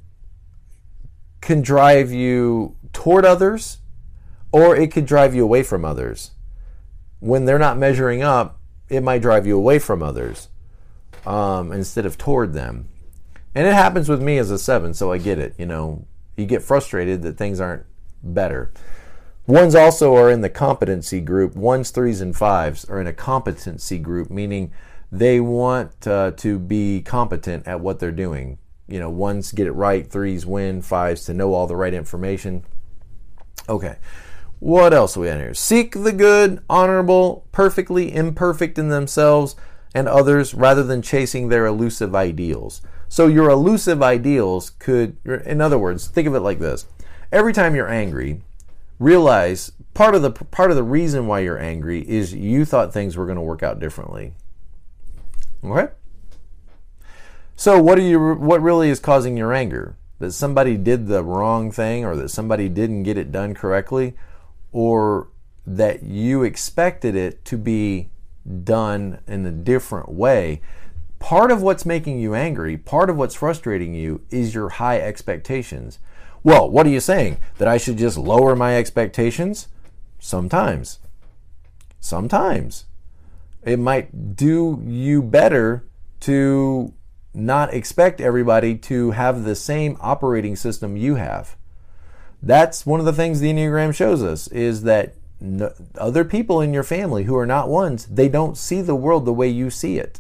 can 1.40 1.62
drive 1.62 2.12
you 2.12 2.76
toward 2.92 3.26
others 3.26 3.78
or 4.52 4.76
it 4.76 4.92
could 4.92 5.06
drive 5.06 5.36
you 5.36 5.44
away 5.44 5.64
from 5.64 5.86
others. 5.86 6.32
When 7.20 7.46
they're 7.46 7.60
not 7.60 7.78
measuring 7.78 8.24
up, 8.24 8.60
it 8.88 9.04
might 9.04 9.22
drive 9.22 9.46
you 9.46 9.58
away 9.58 9.80
from 9.80 10.02
others 10.02 10.50
um, 11.26 11.72
instead 11.72 12.06
of 12.06 12.18
toward 12.18 12.54
them. 12.54 12.90
And 13.54 13.68
it 13.68 13.74
happens 13.74 14.10
with 14.10 14.22
me 14.22 14.38
as 14.38 14.52
a 14.52 14.60
seven, 14.60 14.94
so 14.94 15.12
I 15.12 15.18
get 15.18 15.40
it. 15.40 15.56
You 15.58 15.66
know, 15.66 16.06
you 16.38 16.46
get 16.46 16.64
frustrated 16.64 17.22
that 17.24 17.38
things 17.38 17.60
aren't 17.60 17.86
better. 18.24 18.72
Ones 19.48 19.74
also 19.74 20.16
are 20.16 20.30
in 20.30 20.42
the 20.42 20.50
competency 20.50 21.20
group. 21.20 21.56
Ones, 21.56 21.90
threes, 21.90 22.22
and 22.22 22.36
fives 22.36 22.86
are 22.86 23.02
in 23.02 23.08
a 23.08 23.14
competency 23.14 23.98
group, 23.98 24.30
meaning 24.30 24.72
they 25.12 25.40
want 25.40 26.08
uh, 26.08 26.32
to 26.38 26.60
be 26.60 27.02
competent 27.02 27.66
at 27.68 27.80
what 27.80 28.00
they're 28.00 28.12
doing. 28.12 28.60
You 28.88 29.00
know, 29.00 29.10
ones 29.10 29.52
get 29.52 29.68
it 29.68 29.72
right, 29.72 30.10
threes 30.10 30.46
win, 30.46 30.82
fives 30.82 31.26
to 31.26 31.34
know 31.34 31.54
all 31.54 31.68
the 31.68 31.76
right 31.76 31.94
information. 31.94 32.64
Okay. 33.68 33.98
What 34.60 34.94
else 34.94 35.16
we 35.16 35.30
on 35.30 35.40
here? 35.40 35.54
Seek 35.54 35.94
the 35.94 36.12
good, 36.12 36.62
honorable, 36.70 37.48
perfectly 37.52 38.14
imperfect 38.14 38.78
in 38.78 38.90
themselves 38.90 39.56
and 39.96 40.08
others 40.08 40.54
rather 40.54 40.84
than 40.84 41.02
chasing 41.02 41.48
their 41.48 41.66
elusive 41.66 42.14
ideals. 42.14 42.82
So 43.08 43.28
your 43.28 43.50
elusive 43.50 44.04
ideals 44.04 44.72
could, 44.72 45.18
in 45.26 45.62
other 45.62 45.80
words, 45.80 46.08
think 46.08 46.28
of 46.28 46.36
it 46.36 46.42
like 46.42 46.60
this. 46.60 46.86
Every 47.32 47.54
time 47.54 47.74
you're 47.74 47.90
angry, 47.90 48.42
realize 49.00 49.72
part 49.94 50.14
of 50.14 50.22
the 50.22 50.32
part 50.32 50.72
of 50.72 50.78
the 50.78 50.84
reason 50.84 51.26
why 51.26 51.40
you're 51.40 51.60
angry 51.60 52.08
is 52.08 52.34
you 52.34 52.66
thought 52.66 52.94
things 52.94 53.16
were 53.16 53.26
going 53.26 53.38
to 53.38 53.42
work 53.42 53.64
out 53.64 53.80
differently. 53.80 54.34
Okay? 55.64 55.92
So 57.56 57.82
what 57.82 57.98
are 57.98 58.04
you 58.04 58.36
what 58.36 58.62
really 58.62 58.90
is 58.90 59.00
causing 59.00 59.38
your 59.38 59.54
anger? 59.54 59.96
That 60.20 60.34
somebody 60.34 60.76
did 60.76 61.08
the 61.08 61.24
wrong 61.24 61.72
thing 61.72 62.04
or 62.04 62.16
that 62.18 62.30
somebody 62.30 62.68
didn't 62.68 63.04
get 63.04 63.18
it 63.18 63.32
done 63.32 63.54
correctly 63.54 64.16
or 64.72 65.30
that 65.66 66.04
you 66.04 66.44
expected 66.44 67.16
it 67.16 67.44
to 67.46 67.58
be 67.58 68.10
done 68.64 69.20
in 69.28 69.46
a 69.46 69.52
different 69.52 70.10
way. 70.10 70.62
Part 71.20 71.52
of 71.52 71.62
what's 71.62 71.86
making 71.86 72.20
you 72.20 72.34
angry, 72.34 72.78
part 72.78 73.10
of 73.10 73.18
what's 73.18 73.36
frustrating 73.36 73.94
you 73.94 74.22
is 74.30 74.54
your 74.54 74.70
high 74.70 75.00
expectations. 75.00 76.00
Well, 76.44 76.70
what 76.70 76.86
are 76.86 76.90
you 76.90 77.02
saying? 77.02 77.38
That 77.58 77.68
I 77.68 77.78
should 77.78 77.98
just 77.98 78.18
lower 78.18 78.56
my 78.56 78.78
expectations? 78.78 79.68
Sometimes. 80.20 81.00
Sometimes. 82.00 82.86
It 83.64 83.78
might 83.78 84.36
do 84.38 84.82
you 84.86 85.22
better 85.22 85.86
to 86.22 86.94
not 87.34 87.74
expect 87.74 88.22
everybody 88.22 88.76
to 88.76 89.12
have 89.12 89.44
the 89.44 89.56
same 89.56 89.98
operating 90.00 90.56
system 90.56 90.96
you 90.98 91.16
have. 91.16 91.56
That's 92.42 92.86
one 92.86 93.00
of 93.00 93.06
the 93.06 93.14
things 93.14 93.40
the 93.40 93.52
Enneagram 93.52 93.94
shows 93.94 94.24
us 94.24 94.48
is 94.48 94.84
that 94.84 95.16
other 95.98 96.26
people 96.26 96.62
in 96.62 96.74
your 96.74 96.84
family 96.84 97.24
who 97.24 97.36
are 97.36 97.46
not 97.46 97.70
ones, 97.70 98.06
they 98.06 98.30
don't 98.30 98.58
see 98.58 98.82
the 98.82 98.96
world 98.96 99.26
the 99.26 99.34
way 99.34 99.48
you 99.48 99.70
see 99.70 99.98
it. 99.98 100.20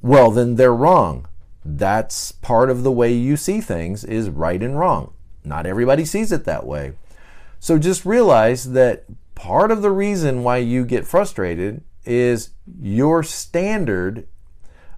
Well, 0.00 0.30
then 0.30 0.56
they're 0.56 0.74
wrong 0.74 1.26
that's 1.76 2.32
part 2.32 2.70
of 2.70 2.82
the 2.82 2.92
way 2.92 3.12
you 3.12 3.36
see 3.36 3.60
things 3.60 4.04
is 4.04 4.30
right 4.30 4.62
and 4.62 4.78
wrong. 4.78 5.12
Not 5.44 5.66
everybody 5.66 6.04
sees 6.04 6.32
it 6.32 6.44
that 6.44 6.66
way. 6.66 6.92
So 7.60 7.78
just 7.78 8.06
realize 8.06 8.72
that 8.72 9.04
part 9.34 9.70
of 9.70 9.82
the 9.82 9.90
reason 9.90 10.42
why 10.42 10.58
you 10.58 10.84
get 10.84 11.06
frustrated 11.06 11.82
is 12.04 12.50
your 12.80 13.22
standard 13.22 14.26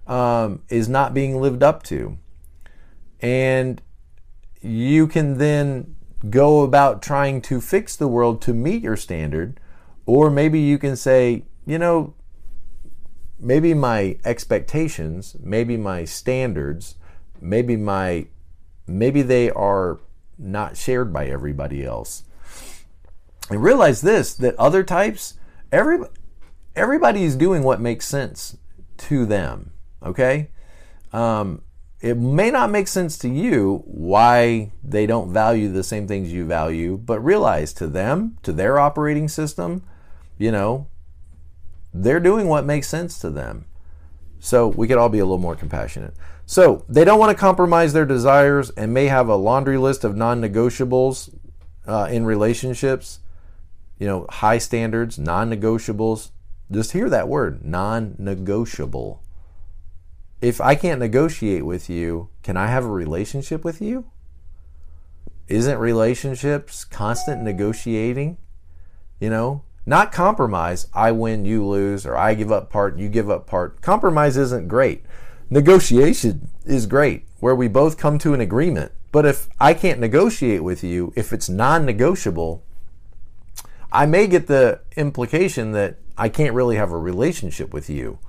um, 0.07 0.61
is 0.69 0.87
not 0.87 1.13
being 1.13 1.41
lived 1.41 1.63
up 1.63 1.83
to. 1.83 2.17
And 3.21 3.81
you 4.61 5.07
can 5.07 5.37
then 5.37 5.95
go 6.29 6.61
about 6.61 7.01
trying 7.01 7.41
to 7.41 7.59
fix 7.59 7.95
the 7.95 8.07
world 8.07 8.41
to 8.43 8.53
meet 8.53 8.83
your 8.83 8.97
standard. 8.97 9.59
Or 10.05 10.29
maybe 10.29 10.59
you 10.59 10.77
can 10.77 10.95
say, 10.95 11.43
you 11.65 11.79
know, 11.79 12.13
maybe 13.39 13.73
my 13.73 14.17
expectations, 14.23 15.35
maybe 15.39 15.77
my 15.77 16.05
standards, 16.05 16.95
maybe 17.39 17.75
my 17.75 18.27
maybe 18.87 19.21
they 19.21 19.49
are 19.51 19.99
not 20.37 20.77
shared 20.77 21.13
by 21.13 21.27
everybody 21.27 21.83
else. 21.83 22.23
And 23.49 23.63
realize 23.63 24.01
this 24.01 24.33
that 24.35 24.55
other 24.55 24.83
types, 24.83 25.35
every 25.71 25.99
everybody 26.75 27.23
is 27.23 27.35
doing 27.35 27.63
what 27.63 27.81
makes 27.81 28.05
sense 28.05 28.57
to 28.97 29.25
them. 29.25 29.71
Okay, 30.03 30.49
um, 31.13 31.61
it 32.01 32.17
may 32.17 32.49
not 32.49 32.71
make 32.71 32.87
sense 32.87 33.17
to 33.19 33.29
you 33.29 33.83
why 33.85 34.71
they 34.83 35.05
don't 35.05 35.31
value 35.31 35.71
the 35.71 35.83
same 35.83 36.07
things 36.07 36.33
you 36.33 36.45
value, 36.45 36.97
but 36.97 37.19
realize 37.19 37.73
to 37.73 37.87
them, 37.87 38.37
to 38.41 38.51
their 38.51 38.79
operating 38.79 39.27
system, 39.27 39.83
you 40.39 40.51
know, 40.51 40.87
they're 41.93 42.19
doing 42.19 42.47
what 42.47 42.65
makes 42.65 42.87
sense 42.87 43.19
to 43.19 43.29
them. 43.29 43.65
So 44.39 44.67
we 44.67 44.87
could 44.87 44.97
all 44.97 45.09
be 45.09 45.19
a 45.19 45.25
little 45.25 45.37
more 45.37 45.55
compassionate. 45.55 46.15
So 46.47 46.83
they 46.89 47.05
don't 47.05 47.19
want 47.19 47.29
to 47.29 47.39
compromise 47.39 47.93
their 47.93 48.07
desires 48.07 48.71
and 48.71 48.93
may 48.93 49.05
have 49.05 49.29
a 49.29 49.35
laundry 49.35 49.77
list 49.77 50.03
of 50.03 50.15
non 50.15 50.41
negotiables 50.41 51.33
uh, 51.85 52.07
in 52.11 52.25
relationships. 52.25 53.19
You 53.99 54.07
know, 54.07 54.25
high 54.29 54.57
standards, 54.57 55.19
non 55.19 55.51
negotiables. 55.51 56.31
Just 56.71 56.93
hear 56.93 57.09
that 57.09 57.27
word 57.27 57.63
non 57.63 58.15
negotiable. 58.17 59.20
If 60.41 60.59
I 60.59 60.73
can't 60.73 60.99
negotiate 60.99 61.65
with 61.65 61.87
you, 61.87 62.29
can 62.41 62.57
I 62.57 62.67
have 62.67 62.83
a 62.83 62.89
relationship 62.89 63.63
with 63.63 63.79
you? 63.79 64.05
Isn't 65.47 65.77
relationships 65.77 66.83
constant 66.83 67.43
negotiating? 67.43 68.37
You 69.19 69.29
know, 69.29 69.63
not 69.85 70.11
compromise, 70.11 70.87
I 70.95 71.11
win, 71.11 71.45
you 71.45 71.65
lose, 71.65 72.07
or 72.07 72.17
I 72.17 72.33
give 72.33 72.51
up 72.51 72.71
part, 72.71 72.97
you 72.97 73.07
give 73.07 73.29
up 73.29 73.45
part. 73.45 73.81
Compromise 73.81 74.35
isn't 74.35 74.67
great. 74.67 75.03
Negotiation 75.51 76.49
is 76.65 76.87
great, 76.87 77.27
where 77.39 77.55
we 77.55 77.67
both 77.67 77.97
come 77.97 78.17
to 78.19 78.33
an 78.33 78.41
agreement. 78.41 78.91
But 79.11 79.25
if 79.27 79.47
I 79.59 79.75
can't 79.75 79.99
negotiate 79.99 80.63
with 80.63 80.83
you, 80.83 81.13
if 81.15 81.33
it's 81.33 81.49
non 81.49 81.85
negotiable, 81.85 82.63
I 83.91 84.05
may 84.07 84.25
get 84.25 84.47
the 84.47 84.79
implication 84.95 85.73
that 85.73 85.97
I 86.17 86.29
can't 86.29 86.55
really 86.55 86.77
have 86.77 86.91
a 86.91 86.97
relationship 86.97 87.73
with 87.73 87.89
you. 87.89 88.19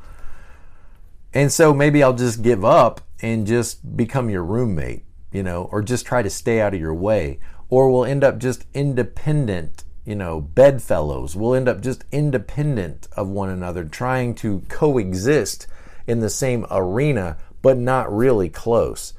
And 1.34 1.50
so 1.52 1.72
maybe 1.72 2.02
I'll 2.02 2.12
just 2.14 2.42
give 2.42 2.64
up 2.64 3.00
and 3.20 3.46
just 3.46 3.96
become 3.96 4.28
your 4.28 4.44
roommate, 4.44 5.04
you 5.32 5.42
know, 5.42 5.68
or 5.72 5.82
just 5.82 6.04
try 6.06 6.22
to 6.22 6.30
stay 6.30 6.60
out 6.60 6.74
of 6.74 6.80
your 6.80 6.94
way. 6.94 7.38
Or 7.68 7.90
we'll 7.90 8.04
end 8.04 8.22
up 8.22 8.38
just 8.38 8.66
independent 8.74 9.84
you 10.04 10.16
know, 10.16 10.40
bedfellows. 10.40 11.36
We'll 11.36 11.54
end 11.54 11.68
up 11.68 11.80
just 11.80 12.04
independent 12.10 13.06
of 13.16 13.28
one 13.28 13.48
another, 13.48 13.84
trying 13.84 14.34
to 14.36 14.62
coexist 14.68 15.66
in 16.06 16.20
the 16.20 16.30
same 16.30 16.66
arena, 16.70 17.36
but 17.60 17.78
not 17.78 18.12
really 18.12 18.48
close. 18.48 19.14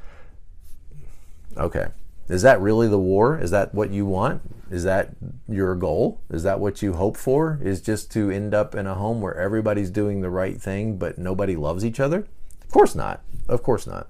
Okay. 1.56 1.88
Is 2.30 2.42
that 2.44 2.62
really 2.62 2.88
the 2.88 3.00
war? 3.00 3.38
Is 3.38 3.52
that 3.52 3.74
what 3.74 3.90
you 3.90 4.06
want? 4.06 4.42
Is 4.72 4.84
that 4.86 5.10
your 5.48 5.76
goal? 5.76 6.22
Is 6.30 6.44
that 6.44 6.60
what 6.60 6.82
you 6.82 6.94
hope 6.94 7.18
for? 7.18 7.60
Is 7.62 7.82
just 7.82 8.12
to 8.14 8.32
end 8.32 8.54
up 8.54 8.76
in 8.76 8.88
a 8.88 8.96
home 8.96 9.22
where 9.22 9.36
everybody's 9.36 9.90
doing 9.90 10.22
the 10.22 10.30
right 10.30 10.60
thing, 10.60 10.98
but 10.98 11.18
nobody 11.18 11.56
loves 11.56 11.84
each 11.84 12.00
other? 12.00 12.26
Of 12.64 12.72
course 12.72 12.96
not. 12.96 13.22
Of 13.50 13.62
course 13.62 13.86
not. 13.86 14.08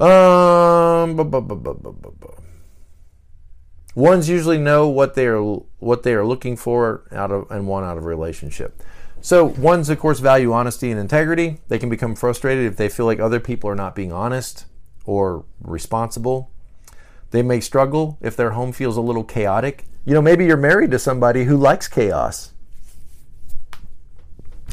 Um, 0.00 1.16
bu- 1.16 1.24
bu- 1.24 1.40
bu- 1.40 1.74
Ones 3.94 4.28
usually 4.28 4.58
know 4.58 4.88
what 4.88 5.14
they 5.14 5.26
are 5.26 5.42
what 5.78 6.04
they 6.04 6.14
are 6.14 6.24
looking 6.24 6.56
for 6.56 7.02
out 7.10 7.32
of 7.32 7.50
and 7.50 7.66
want 7.66 7.84
out 7.84 7.98
of 7.98 8.04
a 8.04 8.06
relationship. 8.06 8.80
So 9.20 9.44
ones, 9.44 9.88
of 9.88 9.98
course, 9.98 10.20
value 10.20 10.52
honesty 10.52 10.92
and 10.92 11.00
integrity. 11.00 11.58
They 11.66 11.80
can 11.80 11.88
become 11.88 12.14
frustrated 12.14 12.66
if 12.66 12.76
they 12.76 12.88
feel 12.88 13.06
like 13.06 13.18
other 13.18 13.40
people 13.40 13.68
are 13.68 13.74
not 13.74 13.96
being 13.96 14.12
honest 14.12 14.66
or 15.08 15.44
responsible. 15.60 16.50
They 17.30 17.42
may 17.42 17.60
struggle 17.60 18.18
if 18.20 18.36
their 18.36 18.50
home 18.50 18.72
feels 18.72 18.96
a 18.96 19.00
little 19.00 19.24
chaotic. 19.24 19.84
You 20.04 20.14
know, 20.14 20.22
maybe 20.22 20.44
you're 20.44 20.56
married 20.56 20.90
to 20.92 20.98
somebody 20.98 21.44
who 21.44 21.56
likes 21.56 21.88
chaos, 21.88 22.52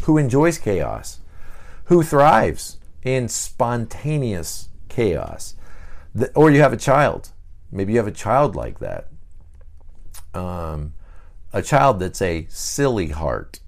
who 0.03 0.17
enjoys 0.17 0.57
chaos, 0.57 1.19
who 1.86 2.03
thrives 2.03 2.77
in 3.03 3.27
spontaneous 3.27 4.69
chaos. 4.89 5.55
Or 6.33 6.51
you 6.51 6.61
have 6.61 6.73
a 6.73 6.77
child. 6.77 7.31
Maybe 7.71 7.93
you 7.93 7.99
have 7.99 8.07
a 8.07 8.11
child 8.11 8.55
like 8.55 8.79
that 8.79 9.07
um, 10.36 10.93
a 11.53 11.61
child 11.61 11.99
that's 11.99 12.21
a 12.21 12.45
silly 12.49 13.07
heart. 13.07 13.59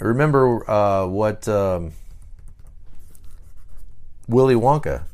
I 0.00 0.04
Remember 0.04 0.68
uh, 0.70 1.06
what 1.06 1.48
um, 1.48 1.92
Willy 4.28 4.54
Wonka 4.54 5.04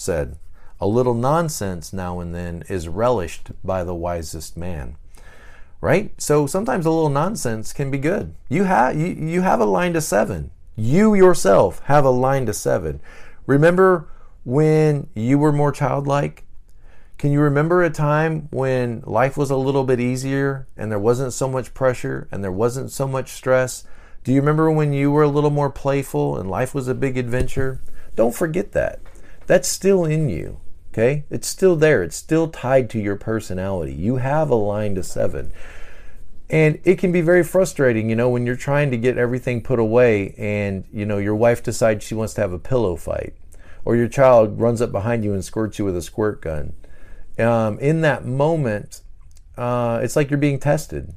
said 0.00 0.36
a 0.80 0.86
little 0.86 1.14
nonsense 1.14 1.92
now 1.92 2.20
and 2.20 2.34
then 2.34 2.62
is 2.68 2.88
relished 2.88 3.50
by 3.64 3.82
the 3.82 3.94
wisest 3.94 4.56
man. 4.56 4.96
right? 5.80 6.12
So 6.20 6.46
sometimes 6.46 6.86
a 6.86 6.90
little 6.90 7.08
nonsense 7.08 7.72
can 7.72 7.90
be 7.90 7.98
good. 7.98 8.34
You 8.48 8.64
have 8.64 8.96
you, 8.96 9.06
you 9.06 9.42
have 9.42 9.60
a 9.60 9.64
line 9.64 9.92
to 9.94 10.00
seven. 10.00 10.50
You 10.76 11.14
yourself 11.14 11.80
have 11.84 12.04
a 12.04 12.10
line 12.10 12.46
to 12.46 12.52
seven. 12.52 13.00
Remember 13.46 14.08
when 14.44 15.08
you 15.14 15.38
were 15.38 15.52
more 15.52 15.72
childlike? 15.72 16.44
Can 17.16 17.32
you 17.32 17.40
remember 17.40 17.82
a 17.82 17.90
time 17.90 18.48
when 18.50 19.02
life 19.04 19.36
was 19.36 19.50
a 19.50 19.56
little 19.56 19.82
bit 19.82 19.98
easier 19.98 20.68
and 20.76 20.90
there 20.90 21.00
wasn't 21.00 21.32
so 21.32 21.48
much 21.48 21.74
pressure 21.74 22.28
and 22.30 22.44
there 22.44 22.52
wasn't 22.52 22.92
so 22.92 23.08
much 23.08 23.32
stress? 23.32 23.84
Do 24.22 24.32
you 24.32 24.40
remember 24.40 24.70
when 24.70 24.92
you 24.92 25.10
were 25.10 25.24
a 25.24 25.28
little 25.28 25.50
more 25.50 25.70
playful 25.70 26.38
and 26.38 26.48
life 26.48 26.74
was 26.74 26.86
a 26.86 26.94
big 26.94 27.16
adventure? 27.16 27.80
Don't 28.14 28.34
forget 28.34 28.72
that. 28.72 29.00
That's 29.48 29.66
still 29.66 30.04
in 30.04 30.28
you. 30.28 30.60
Okay? 30.92 31.24
It's 31.30 31.48
still 31.48 31.74
there. 31.74 32.04
It's 32.04 32.14
still 32.16 32.46
tied 32.46 32.88
to 32.90 33.00
your 33.00 33.16
personality. 33.16 33.92
You 33.92 34.16
have 34.16 34.50
a 34.50 34.54
line 34.54 34.94
to 34.94 35.02
seven. 35.02 35.52
And 36.48 36.78
it 36.84 36.98
can 37.00 37.10
be 37.10 37.20
very 37.20 37.42
frustrating, 37.42 38.08
you 38.08 38.16
know, 38.16 38.30
when 38.30 38.46
you're 38.46 38.56
trying 38.56 38.92
to 38.92 38.96
get 38.96 39.18
everything 39.18 39.60
put 39.60 39.80
away 39.80 40.34
and, 40.38 40.84
you 40.92 41.04
know, 41.04 41.18
your 41.18 41.34
wife 41.34 41.62
decides 41.62 42.04
she 42.04 42.14
wants 42.14 42.34
to 42.34 42.40
have 42.40 42.52
a 42.52 42.58
pillow 42.58 42.94
fight 42.94 43.34
or 43.84 43.96
your 43.96 44.08
child 44.08 44.60
runs 44.60 44.80
up 44.80 44.92
behind 44.92 45.24
you 45.24 45.34
and 45.34 45.44
squirts 45.44 45.78
you 45.80 45.84
with 45.84 45.96
a 45.96 46.02
squirt 46.02 46.40
gun 46.40 46.74
um, 47.38 47.78
in 47.78 48.00
that 48.00 48.24
moment, 48.24 49.02
uh, 49.56 50.00
it's 50.02 50.16
like 50.16 50.30
you're 50.30 50.38
being 50.38 50.58
tested. 50.58 51.14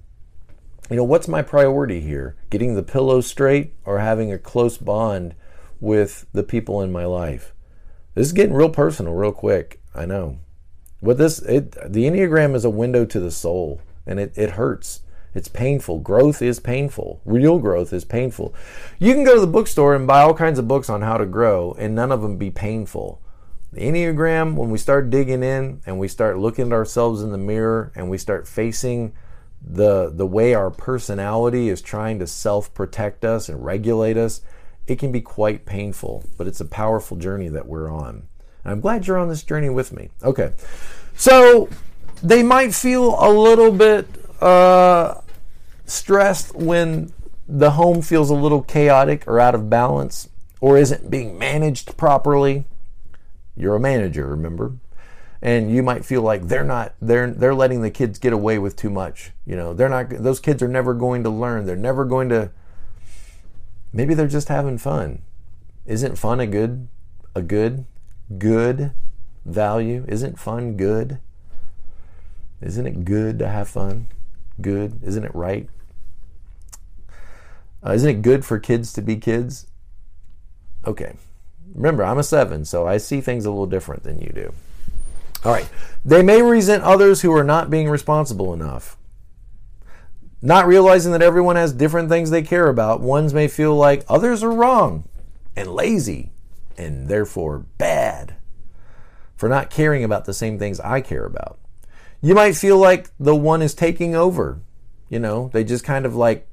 You 0.89 0.97
know, 0.97 1.03
what's 1.03 1.27
my 1.27 1.41
priority 1.41 2.01
here? 2.01 2.35
Getting 2.49 2.75
the 2.75 2.83
pillow 2.83 3.21
straight 3.21 3.73
or 3.85 3.99
having 3.99 4.31
a 4.31 4.37
close 4.37 4.77
bond 4.77 5.35
with 5.79 6.25
the 6.33 6.43
people 6.43 6.81
in 6.81 6.91
my 6.91 7.05
life? 7.05 7.53
This 8.13 8.27
is 8.27 8.33
getting 8.33 8.53
real 8.53 8.69
personal 8.69 9.13
real 9.13 9.31
quick. 9.31 9.81
I 9.95 10.05
know. 10.05 10.39
What 10.99 11.17
this 11.17 11.39
it 11.39 11.71
the 11.71 12.05
Enneagram 12.05 12.55
is 12.55 12.65
a 12.65 12.69
window 12.69 13.05
to 13.05 13.19
the 13.19 13.31
soul 13.31 13.81
and 14.05 14.19
it, 14.19 14.33
it 14.35 14.51
hurts. 14.51 15.01
It's 15.33 15.47
painful. 15.47 15.99
Growth 15.99 16.41
is 16.41 16.59
painful. 16.59 17.21
Real 17.23 17.57
growth 17.57 17.93
is 17.93 18.03
painful. 18.03 18.53
You 18.99 19.13
can 19.13 19.23
go 19.23 19.35
to 19.35 19.41
the 19.41 19.47
bookstore 19.47 19.95
and 19.95 20.05
buy 20.05 20.21
all 20.21 20.33
kinds 20.33 20.59
of 20.59 20.67
books 20.67 20.89
on 20.89 21.01
how 21.01 21.17
to 21.17 21.25
grow, 21.25 21.73
and 21.79 21.95
none 21.95 22.11
of 22.11 22.21
them 22.21 22.35
be 22.35 22.51
painful. 22.51 23.21
The 23.71 23.81
Enneagram, 23.81 24.55
when 24.55 24.69
we 24.69 24.77
start 24.77 25.09
digging 25.09 25.43
in 25.43 25.81
and 25.85 25.97
we 25.97 26.09
start 26.09 26.37
looking 26.37 26.67
at 26.67 26.73
ourselves 26.73 27.21
in 27.21 27.31
the 27.31 27.37
mirror 27.37 27.93
and 27.95 28.09
we 28.09 28.17
start 28.17 28.45
facing 28.47 29.13
the 29.63 30.11
the 30.13 30.25
way 30.25 30.53
our 30.53 30.71
personality 30.71 31.69
is 31.69 31.81
trying 31.81 32.19
to 32.19 32.27
self-protect 32.27 33.23
us 33.23 33.47
and 33.47 33.63
regulate 33.63 34.17
us, 34.17 34.41
it 34.91 34.99
can 34.99 35.11
be 35.11 35.21
quite 35.21 35.65
painful, 35.65 36.25
but 36.37 36.47
it's 36.47 36.59
a 36.59 36.65
powerful 36.65 37.15
journey 37.15 37.47
that 37.47 37.65
we're 37.65 37.89
on. 37.89 38.27
And 38.63 38.73
I'm 38.73 38.81
glad 38.81 39.07
you're 39.07 39.17
on 39.17 39.29
this 39.29 39.41
journey 39.41 39.69
with 39.69 39.93
me. 39.93 40.09
Okay. 40.21 40.51
So 41.15 41.69
they 42.21 42.43
might 42.43 42.75
feel 42.75 43.15
a 43.17 43.31
little 43.31 43.71
bit 43.71 44.05
uh, 44.41 45.21
stressed 45.85 46.53
when 46.55 47.13
the 47.47 47.71
home 47.71 48.01
feels 48.01 48.29
a 48.29 48.35
little 48.35 48.61
chaotic 48.61 49.25
or 49.27 49.39
out 49.39 49.55
of 49.55 49.69
balance 49.69 50.27
or 50.59 50.77
isn't 50.77 51.09
being 51.09 51.39
managed 51.39 51.95
properly. 51.95 52.65
You're 53.55 53.77
a 53.77 53.79
manager, 53.79 54.27
remember? 54.27 54.73
And 55.41 55.73
you 55.73 55.83
might 55.83 56.03
feel 56.03 56.21
like 56.21 56.49
they're 56.49 56.65
not 56.65 56.93
they're 57.01 57.31
they're 57.31 57.55
letting 57.55 57.81
the 57.81 57.89
kids 57.89 58.19
get 58.19 58.33
away 58.33 58.59
with 58.59 58.75
too 58.75 58.89
much. 58.89 59.31
You 59.45 59.55
know, 59.55 59.73
they're 59.73 59.89
not 59.89 60.09
those 60.09 60.39
kids 60.39 60.61
are 60.61 60.67
never 60.67 60.93
going 60.93 61.23
to 61.23 61.29
learn. 61.29 61.65
They're 61.65 61.75
never 61.75 62.05
going 62.05 62.29
to 62.29 62.51
maybe 63.93 64.13
they're 64.13 64.27
just 64.27 64.47
having 64.47 64.77
fun. 64.77 65.21
Isn't 65.85 66.17
fun 66.17 66.39
a 66.39 66.47
good 66.47 66.87
a 67.35 67.41
good 67.41 67.85
good 68.37 68.91
value? 69.45 70.05
Isn't 70.07 70.39
fun 70.39 70.77
good? 70.77 71.19
Isn't 72.61 72.85
it 72.85 73.05
good 73.05 73.39
to 73.39 73.47
have 73.47 73.67
fun? 73.67 74.07
Good. 74.61 74.99
Isn't 75.03 75.23
it 75.23 75.33
right? 75.33 75.67
Uh, 77.83 77.93
isn't 77.93 78.09
it 78.09 78.21
good 78.21 78.45
for 78.45 78.59
kids 78.59 78.93
to 78.93 79.01
be 79.01 79.15
kids? 79.15 79.65
Okay. 80.85 81.13
Remember, 81.73 82.03
I'm 82.03 82.19
a 82.19 82.23
seven, 82.23 82.65
so 82.65 82.87
I 82.87 82.97
see 82.97 83.21
things 83.21 83.45
a 83.45 83.49
little 83.49 83.65
different 83.65 84.03
than 84.03 84.21
you 84.21 84.31
do. 84.33 84.53
All 85.43 85.51
right. 85.51 85.69
They 86.05 86.21
may 86.21 86.41
resent 86.41 86.83
others 86.83 87.21
who 87.21 87.33
are 87.33 87.43
not 87.43 87.69
being 87.71 87.89
responsible 87.89 88.53
enough. 88.53 88.97
Not 90.41 90.67
realizing 90.67 91.11
that 91.11 91.21
everyone 91.21 91.55
has 91.55 91.71
different 91.71 92.09
things 92.09 92.29
they 92.29 92.41
care 92.41 92.67
about, 92.67 93.01
ones 93.01 93.33
may 93.33 93.47
feel 93.47 93.75
like 93.75 94.05
others 94.07 94.43
are 94.43 94.51
wrong 94.51 95.07
and 95.55 95.73
lazy 95.73 96.31
and 96.77 97.07
therefore 97.07 97.59
bad 97.77 98.35
for 99.35 99.47
not 99.47 99.69
caring 99.69 100.03
about 100.03 100.25
the 100.25 100.33
same 100.33 100.57
things 100.57 100.79
I 100.79 101.01
care 101.01 101.25
about. 101.25 101.59
You 102.21 102.35
might 102.35 102.55
feel 102.55 102.77
like 102.77 103.09
the 103.19 103.35
one 103.35 103.61
is 103.61 103.73
taking 103.73 104.15
over. 104.15 104.61
You 105.09 105.19
know, 105.19 105.49
they 105.53 105.63
just 105.63 105.83
kind 105.83 106.05
of 106.05 106.15
like 106.15 106.47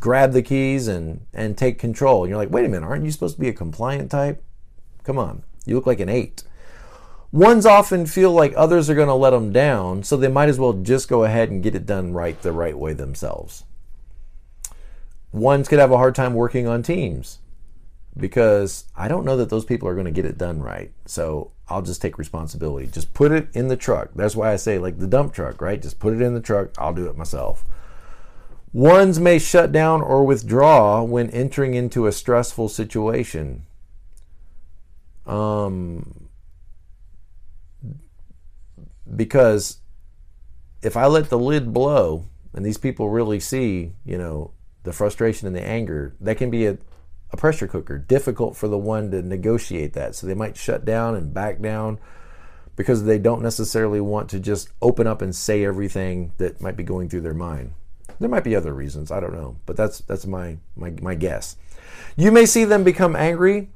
grab 0.00 0.32
the 0.32 0.42
keys 0.42 0.88
and 0.88 1.26
and 1.32 1.56
take 1.56 1.78
control. 1.78 2.22
And 2.22 2.30
you're 2.30 2.38
like, 2.38 2.50
wait 2.50 2.64
a 2.64 2.68
minute, 2.68 2.86
aren't 2.86 3.04
you 3.04 3.10
supposed 3.10 3.34
to 3.36 3.40
be 3.40 3.48
a 3.48 3.52
compliant 3.52 4.10
type? 4.10 4.42
Come 5.04 5.18
on, 5.18 5.42
you 5.66 5.74
look 5.74 5.86
like 5.86 6.00
an 6.00 6.08
eight. 6.08 6.44
Ones 7.32 7.64
often 7.64 8.06
feel 8.06 8.32
like 8.32 8.52
others 8.56 8.90
are 8.90 8.94
going 8.94 9.08
to 9.08 9.14
let 9.14 9.30
them 9.30 9.52
down, 9.52 10.02
so 10.02 10.16
they 10.16 10.28
might 10.28 10.48
as 10.48 10.58
well 10.58 10.72
just 10.72 11.08
go 11.08 11.22
ahead 11.24 11.50
and 11.50 11.62
get 11.62 11.76
it 11.76 11.86
done 11.86 12.12
right 12.12 12.40
the 12.42 12.52
right 12.52 12.76
way 12.76 12.92
themselves. 12.92 13.64
Ones 15.32 15.68
could 15.68 15.78
have 15.78 15.92
a 15.92 15.96
hard 15.96 16.16
time 16.16 16.34
working 16.34 16.66
on 16.66 16.82
teams 16.82 17.38
because 18.16 18.84
I 18.96 19.06
don't 19.06 19.24
know 19.24 19.36
that 19.36 19.48
those 19.48 19.64
people 19.64 19.88
are 19.88 19.94
going 19.94 20.06
to 20.06 20.10
get 20.10 20.24
it 20.24 20.36
done 20.36 20.60
right. 20.60 20.90
So 21.06 21.52
I'll 21.68 21.82
just 21.82 22.02
take 22.02 22.18
responsibility. 22.18 22.88
Just 22.88 23.14
put 23.14 23.30
it 23.30 23.48
in 23.54 23.68
the 23.68 23.76
truck. 23.76 24.10
That's 24.16 24.34
why 24.34 24.52
I 24.52 24.56
say, 24.56 24.78
like 24.78 24.98
the 24.98 25.06
dump 25.06 25.32
truck, 25.32 25.60
right? 25.60 25.80
Just 25.80 26.00
put 26.00 26.14
it 26.14 26.20
in 26.20 26.34
the 26.34 26.40
truck. 26.40 26.70
I'll 26.78 26.92
do 26.92 27.06
it 27.06 27.16
myself. 27.16 27.64
Ones 28.72 29.20
may 29.20 29.38
shut 29.38 29.72
down 29.72 30.00
or 30.00 30.24
withdraw 30.24 31.02
when 31.02 31.30
entering 31.30 31.74
into 31.74 32.06
a 32.06 32.12
stressful 32.12 32.68
situation. 32.68 33.66
Um, 35.26 36.28
because 39.14 39.80
if 40.82 40.96
I 40.96 41.06
let 41.06 41.30
the 41.30 41.38
lid 41.38 41.72
blow 41.72 42.26
and 42.54 42.64
these 42.64 42.78
people 42.78 43.08
really 43.08 43.40
see, 43.40 43.92
you 44.04 44.18
know, 44.18 44.52
the 44.82 44.92
frustration 44.92 45.46
and 45.46 45.54
the 45.54 45.66
anger, 45.66 46.14
that 46.20 46.38
can 46.38 46.50
be 46.50 46.66
a, 46.66 46.78
a 47.32 47.36
pressure 47.36 47.68
cooker. 47.68 47.98
Difficult 47.98 48.56
for 48.56 48.68
the 48.68 48.78
one 48.78 49.10
to 49.10 49.22
negotiate 49.22 49.92
that. 49.92 50.14
So 50.14 50.26
they 50.26 50.34
might 50.34 50.56
shut 50.56 50.84
down 50.84 51.14
and 51.14 51.34
back 51.34 51.60
down 51.60 51.98
because 52.76 53.04
they 53.04 53.18
don't 53.18 53.42
necessarily 53.42 54.00
want 54.00 54.30
to 54.30 54.40
just 54.40 54.70
open 54.80 55.06
up 55.06 55.20
and 55.20 55.34
say 55.34 55.64
everything 55.64 56.32
that 56.38 56.60
might 56.60 56.76
be 56.76 56.82
going 56.82 57.08
through 57.08 57.20
their 57.20 57.34
mind. 57.34 57.72
There 58.18 58.28
might 58.28 58.44
be 58.44 58.56
other 58.56 58.74
reasons, 58.74 59.10
I 59.10 59.20
don't 59.20 59.32
know, 59.32 59.56
but 59.64 59.76
that's 59.76 60.00
that's 60.00 60.26
my 60.26 60.58
my, 60.76 60.90
my 61.00 61.14
guess. 61.14 61.56
You 62.16 62.30
may 62.30 62.44
see 62.44 62.64
them 62.64 62.84
become 62.84 63.16
angry 63.16 63.70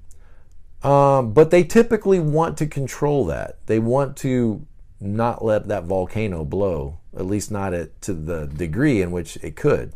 um, 0.85 1.33
but 1.33 1.51
they 1.51 1.65
typically 1.65 2.21
want 2.21 2.59
to 2.59 2.67
control 2.67 3.25
that. 3.27 3.67
They 3.67 3.79
want 3.79 4.19
to 4.19 4.67
not 5.05 5.45
let 5.45 5.69
that 5.69 5.85
volcano 5.85 6.45
blow, 6.45 6.99
at 7.17 7.27
least 7.27 7.51
not 7.51 7.75
at, 7.75 8.01
to 8.03 8.15
the 8.15 8.47
degree 8.47 9.03
in 9.03 9.11
which 9.11 9.37
it 9.43 9.57
could. 9.57 9.93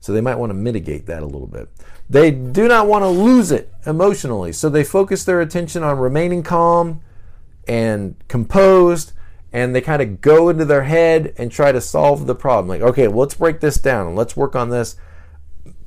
So 0.00 0.12
they 0.12 0.20
might 0.20 0.36
want 0.36 0.50
to 0.50 0.54
mitigate 0.54 1.06
that 1.06 1.22
a 1.22 1.26
little 1.26 1.46
bit. 1.46 1.68
They 2.08 2.30
do 2.30 2.68
not 2.68 2.86
want 2.86 3.02
to 3.02 3.08
lose 3.08 3.50
it 3.50 3.72
emotionally, 3.84 4.52
so 4.52 4.68
they 4.68 4.84
focus 4.84 5.24
their 5.24 5.40
attention 5.40 5.82
on 5.82 5.98
remaining 5.98 6.42
calm 6.42 7.00
and 7.66 8.16
composed, 8.28 9.12
and 9.52 9.74
they 9.74 9.80
kind 9.80 10.00
of 10.00 10.20
go 10.20 10.48
into 10.48 10.64
their 10.64 10.84
head 10.84 11.34
and 11.36 11.50
try 11.50 11.72
to 11.72 11.80
solve 11.80 12.26
the 12.26 12.34
problem. 12.34 12.68
Like, 12.68 12.80
okay, 12.80 13.08
well, 13.08 13.20
let's 13.20 13.34
break 13.34 13.60
this 13.60 13.78
down 13.78 14.06
and 14.06 14.16
let's 14.16 14.36
work 14.36 14.54
on 14.54 14.70
this. 14.70 14.96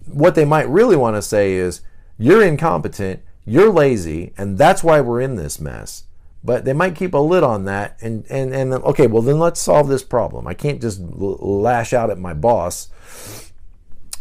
What 0.05 0.35
they 0.35 0.45
might 0.45 0.67
really 0.67 0.97
want 0.97 1.15
to 1.15 1.21
say 1.21 1.53
is, 1.53 1.81
you're 2.17 2.43
incompetent 2.43 3.21
you're 3.45 3.71
lazy, 3.71 4.33
and 4.37 4.57
that's 4.57 4.83
why 4.83 5.01
we're 5.01 5.21
in 5.21 5.35
this 5.35 5.59
mess. 5.59 6.03
But 6.43 6.65
they 6.65 6.73
might 6.73 6.95
keep 6.95 7.13
a 7.13 7.19
lid 7.19 7.43
on 7.43 7.65
that, 7.65 7.97
and 8.01 8.25
and 8.29 8.53
and 8.53 8.73
okay, 8.73 9.05
well 9.07 9.21
then 9.21 9.37
let's 9.37 9.59
solve 9.59 9.87
this 9.87 10.03
problem. 10.03 10.47
I 10.47 10.55
can't 10.55 10.81
just 10.81 10.99
lash 10.99 11.93
out 11.93 12.09
at 12.09 12.17
my 12.17 12.33
boss. 12.33 12.89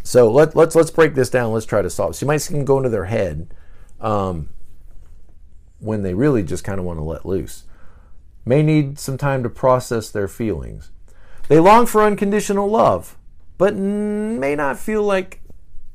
So 0.02 0.30
let, 0.30 0.54
let's 0.54 0.74
let's 0.74 0.90
break 0.90 1.14
this 1.14 1.30
down. 1.30 1.52
Let's 1.52 1.66
try 1.66 1.80
to 1.80 1.88
solve. 1.88 2.16
So 2.16 2.24
you 2.24 2.28
might 2.28 2.38
see 2.38 2.54
them 2.54 2.64
go 2.64 2.76
into 2.76 2.90
their 2.90 3.06
head 3.06 3.54
um, 4.00 4.50
when 5.78 6.02
they 6.02 6.12
really 6.12 6.42
just 6.42 6.64
kind 6.64 6.78
of 6.78 6.84
want 6.84 6.98
to 6.98 7.04
let 7.04 7.24
loose. 7.24 7.64
May 8.44 8.62
need 8.62 8.98
some 8.98 9.16
time 9.16 9.42
to 9.42 9.50
process 9.50 10.10
their 10.10 10.28
feelings. 10.28 10.90
They 11.48 11.58
long 11.58 11.86
for 11.86 12.02
unconditional 12.02 12.68
love, 12.68 13.16
but 13.56 13.76
may 13.76 14.54
not 14.54 14.78
feel 14.78 15.02
like 15.02 15.40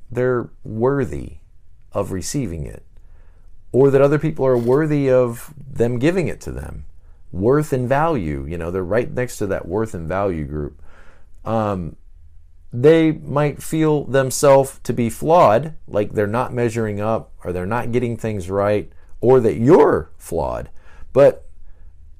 they're 0.09 0.49
worthy 0.63 1.37
of 1.91 2.11
receiving 2.11 2.65
it 2.65 2.84
or 3.75 3.91
that 3.91 4.01
other 4.01 4.17
people 4.17 4.45
are 4.45 4.57
worthy 4.57 5.11
of 5.11 5.53
them 5.69 5.99
giving 5.99 6.29
it 6.29 6.39
to 6.39 6.49
them. 6.49 6.85
Worth 7.33 7.73
and 7.73 7.89
value, 7.89 8.45
you 8.47 8.57
know, 8.57 8.71
they're 8.71 8.81
right 8.81 9.11
next 9.11 9.37
to 9.39 9.47
that 9.47 9.67
worth 9.67 9.93
and 9.93 10.07
value 10.07 10.45
group. 10.45 10.81
Um, 11.43 11.97
they 12.71 13.11
might 13.11 13.61
feel 13.61 14.05
themselves 14.05 14.79
to 14.83 14.93
be 14.93 15.09
flawed, 15.09 15.73
like 15.89 16.13
they're 16.13 16.25
not 16.25 16.53
measuring 16.53 17.01
up 17.01 17.33
or 17.43 17.51
they're 17.51 17.65
not 17.65 17.91
getting 17.91 18.15
things 18.15 18.49
right, 18.49 18.89
or 19.19 19.41
that 19.41 19.57
you're 19.57 20.09
flawed. 20.17 20.69
But 21.11 21.45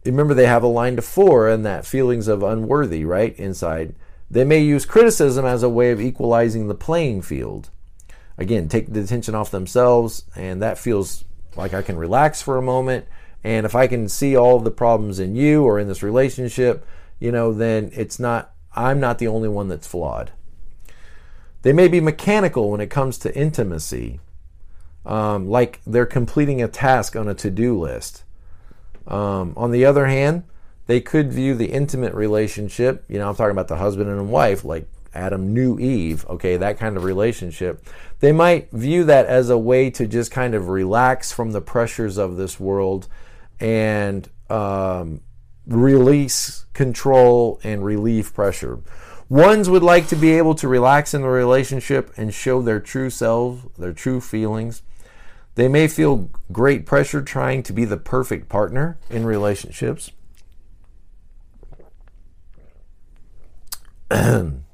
remember, 0.03 0.33
they 0.33 0.47
have 0.47 0.63
a 0.63 0.67
line 0.67 0.97
to 0.97 1.01
four 1.01 1.47
and 1.47 1.65
that 1.65 1.85
feelings 1.85 2.27
of 2.27 2.43
unworthy, 2.43 3.05
right? 3.05 3.33
Inside. 3.39 3.95
They 4.29 4.43
may 4.43 4.59
use 4.59 4.85
criticism 4.85 5.45
as 5.45 5.63
a 5.63 5.69
way 5.69 5.91
of 5.91 6.01
equalizing 6.01 6.67
the 6.67 6.75
playing 6.75 7.21
field. 7.21 7.69
Again, 8.37 8.67
take 8.67 8.91
the 8.91 8.99
attention 8.99 9.35
off 9.35 9.51
themselves, 9.51 10.25
and 10.35 10.61
that 10.61 10.77
feels 10.77 11.23
like 11.55 11.73
I 11.73 11.81
can 11.81 11.97
relax 11.97 12.41
for 12.41 12.57
a 12.57 12.61
moment. 12.61 13.05
And 13.43 13.65
if 13.65 13.75
I 13.75 13.87
can 13.87 14.09
see 14.09 14.35
all 14.35 14.57
of 14.57 14.63
the 14.63 14.71
problems 14.71 15.19
in 15.19 15.35
you 15.35 15.63
or 15.63 15.79
in 15.79 15.87
this 15.87 16.01
relationship, 16.01 16.85
you 17.19 17.31
know, 17.31 17.53
then 17.53 17.91
it's 17.93 18.19
not, 18.19 18.51
I'm 18.75 18.99
not 18.99 19.19
the 19.19 19.27
only 19.27 19.49
one 19.49 19.67
that's 19.67 19.87
flawed. 19.87 20.31
They 21.61 21.73
may 21.73 21.87
be 21.87 21.99
mechanical 21.99 22.71
when 22.71 22.81
it 22.81 22.89
comes 22.89 23.17
to 23.19 23.35
intimacy, 23.35 24.19
um, 25.05 25.47
like 25.47 25.81
they're 25.85 26.05
completing 26.05 26.61
a 26.61 26.67
task 26.67 27.15
on 27.15 27.27
a 27.27 27.33
to 27.35 27.49
do 27.49 27.79
list. 27.79 28.23
Um, 29.07 29.53
on 29.55 29.71
the 29.71 29.85
other 29.85 30.07
hand, 30.07 30.43
they 30.87 31.01
could 31.01 31.31
view 31.31 31.55
the 31.55 31.71
intimate 31.71 32.13
relationship, 32.13 33.03
you 33.07 33.17
know, 33.17 33.29
I'm 33.29 33.35
talking 33.35 33.51
about 33.51 33.67
the 33.67 33.77
husband 33.77 34.09
and 34.09 34.29
wife, 34.29 34.63
like 34.63 34.87
Adam 35.15 35.53
knew 35.53 35.79
Eve, 35.79 36.25
okay, 36.29 36.57
that 36.57 36.77
kind 36.77 36.97
of 36.97 37.03
relationship. 37.03 37.85
They 38.19 38.31
might 38.31 38.71
view 38.71 39.03
that 39.05 39.25
as 39.25 39.49
a 39.49 39.57
way 39.57 39.89
to 39.91 40.07
just 40.07 40.31
kind 40.31 40.53
of 40.53 40.69
relax 40.69 41.31
from 41.31 41.51
the 41.51 41.61
pressures 41.61 42.17
of 42.17 42.37
this 42.37 42.59
world 42.59 43.07
and 43.59 44.29
um, 44.49 45.21
release 45.65 46.65
control 46.73 47.59
and 47.63 47.83
relieve 47.83 48.33
pressure. 48.33 48.79
Ones 49.27 49.69
would 49.69 49.83
like 49.83 50.07
to 50.09 50.15
be 50.15 50.33
able 50.33 50.53
to 50.55 50.67
relax 50.67 51.13
in 51.13 51.21
the 51.21 51.27
relationship 51.27 52.11
and 52.15 52.33
show 52.33 52.61
their 52.61 52.79
true 52.79 53.09
selves, 53.09 53.63
their 53.77 53.93
true 53.93 54.21
feelings. 54.21 54.83
They 55.55 55.67
may 55.67 55.87
feel 55.87 56.29
great 56.51 56.85
pressure 56.85 57.21
trying 57.21 57.63
to 57.63 57.73
be 57.73 57.85
the 57.85 57.97
perfect 57.97 58.49
partner 58.49 58.99
in 59.09 59.25
relationships. 59.25 60.11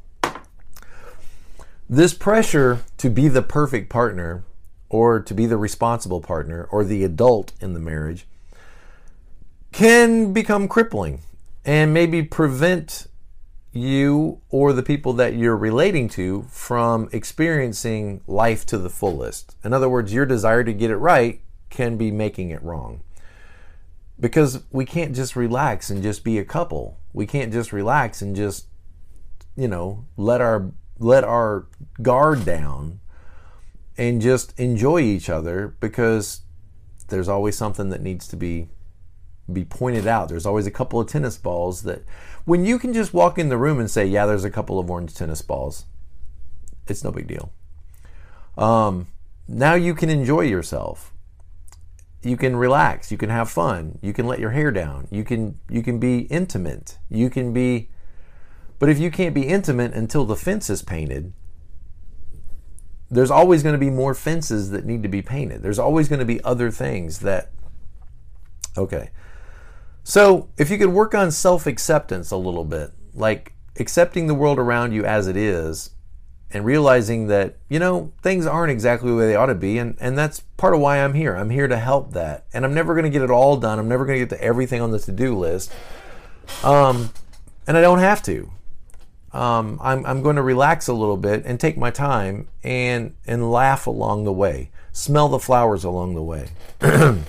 this 1.92 2.14
pressure 2.14 2.80
to 2.96 3.10
be 3.10 3.28
the 3.28 3.42
perfect 3.42 3.90
partner 3.90 4.46
or 4.90 5.20
to 5.20 5.34
be 5.34 5.46
the 5.46 5.58
responsible 5.58 6.22
partner 6.22 6.66
or 6.72 6.86
the 6.86 7.04
adult 7.04 7.52
in 7.60 7.74
the 7.74 7.82
marriage 7.82 8.26
can 9.74 10.32
become 10.32 10.70
crippling 10.70 11.20
and 11.66 11.94
maybe 11.94 12.24
prevent 12.24 13.08
you 13.74 14.40
or 14.50 14.72
the 14.72 14.82
people 14.82 15.12
that 15.12 15.34
you're 15.34 15.58
relating 15.58 16.08
to 16.08 16.44
from 16.44 17.10
experiencing 17.12 18.22
life 18.26 18.66
to 18.66 18.78
the 18.78 18.90
fullest. 18.90 19.58
In 19.62 19.74
other 19.74 19.90
words, 19.90 20.14
your 20.14 20.26
desire 20.26 20.64
to 20.64 20.74
get 20.74 20.92
it 20.92 20.98
right 20.98 21.42
can 21.70 21.98
be 21.98 22.10
making 22.10 22.52
it 22.52 22.64
wrong. 22.64 23.02
Because 24.18 24.64
we 24.72 24.86
can't 24.86 25.14
just 25.14 25.36
relax 25.36 25.90
and 25.90 26.02
just 26.02 26.24
be 26.24 26.38
a 26.38 26.46
couple. 26.46 27.00
We 27.12 27.28
can't 27.28 27.52
just 27.52 27.74
relax 27.74 28.22
and 28.22 28.34
just 28.34 28.68
you 29.56 29.68
know, 29.68 30.06
let 30.18 30.42
our 30.42 30.72
let 31.02 31.24
our 31.24 31.68
guard 32.02 32.46
down 32.46 33.00
and 33.98 34.22
just 34.22 34.58
enjoy 34.60 35.02
each 35.02 35.30
other 35.30 35.76
because 35.80 36.42
there's 37.08 37.28
always 37.28 37.58
something 37.58 37.90
that 37.90 38.02
needs 38.02 38.28
to 38.30 38.36
be 38.36 38.70
be 39.52 39.66
pointed 39.66 40.08
out. 40.08 40.30
There's 40.30 40.46
always 40.46 40.66
a 40.66 40.72
couple 40.72 41.00
of 41.00 41.08
tennis 41.10 41.38
balls 41.38 41.84
that 41.84 42.04
when 42.46 42.64
you 42.64 42.80
can 42.80 42.94
just 42.94 43.14
walk 43.14 43.38
in 43.38 43.50
the 43.50 43.58
room 43.58 43.80
and 43.80 43.90
say, 43.90 44.06
"Yeah, 44.06 44.26
there's 44.26 44.46
a 44.46 44.52
couple 44.52 44.80
of 44.80 44.90
orange 44.90 45.14
tennis 45.14 45.42
balls." 45.42 45.86
It's 46.88 47.04
no 47.04 47.12
big 47.12 47.28
deal. 47.28 47.52
Um, 48.58 49.08
now 49.48 49.74
you 49.74 49.94
can 49.94 50.10
enjoy 50.10 50.42
yourself. 50.42 51.12
You 52.24 52.38
can 52.38 52.56
relax. 52.56 53.12
You 53.12 53.18
can 53.18 53.30
have 53.30 53.50
fun. 53.50 53.98
You 54.02 54.14
can 54.14 54.28
let 54.28 54.40
your 54.40 54.52
hair 54.52 54.72
down. 54.72 55.08
You 55.12 55.24
can 55.24 55.60
you 55.70 55.82
can 55.82 56.00
be 56.00 56.20
intimate. 56.22 56.98
You 57.10 57.30
can 57.30 57.52
be 57.52 57.90
but 58.82 58.90
if 58.90 58.98
you 58.98 59.12
can't 59.12 59.36
be 59.36 59.44
intimate 59.44 59.94
until 59.94 60.26
the 60.26 60.36
fence 60.36 60.68
is 60.68 60.82
painted, 60.82 61.34
there's 63.12 63.30
always 63.30 63.62
going 63.62 63.74
to 63.74 63.80
be 63.80 63.92
more 63.92 64.16
fences 64.16 64.72
that 64.72 64.86
need 64.86 65.04
to 65.04 65.08
be 65.08 65.22
painted. 65.22 65.62
There's 65.62 65.78
always 65.78 66.10
going 66.10 66.18
to 66.18 66.26
be 66.26 66.44
other 66.44 66.72
things 66.72 67.20
that. 67.20 67.52
Okay. 68.76 69.12
So 70.04 70.50
if 70.58 70.72
you 70.72 70.80
could 70.80 70.90
work 70.90 71.14
on 71.14 71.30
self 71.30 71.68
acceptance 71.68 72.32
a 72.32 72.38
little 72.38 72.66
bit, 72.66 72.90
like 73.14 73.54
accepting 73.80 74.26
the 74.26 74.34
world 74.34 74.58
around 74.58 74.94
you 74.94 75.06
as 75.06 75.28
it 75.28 75.38
is 75.38 75.92
and 76.50 76.66
realizing 76.66 77.28
that, 77.28 77.58
you 77.70 77.78
know, 77.78 78.12
things 78.24 78.48
aren't 78.48 78.72
exactly 78.72 79.12
the 79.12 79.16
way 79.16 79.28
they 79.28 79.36
ought 79.36 79.46
to 79.46 79.54
be. 79.54 79.78
And, 79.78 79.96
and 80.00 80.18
that's 80.18 80.40
part 80.58 80.74
of 80.74 80.80
why 80.80 80.98
I'm 80.98 81.14
here. 81.14 81.36
I'm 81.36 81.52
here 81.52 81.68
to 81.68 81.78
help 81.78 82.14
that. 82.14 82.48
And 82.52 82.66
I'm 82.66 82.74
never 82.74 82.96
going 82.96 83.04
to 83.04 83.12
get 83.12 83.22
it 83.22 83.30
all 83.30 83.58
done. 83.58 83.78
I'm 83.78 83.88
never 83.88 84.08
going 84.08 84.18
to 84.18 84.26
get 84.26 84.36
to 84.36 84.44
everything 84.44 84.82
on 84.82 84.90
the 84.90 84.98
to 84.98 85.12
do 85.12 85.38
list. 85.38 85.72
Um, 86.64 87.12
and 87.68 87.78
I 87.78 87.82
don't 87.82 88.00
have 88.00 88.24
to 88.24 88.52
um, 89.34 89.80
I'm, 89.82 90.06
I'm 90.06 90.22
going 90.22 90.36
to 90.36 90.42
relax 90.42 90.88
a 90.88 90.94
little 90.94 91.18
bit 91.18 91.44
and 91.46 91.60
take 91.60 91.78
my 91.78 91.92
time 91.92 92.48
and, 92.64 93.16
and 93.26 93.52
laugh 93.52 93.88
along 93.88 94.26
the 94.26 94.34
way, 94.34 94.72
smell 94.92 95.30
the 95.30 95.40
flowers 95.40 95.84
along 95.84 96.16
the 96.16 96.24
way. 96.24 96.50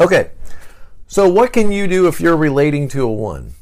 okay, 0.00 0.30
so 1.06 1.28
what 1.28 1.52
can 1.52 1.72
you 1.72 1.86
do 1.86 2.06
if 2.06 2.20
you're 2.20 2.36
relating 2.36 2.88
to 2.88 3.02
a 3.02 3.12
one? 3.12 3.54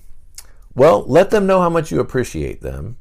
Well, 0.75 1.05
let 1.07 1.31
them 1.31 1.47
know 1.47 1.61
how 1.61 1.71
much 1.71 1.91
you 1.91 2.01
appreciate 2.01 2.61
them. 2.61 2.97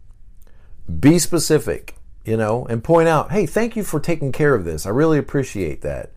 Be 0.99 1.19
specific, 1.19 1.95
you 2.25 2.37
know, 2.37 2.65
and 2.67 2.83
point 2.83 3.07
out, 3.07 3.31
hey, 3.31 3.45
thank 3.45 3.75
you 3.75 3.83
for 3.83 3.99
taking 3.99 4.31
care 4.31 4.55
of 4.55 4.65
this. 4.65 4.85
I 4.85 4.89
really 4.89 5.17
appreciate 5.17 5.81
that 5.81 6.11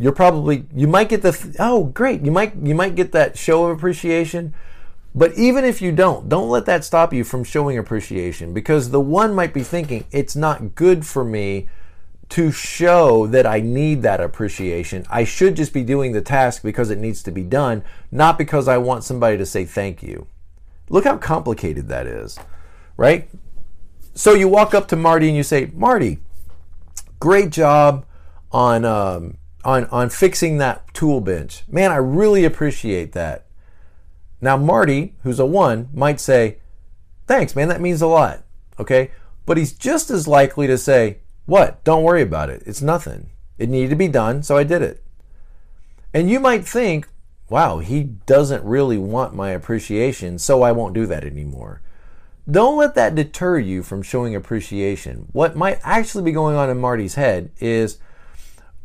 you're 0.00 0.12
probably 0.12 0.64
you 0.74 0.88
might 0.88 1.10
get 1.10 1.20
the 1.20 1.56
oh 1.60 1.84
great 1.84 2.24
you 2.24 2.32
might 2.32 2.56
you 2.56 2.74
might 2.74 2.94
get 2.94 3.12
that 3.12 3.36
show 3.36 3.66
of 3.66 3.76
appreciation 3.76 4.54
but 5.14 5.36
even 5.36 5.64
if 5.64 5.82
you 5.82 5.92
don't, 5.92 6.28
don't 6.28 6.48
let 6.48 6.66
that 6.66 6.84
stop 6.84 7.12
you 7.12 7.24
from 7.24 7.44
showing 7.44 7.78
appreciation 7.78 8.54
because 8.54 8.90
the 8.90 9.00
one 9.00 9.34
might 9.34 9.52
be 9.52 9.62
thinking, 9.62 10.04
it's 10.12 10.36
not 10.36 10.74
good 10.74 11.04
for 11.04 11.24
me 11.24 11.68
to 12.30 12.52
show 12.52 13.26
that 13.26 13.44
I 13.44 13.60
need 13.60 14.02
that 14.02 14.20
appreciation. 14.20 15.04
I 15.10 15.24
should 15.24 15.56
just 15.56 15.72
be 15.72 15.82
doing 15.82 16.12
the 16.12 16.20
task 16.20 16.62
because 16.62 16.90
it 16.90 16.98
needs 16.98 17.24
to 17.24 17.32
be 17.32 17.42
done, 17.42 17.82
not 18.12 18.38
because 18.38 18.68
I 18.68 18.78
want 18.78 19.02
somebody 19.02 19.36
to 19.36 19.44
say 19.44 19.64
thank 19.64 20.00
you. 20.02 20.28
Look 20.88 21.04
how 21.04 21.16
complicated 21.16 21.88
that 21.88 22.06
is, 22.06 22.38
right? 22.96 23.28
So 24.14 24.34
you 24.34 24.48
walk 24.48 24.74
up 24.74 24.86
to 24.88 24.96
Marty 24.96 25.26
and 25.26 25.36
you 25.36 25.42
say, 25.42 25.70
Marty, 25.74 26.18
great 27.18 27.50
job 27.50 28.06
on 28.52 28.84
um, 28.84 29.38
on 29.64 29.86
on 29.86 30.10
fixing 30.10 30.58
that 30.58 30.92
tool 30.94 31.20
bench. 31.20 31.64
Man, 31.68 31.90
I 31.90 31.96
really 31.96 32.44
appreciate 32.44 33.12
that. 33.12 33.46
Now, 34.40 34.56
Marty, 34.56 35.14
who's 35.22 35.38
a 35.38 35.46
one, 35.46 35.88
might 35.92 36.20
say, 36.20 36.58
Thanks, 37.26 37.54
man, 37.54 37.68
that 37.68 37.80
means 37.80 38.02
a 38.02 38.06
lot. 38.06 38.42
Okay? 38.78 39.10
But 39.46 39.56
he's 39.56 39.72
just 39.72 40.10
as 40.10 40.26
likely 40.26 40.66
to 40.66 40.78
say, 40.78 41.18
What? 41.46 41.82
Don't 41.84 42.02
worry 42.02 42.22
about 42.22 42.50
it. 42.50 42.62
It's 42.66 42.82
nothing. 42.82 43.30
It 43.58 43.68
needed 43.68 43.90
to 43.90 43.96
be 43.96 44.08
done, 44.08 44.42
so 44.42 44.56
I 44.56 44.64
did 44.64 44.82
it. 44.82 45.02
And 46.14 46.30
you 46.30 46.40
might 46.40 46.66
think, 46.66 47.08
Wow, 47.48 47.80
he 47.80 48.04
doesn't 48.04 48.64
really 48.64 48.96
want 48.96 49.34
my 49.34 49.50
appreciation, 49.50 50.38
so 50.38 50.62
I 50.62 50.72
won't 50.72 50.94
do 50.94 51.06
that 51.06 51.24
anymore. 51.24 51.82
Don't 52.50 52.78
let 52.78 52.94
that 52.94 53.14
deter 53.14 53.58
you 53.58 53.82
from 53.82 54.02
showing 54.02 54.34
appreciation. 54.34 55.28
What 55.32 55.56
might 55.56 55.78
actually 55.82 56.24
be 56.24 56.32
going 56.32 56.56
on 56.56 56.70
in 56.70 56.78
Marty's 56.78 57.14
head 57.16 57.50
is, 57.60 57.98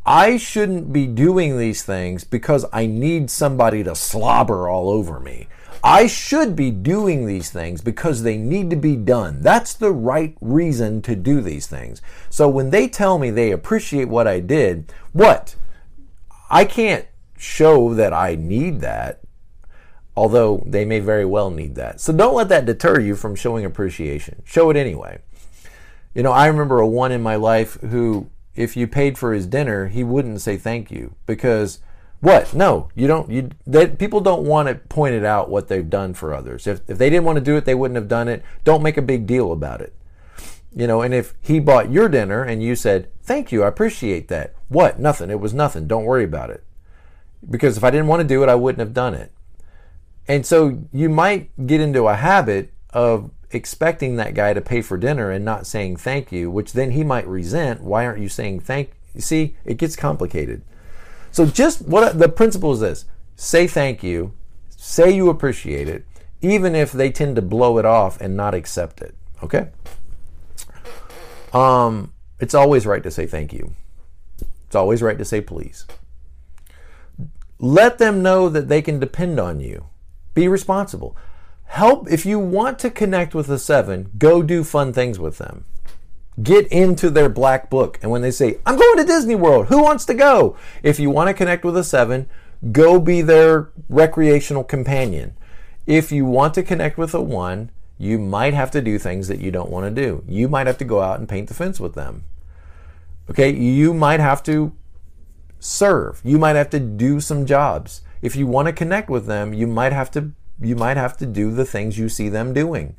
I 0.06 0.38
shouldn't 0.38 0.94
be 0.94 1.08
doing 1.08 1.58
these 1.58 1.82
things 1.82 2.24
because 2.24 2.66
I 2.72 2.86
need 2.86 3.32
somebody 3.32 3.84
to 3.84 3.96
slobber 3.96 4.70
all 4.70 4.90
over 4.90 5.20
me. 5.20 5.48
I 5.84 6.08
should 6.08 6.56
be 6.56 6.72
doing 6.72 7.26
these 7.26 7.50
things 7.50 7.82
because 7.82 8.24
they 8.24 8.38
need 8.38 8.70
to 8.72 8.76
be 8.76 8.96
done. 8.96 9.42
That's 9.42 9.74
the 9.74 9.92
right 9.92 10.36
reason 10.42 11.02
to 11.04 11.16
do 11.16 11.42
these 11.42 11.68
things. 11.68 12.02
So 12.30 12.50
when 12.50 12.70
they 12.70 12.88
tell 12.88 13.18
me 13.18 13.30
they 13.30 13.52
appreciate 13.52 14.08
what 14.10 14.28
I 14.28 14.40
did, 14.40 14.92
what? 15.12 15.56
I 16.50 16.66
can't 16.66 17.06
show 17.38 17.94
that 17.94 18.14
I 18.14 18.36
need 18.36 18.82
that, 18.82 19.22
although 20.16 20.64
they 20.66 20.86
may 20.86 21.00
very 21.00 21.26
well 21.26 21.50
need 21.50 21.76
that. 21.76 22.00
So 22.00 22.14
don't 22.14 22.36
let 22.36 22.50
that 22.50 22.66
deter 22.66 23.00
you 23.00 23.16
from 23.16 23.36
showing 23.36 23.66
appreciation. 23.66 24.42
Show 24.44 24.70
it 24.70 24.78
anyway. 24.78 25.20
You 26.14 26.24
know, 26.24 26.32
I 26.32 26.48
remember 26.48 26.80
a 26.80 26.88
one 26.88 27.12
in 27.12 27.22
my 27.22 27.36
life 27.36 27.80
who 27.82 28.30
if 28.56 28.78
you 28.78 28.88
paid 28.88 29.18
for 29.18 29.34
his 29.34 29.46
dinner, 29.46 29.88
he 29.88 30.04
wouldn't 30.04 30.42
say 30.42 30.58
thank 30.58 30.92
you 30.92 31.16
because 31.26 31.80
what? 32.22 32.54
No, 32.54 32.90
you 32.96 33.08
don't. 33.08 33.30
You 33.30 33.50
they, 33.68 33.88
people 33.88 34.22
don't 34.22 34.46
want 34.46 34.68
to 34.68 34.76
point 34.76 35.16
it 35.16 35.26
out 35.26 35.50
what 35.50 35.68
they've 35.68 35.90
done 35.90 36.14
for 36.14 36.34
others. 36.34 36.66
If 36.66 36.82
if 36.90 36.98
they 36.98 37.10
didn't 37.10 37.26
want 37.26 37.38
to 37.38 37.44
do 37.44 37.58
it, 37.58 37.66
they 37.66 37.76
wouldn't 37.76 37.98
have 37.98 38.08
done 38.08 38.28
it. 38.28 38.44
Don't 38.64 38.82
make 38.82 38.98
a 38.98 39.02
big 39.02 39.28
deal 39.28 39.52
about 39.52 39.82
it. 39.82 39.94
You 40.76 40.88
know, 40.88 41.02
and 41.02 41.14
if 41.14 41.36
he 41.42 41.60
bought 41.60 41.92
your 41.92 42.10
dinner 42.10 42.44
and 42.44 42.64
you 42.64 42.76
said 42.76 43.10
thank 43.22 43.52
you, 43.52 43.64
I 43.64 43.68
appreciate 43.68 44.28
that. 44.30 44.56
What? 44.70 45.00
Nothing. 45.00 45.30
It 45.30 45.40
was 45.40 45.54
nothing. 45.54 45.88
Don't 45.88 46.06
worry 46.06 46.24
about 46.24 46.50
it. 46.50 46.64
Because 47.48 47.78
if 47.78 47.84
I 47.84 47.92
didn't 47.92 48.08
want 48.08 48.22
to 48.22 48.28
do 48.28 48.42
it, 48.42 48.50
I 48.50 48.56
wouldn't 48.56 48.80
have 48.80 48.94
done 48.94 49.14
it. 49.14 49.32
And 50.28 50.46
so 50.46 50.80
you 50.92 51.10
might 51.10 51.68
get 51.68 51.82
into 51.82 52.08
a 52.08 52.16
habit 52.16 52.74
of 52.96 53.30
expecting 53.52 54.16
that 54.16 54.34
guy 54.34 54.54
to 54.54 54.62
pay 54.62 54.82
for 54.82 54.98
dinner 54.98 55.30
and 55.30 55.44
not 55.44 55.68
saying 55.68 55.98
thank 55.98 56.32
you, 56.32 56.50
which 56.50 56.72
then 56.72 56.92
he 56.92 57.04
might 57.04 57.28
resent. 57.28 57.82
Why 57.82 58.06
aren't 58.06 58.22
you 58.22 58.30
saying 58.30 58.62
thank 58.62 58.92
you? 59.14 59.22
See, 59.22 59.58
it 59.66 59.78
gets 59.78 59.98
complicated. 59.98 60.64
So 61.30 61.46
just 61.46 61.82
what 61.82 62.18
the 62.18 62.30
principle 62.30 62.72
is 62.72 62.80
this 62.80 63.06
say 63.36 63.68
thank 63.68 64.02
you, 64.02 64.34
say 64.70 65.12
you 65.12 65.30
appreciate 65.30 65.90
it, 65.90 66.06
even 66.42 66.74
if 66.74 66.94
they 66.94 67.12
tend 67.12 67.36
to 67.36 67.42
blow 67.42 67.78
it 67.78 67.86
off 67.86 68.20
and 68.22 68.38
not 68.38 68.56
accept 68.56 69.02
it. 69.02 69.14
Okay? 69.44 69.68
Um, 71.54 72.14
it's 72.40 72.54
always 72.54 72.86
right 72.86 73.04
to 73.04 73.12
say 73.12 73.28
thank 73.28 73.52
you. 73.52 73.74
It's 74.68 74.76
always 74.76 75.02
right 75.02 75.18
to 75.18 75.26
say 75.26 75.42
please. 75.42 75.86
Let 77.60 77.98
them 77.98 78.24
know 78.24 78.48
that 78.48 78.70
they 78.70 78.82
can 78.82 79.00
depend 79.02 79.38
on 79.38 79.60
you. 79.60 79.88
Be 80.34 80.48
responsible. 80.48 81.18
Help 81.66 82.10
if 82.10 82.26
you 82.26 82.40
want 82.40 82.80
to 82.80 82.90
connect 82.90 83.36
with 83.36 83.50
a 83.50 83.60
seven, 83.60 84.12
go 84.18 84.42
do 84.42 84.64
fun 84.64 84.94
things 84.94 85.20
with 85.20 85.38
them. 85.38 85.66
Get 86.42 86.68
into 86.68 87.10
their 87.10 87.30
black 87.30 87.70
book. 87.70 88.00
And 88.02 88.12
when 88.12 88.22
they 88.22 88.32
say, 88.32 88.60
I'm 88.66 88.78
going 88.78 88.98
to 88.98 89.04
Disney 89.04 89.36
World, 89.36 89.68
who 89.68 89.82
wants 89.82 90.06
to 90.06 90.14
go? 90.14 90.58
If 90.84 91.00
you 91.00 91.10
want 91.10 91.30
to 91.30 91.34
connect 91.34 91.64
with 91.64 91.78
a 91.78 91.84
seven, 91.84 92.30
go 92.72 93.00
be 93.00 93.22
their 93.22 93.70
recreational 93.90 94.64
companion. 94.64 95.36
If 95.86 96.12
you 96.12 96.26
want 96.26 96.54
to 96.56 96.64
connect 96.64 96.98
with 96.98 97.14
a 97.14 97.22
one, 97.22 97.72
you 97.98 98.18
might 98.18 98.54
have 98.54 98.72
to 98.72 98.82
do 98.82 99.00
things 99.00 99.28
that 99.28 99.40
you 99.40 99.52
don't 99.52 99.70
want 99.70 99.86
to 99.86 100.02
do. 100.02 100.24
You 100.28 100.50
might 100.50 100.68
have 100.68 100.78
to 100.80 100.86
go 100.86 101.02
out 101.02 101.20
and 101.20 101.30
paint 101.30 101.48
the 101.48 101.54
fence 101.54 101.80
with 101.80 101.94
them. 101.94 102.24
Okay, 103.30 103.52
you 103.52 103.94
might 103.94 104.20
have 104.20 104.44
to 104.44 104.74
serve. 105.60 106.22
You 106.24 106.38
might 106.38 106.56
have 106.56 106.70
to 106.72 106.80
do 106.80 107.20
some 107.20 107.46
jobs. 107.46 108.02
If 108.22 108.36
you 108.36 108.48
want 108.48 108.68
to 108.68 108.74
connect 108.74 109.10
with 109.10 109.26
them, 109.26 109.54
you 109.54 109.68
might 109.68 109.94
have 109.94 110.12
to 110.12 110.32
you 110.60 110.76
might 110.76 110.98
have 110.98 111.18
to 111.18 111.26
do 111.26 111.52
the 111.52 111.66
things 111.66 111.98
you 111.98 112.10
see 112.10 112.30
them 112.30 112.54
doing. 112.54 112.96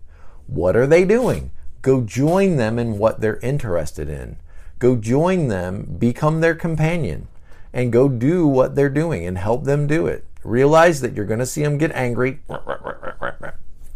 What 0.47 0.77
are 0.77 0.87
they 0.87 1.05
doing? 1.05 1.51
Go 1.83 2.03
join 2.03 2.57
them 2.57 2.79
in 2.79 2.99
what 2.99 3.21
they're 3.21 3.39
interested 3.39 4.09
in. 4.09 4.37
Go 4.79 4.97
join 4.97 5.49
them, 5.49 5.97
become 5.99 6.41
their 6.41 6.55
companion, 6.55 7.29
and 7.73 7.93
go 7.93 8.09
do 8.09 8.47
what 8.47 8.75
they're 8.75 8.89
doing 8.89 9.25
and 9.25 9.39
help 9.39 9.65
them 9.65 9.87
do 9.87 10.07
it. 10.07 10.25
Realize 10.45 11.01
that 11.01 11.15
you're 11.15 11.25
going 11.25 11.41
to 11.41 11.47
see 11.47 11.63
them 11.63 11.79
get 11.79 11.93
angry. 11.93 12.41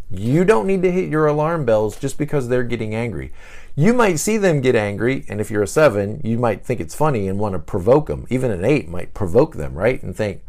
You 0.09 0.43
don't 0.43 0.67
need 0.67 0.81
to 0.81 0.91
hit 0.91 1.09
your 1.09 1.27
alarm 1.27 1.65
bells 1.65 1.97
just 1.97 2.17
because 2.17 2.49
they're 2.49 2.63
getting 2.63 2.93
angry. 2.93 3.31
You 3.75 3.93
might 3.93 4.19
see 4.19 4.35
them 4.35 4.59
get 4.59 4.75
angry, 4.75 5.23
and 5.29 5.39
if 5.39 5.49
you're 5.49 5.63
a 5.63 5.67
seven, 5.67 6.19
you 6.23 6.37
might 6.37 6.65
think 6.65 6.81
it's 6.81 6.95
funny 6.95 7.27
and 7.29 7.39
want 7.39 7.53
to 7.53 7.59
provoke 7.59 8.07
them. 8.07 8.27
Even 8.29 8.51
an 8.51 8.65
eight 8.65 8.89
might 8.89 9.13
provoke 9.13 9.55
them, 9.55 9.73
right? 9.75 10.03
And 10.03 10.13
think, 10.13 10.43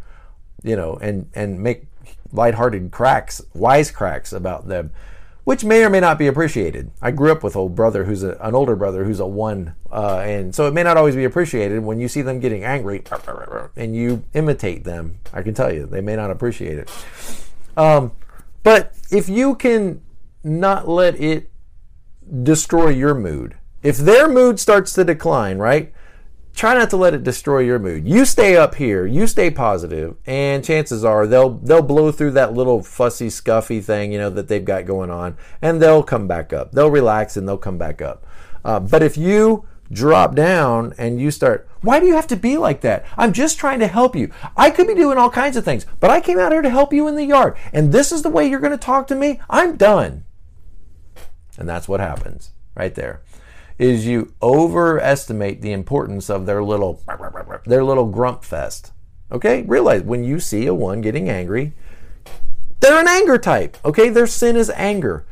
you 0.64 0.74
know, 0.74 0.98
and 1.00 1.30
and 1.34 1.62
make 1.62 1.84
lighthearted 2.32 2.90
cracks, 2.90 3.42
wisecracks 3.54 4.32
about 4.32 4.68
them, 4.68 4.90
which 5.44 5.64
may 5.64 5.84
or 5.84 5.90
may 5.90 6.00
not 6.00 6.18
be 6.18 6.26
appreciated. 6.26 6.90
I 7.00 7.10
grew 7.10 7.32
up 7.32 7.42
with 7.42 7.56
old 7.56 7.74
brother 7.74 8.04
who's 8.04 8.22
a, 8.22 8.36
an 8.40 8.54
older 8.54 8.76
brother 8.76 9.04
who's 9.04 9.20
a 9.20 9.26
one, 9.26 9.74
uh, 9.90 10.18
and 10.18 10.54
so 10.54 10.66
it 10.66 10.74
may 10.74 10.82
not 10.82 10.96
always 10.96 11.16
be 11.16 11.24
appreciated 11.24 11.80
when 11.82 12.00
you 12.00 12.08
see 12.08 12.22
them 12.22 12.40
getting 12.40 12.64
angry 12.64 13.02
and 13.76 13.94
you 13.94 14.24
imitate 14.34 14.84
them. 14.84 15.18
I 15.32 15.42
can 15.42 15.54
tell 15.54 15.72
you 15.72 15.86
they 15.86 16.00
may 16.00 16.16
not 16.16 16.30
appreciate 16.30 16.78
it. 16.78 16.90
Um, 17.76 18.12
but 18.62 18.94
if 19.10 19.28
you 19.28 19.54
can 19.54 20.02
not 20.44 20.88
let 20.88 21.20
it 21.20 21.50
destroy 22.42 22.88
your 22.90 23.14
mood, 23.14 23.56
if 23.82 23.96
their 23.96 24.28
mood 24.28 24.60
starts 24.60 24.92
to 24.94 25.04
decline, 25.04 25.58
right? 25.58 25.92
Try 26.54 26.74
not 26.74 26.90
to 26.90 26.96
let 26.96 27.14
it 27.14 27.22
destroy 27.22 27.60
your 27.60 27.78
mood. 27.78 28.06
You 28.06 28.24
stay 28.24 28.56
up 28.56 28.74
here, 28.74 29.06
you 29.06 29.26
stay 29.26 29.50
positive, 29.50 30.16
and 30.26 30.64
chances 30.64 31.04
are 31.04 31.26
they'll 31.26 31.50
they'll 31.50 31.82
blow 31.82 32.12
through 32.12 32.32
that 32.32 32.52
little 32.52 32.82
fussy, 32.82 33.28
scuffy 33.28 33.82
thing, 33.82 34.12
you 34.12 34.18
know, 34.18 34.30
that 34.30 34.48
they've 34.48 34.64
got 34.64 34.84
going 34.84 35.10
on, 35.10 35.36
and 35.62 35.80
they'll 35.80 36.02
come 36.02 36.28
back 36.28 36.52
up. 36.52 36.72
They'll 36.72 36.90
relax 36.90 37.36
and 37.36 37.48
they'll 37.48 37.58
come 37.58 37.78
back 37.78 38.02
up. 38.02 38.26
Uh, 38.64 38.80
but 38.80 39.02
if 39.02 39.16
you 39.16 39.66
drop 39.90 40.34
down 40.34 40.94
and 40.98 41.20
you 41.20 41.30
start, 41.30 41.68
why 41.80 42.00
do 42.00 42.06
you 42.06 42.14
have 42.14 42.26
to 42.28 42.36
be 42.36 42.56
like 42.56 42.80
that? 42.82 43.04
I'm 43.16 43.32
just 43.32 43.58
trying 43.58 43.80
to 43.80 43.86
help 43.86 44.14
you. 44.14 44.30
I 44.56 44.70
could 44.70 44.86
be 44.86 44.94
doing 44.94 45.18
all 45.18 45.30
kinds 45.30 45.56
of 45.56 45.64
things, 45.64 45.86
but 46.00 46.10
I 46.10 46.20
came 46.20 46.38
out 46.38 46.52
here 46.52 46.62
to 46.62 46.70
help 46.70 46.92
you 46.92 47.08
in 47.08 47.16
the 47.16 47.24
yard. 47.24 47.56
And 47.72 47.92
this 47.92 48.12
is 48.12 48.22
the 48.22 48.30
way 48.30 48.46
you're 48.48 48.60
going 48.60 48.72
to 48.72 48.78
talk 48.78 49.06
to 49.08 49.14
me? 49.14 49.40
I'm 49.50 49.76
done. 49.76 50.24
And 51.58 51.68
that's 51.68 51.88
what 51.88 52.00
happens 52.00 52.52
right 52.74 52.94
there. 52.94 53.22
Is 53.82 54.06
you 54.06 54.32
overestimate 54.40 55.60
the 55.60 55.72
importance 55.72 56.30
of 56.30 56.46
their 56.46 56.62
little 56.62 57.02
their 57.66 57.82
little 57.82 58.06
grump 58.06 58.44
fest. 58.44 58.92
Okay? 59.30 59.62
Realize 59.62 60.02
when 60.02 60.22
you 60.22 60.38
see 60.38 60.66
a 60.66 60.74
one 60.74 61.00
getting 61.00 61.28
angry, 61.28 61.72
they're 62.80 63.00
an 63.00 63.08
anger 63.08 63.38
type. 63.38 63.76
Okay? 63.84 64.08
Their 64.08 64.26
sin 64.26 64.56
is 64.56 64.70
anger. 64.70 65.26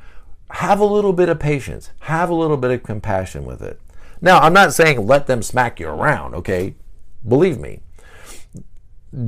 Have 0.50 0.80
a 0.80 0.84
little 0.84 1.12
bit 1.12 1.28
of 1.28 1.38
patience. 1.38 1.90
Have 2.00 2.28
a 2.28 2.34
little 2.34 2.56
bit 2.56 2.72
of 2.72 2.82
compassion 2.82 3.44
with 3.44 3.62
it. 3.62 3.80
Now, 4.20 4.38
I'm 4.40 4.52
not 4.52 4.74
saying 4.74 5.06
let 5.06 5.26
them 5.26 5.42
smack 5.42 5.80
you 5.80 5.88
around, 5.88 6.34
okay? 6.34 6.74
Believe 7.26 7.58
me. 7.58 7.80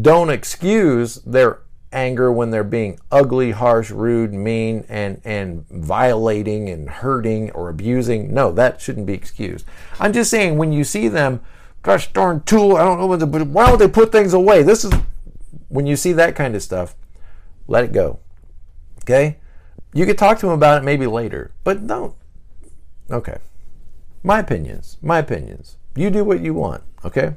Don't 0.00 0.30
excuse 0.30 1.16
their 1.16 1.60
anger 1.92 2.32
when 2.32 2.50
they're 2.50 2.64
being 2.64 2.98
ugly, 3.10 3.50
harsh, 3.50 3.90
rude, 3.90 4.32
mean, 4.32 4.84
and, 4.88 5.20
and 5.24 5.68
violating 5.68 6.68
and 6.68 6.88
hurting 6.88 7.50
or 7.52 7.68
abusing. 7.68 8.32
No, 8.32 8.52
that 8.52 8.80
shouldn't 8.80 9.06
be 9.06 9.14
excused. 9.14 9.66
I'm 10.00 10.12
just 10.12 10.30
saying 10.30 10.58
when 10.58 10.72
you 10.72 10.84
see 10.84 11.08
them, 11.08 11.40
gosh 11.82 12.12
darn 12.12 12.42
tool, 12.44 12.76
I 12.76 12.84
don't 12.84 12.98
know 12.98 13.26
but 13.26 13.46
why 13.46 13.66
don't 13.66 13.78
they 13.78 13.88
put 13.88 14.12
things 14.12 14.34
away? 14.34 14.62
This 14.62 14.84
is 14.84 14.92
when 15.68 15.86
you 15.86 15.96
see 15.96 16.12
that 16.12 16.36
kind 16.36 16.54
of 16.54 16.62
stuff, 16.62 16.94
let 17.66 17.84
it 17.84 17.92
go. 17.92 18.18
Okay? 19.04 19.38
You 19.94 20.06
could 20.06 20.18
talk 20.18 20.38
to 20.38 20.46
them 20.46 20.54
about 20.54 20.82
it 20.82 20.84
maybe 20.84 21.06
later, 21.06 21.52
but 21.64 21.86
don't. 21.86 22.14
Okay. 23.10 23.38
My 24.22 24.38
opinions. 24.38 24.98
My 25.02 25.18
opinions. 25.18 25.76
You 25.94 26.10
do 26.10 26.24
what 26.24 26.40
you 26.40 26.54
want, 26.54 26.82
okay? 27.04 27.34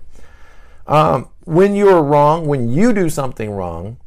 Um, 0.88 1.30
when 1.44 1.76
you're 1.76 2.02
wrong, 2.02 2.46
when 2.46 2.70
you 2.70 2.94
do 2.94 3.10
something 3.10 3.52
wrong, 3.52 3.98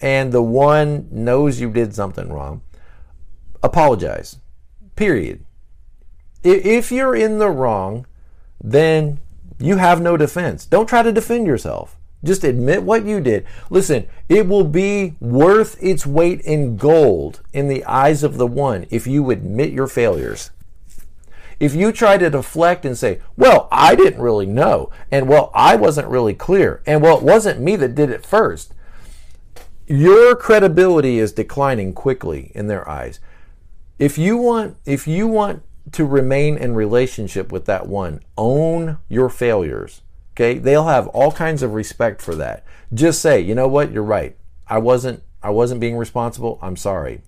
and 0.00 0.32
the 0.32 0.42
one 0.42 1.08
knows 1.10 1.60
you 1.60 1.70
did 1.70 1.94
something 1.94 2.32
wrong, 2.32 2.62
apologize. 3.62 4.36
Period. 4.96 5.44
If 6.42 6.90
you're 6.90 7.14
in 7.14 7.38
the 7.38 7.50
wrong, 7.50 8.06
then 8.62 9.18
you 9.58 9.76
have 9.76 10.00
no 10.00 10.16
defense. 10.16 10.64
Don't 10.64 10.88
try 10.88 11.02
to 11.02 11.12
defend 11.12 11.46
yourself. 11.46 11.96
Just 12.22 12.44
admit 12.44 12.82
what 12.82 13.06
you 13.06 13.20
did. 13.20 13.46
Listen, 13.70 14.06
it 14.28 14.46
will 14.46 14.64
be 14.64 15.14
worth 15.20 15.82
its 15.82 16.06
weight 16.06 16.40
in 16.42 16.76
gold 16.76 17.40
in 17.52 17.68
the 17.68 17.84
eyes 17.84 18.22
of 18.22 18.36
the 18.36 18.46
one 18.46 18.86
if 18.90 19.06
you 19.06 19.30
admit 19.30 19.72
your 19.72 19.86
failures. 19.86 20.50
If 21.58 21.74
you 21.74 21.92
try 21.92 22.16
to 22.16 22.30
deflect 22.30 22.86
and 22.86 22.96
say, 22.96 23.20
well, 23.36 23.68
I 23.70 23.94
didn't 23.94 24.22
really 24.22 24.46
know, 24.46 24.90
and 25.10 25.28
well, 25.28 25.50
I 25.54 25.76
wasn't 25.76 26.08
really 26.08 26.34
clear, 26.34 26.82
and 26.86 27.02
well, 27.02 27.18
it 27.18 27.22
wasn't 27.22 27.60
me 27.60 27.76
that 27.76 27.94
did 27.94 28.10
it 28.10 28.24
first, 28.24 28.72
your 29.90 30.36
credibility 30.36 31.18
is 31.18 31.32
declining 31.32 31.92
quickly 31.92 32.52
in 32.54 32.68
their 32.68 32.88
eyes. 32.88 33.18
If 33.98 34.16
you 34.16 34.36
want, 34.36 34.76
if 34.86 35.08
you 35.08 35.26
want 35.26 35.62
to 35.92 36.04
remain 36.04 36.56
in 36.56 36.74
relationship 36.74 37.50
with 37.50 37.64
that 37.66 37.88
one, 37.88 38.20
own 38.38 38.98
your 39.08 39.28
failures. 39.28 40.02
Okay, 40.34 40.58
they'll 40.58 40.86
have 40.86 41.08
all 41.08 41.32
kinds 41.32 41.62
of 41.62 41.74
respect 41.74 42.22
for 42.22 42.34
that. 42.36 42.64
Just 42.94 43.20
say, 43.20 43.40
you 43.40 43.54
know 43.54 43.68
what, 43.68 43.90
you're 43.90 44.02
right. 44.02 44.36
I 44.68 44.78
wasn't, 44.78 45.22
I 45.42 45.50
wasn't 45.50 45.80
being 45.80 45.96
responsible. 45.96 46.58
I'm 46.62 46.76
sorry. 46.76 47.22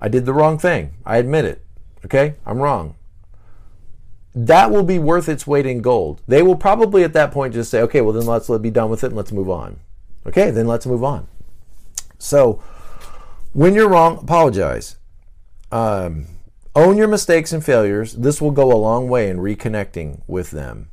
I 0.00 0.08
did 0.08 0.26
the 0.26 0.34
wrong 0.34 0.58
thing. 0.58 0.94
I 1.06 1.16
admit 1.16 1.46
it. 1.46 1.64
Okay, 2.04 2.34
I'm 2.44 2.58
wrong 2.58 2.96
that 4.34 4.70
will 4.70 4.84
be 4.84 4.98
worth 4.98 5.28
its 5.28 5.46
weight 5.46 5.66
in 5.66 5.82
gold. 5.82 6.22
They 6.28 6.42
will 6.42 6.56
probably 6.56 7.02
at 7.02 7.12
that 7.14 7.32
point 7.32 7.54
just 7.54 7.70
say, 7.70 7.80
okay, 7.82 8.00
well, 8.00 8.12
then 8.12 8.26
let's 8.26 8.48
let 8.48 8.62
be 8.62 8.70
done 8.70 8.90
with 8.90 9.02
it 9.02 9.08
and 9.08 9.16
let's 9.16 9.32
move 9.32 9.50
on. 9.50 9.80
Okay, 10.26 10.50
then 10.50 10.66
let's 10.66 10.86
move 10.86 11.02
on. 11.02 11.26
So, 12.18 12.62
when 13.52 13.74
you're 13.74 13.88
wrong, 13.88 14.18
apologize. 14.18 14.96
Um, 15.72 16.26
own 16.74 16.96
your 16.96 17.08
mistakes 17.08 17.52
and 17.52 17.64
failures. 17.64 18.14
This 18.14 18.40
will 18.40 18.50
go 18.50 18.72
a 18.72 18.76
long 18.76 19.08
way 19.08 19.28
in 19.28 19.38
reconnecting 19.38 20.22
with 20.26 20.50
them. 20.50 20.90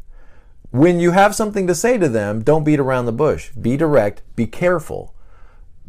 When 0.72 1.00
you 1.00 1.12
have 1.12 1.36
something 1.36 1.68
to 1.68 1.76
say 1.76 1.98
to 1.98 2.10
them, 2.10 2.44
don't 2.44 2.64
beat 2.64 2.80
around 2.80 3.06
the 3.06 3.12
bush. 3.12 3.52
Be 3.52 3.78
direct, 3.78 4.22
be 4.36 4.48
careful. 4.48 5.14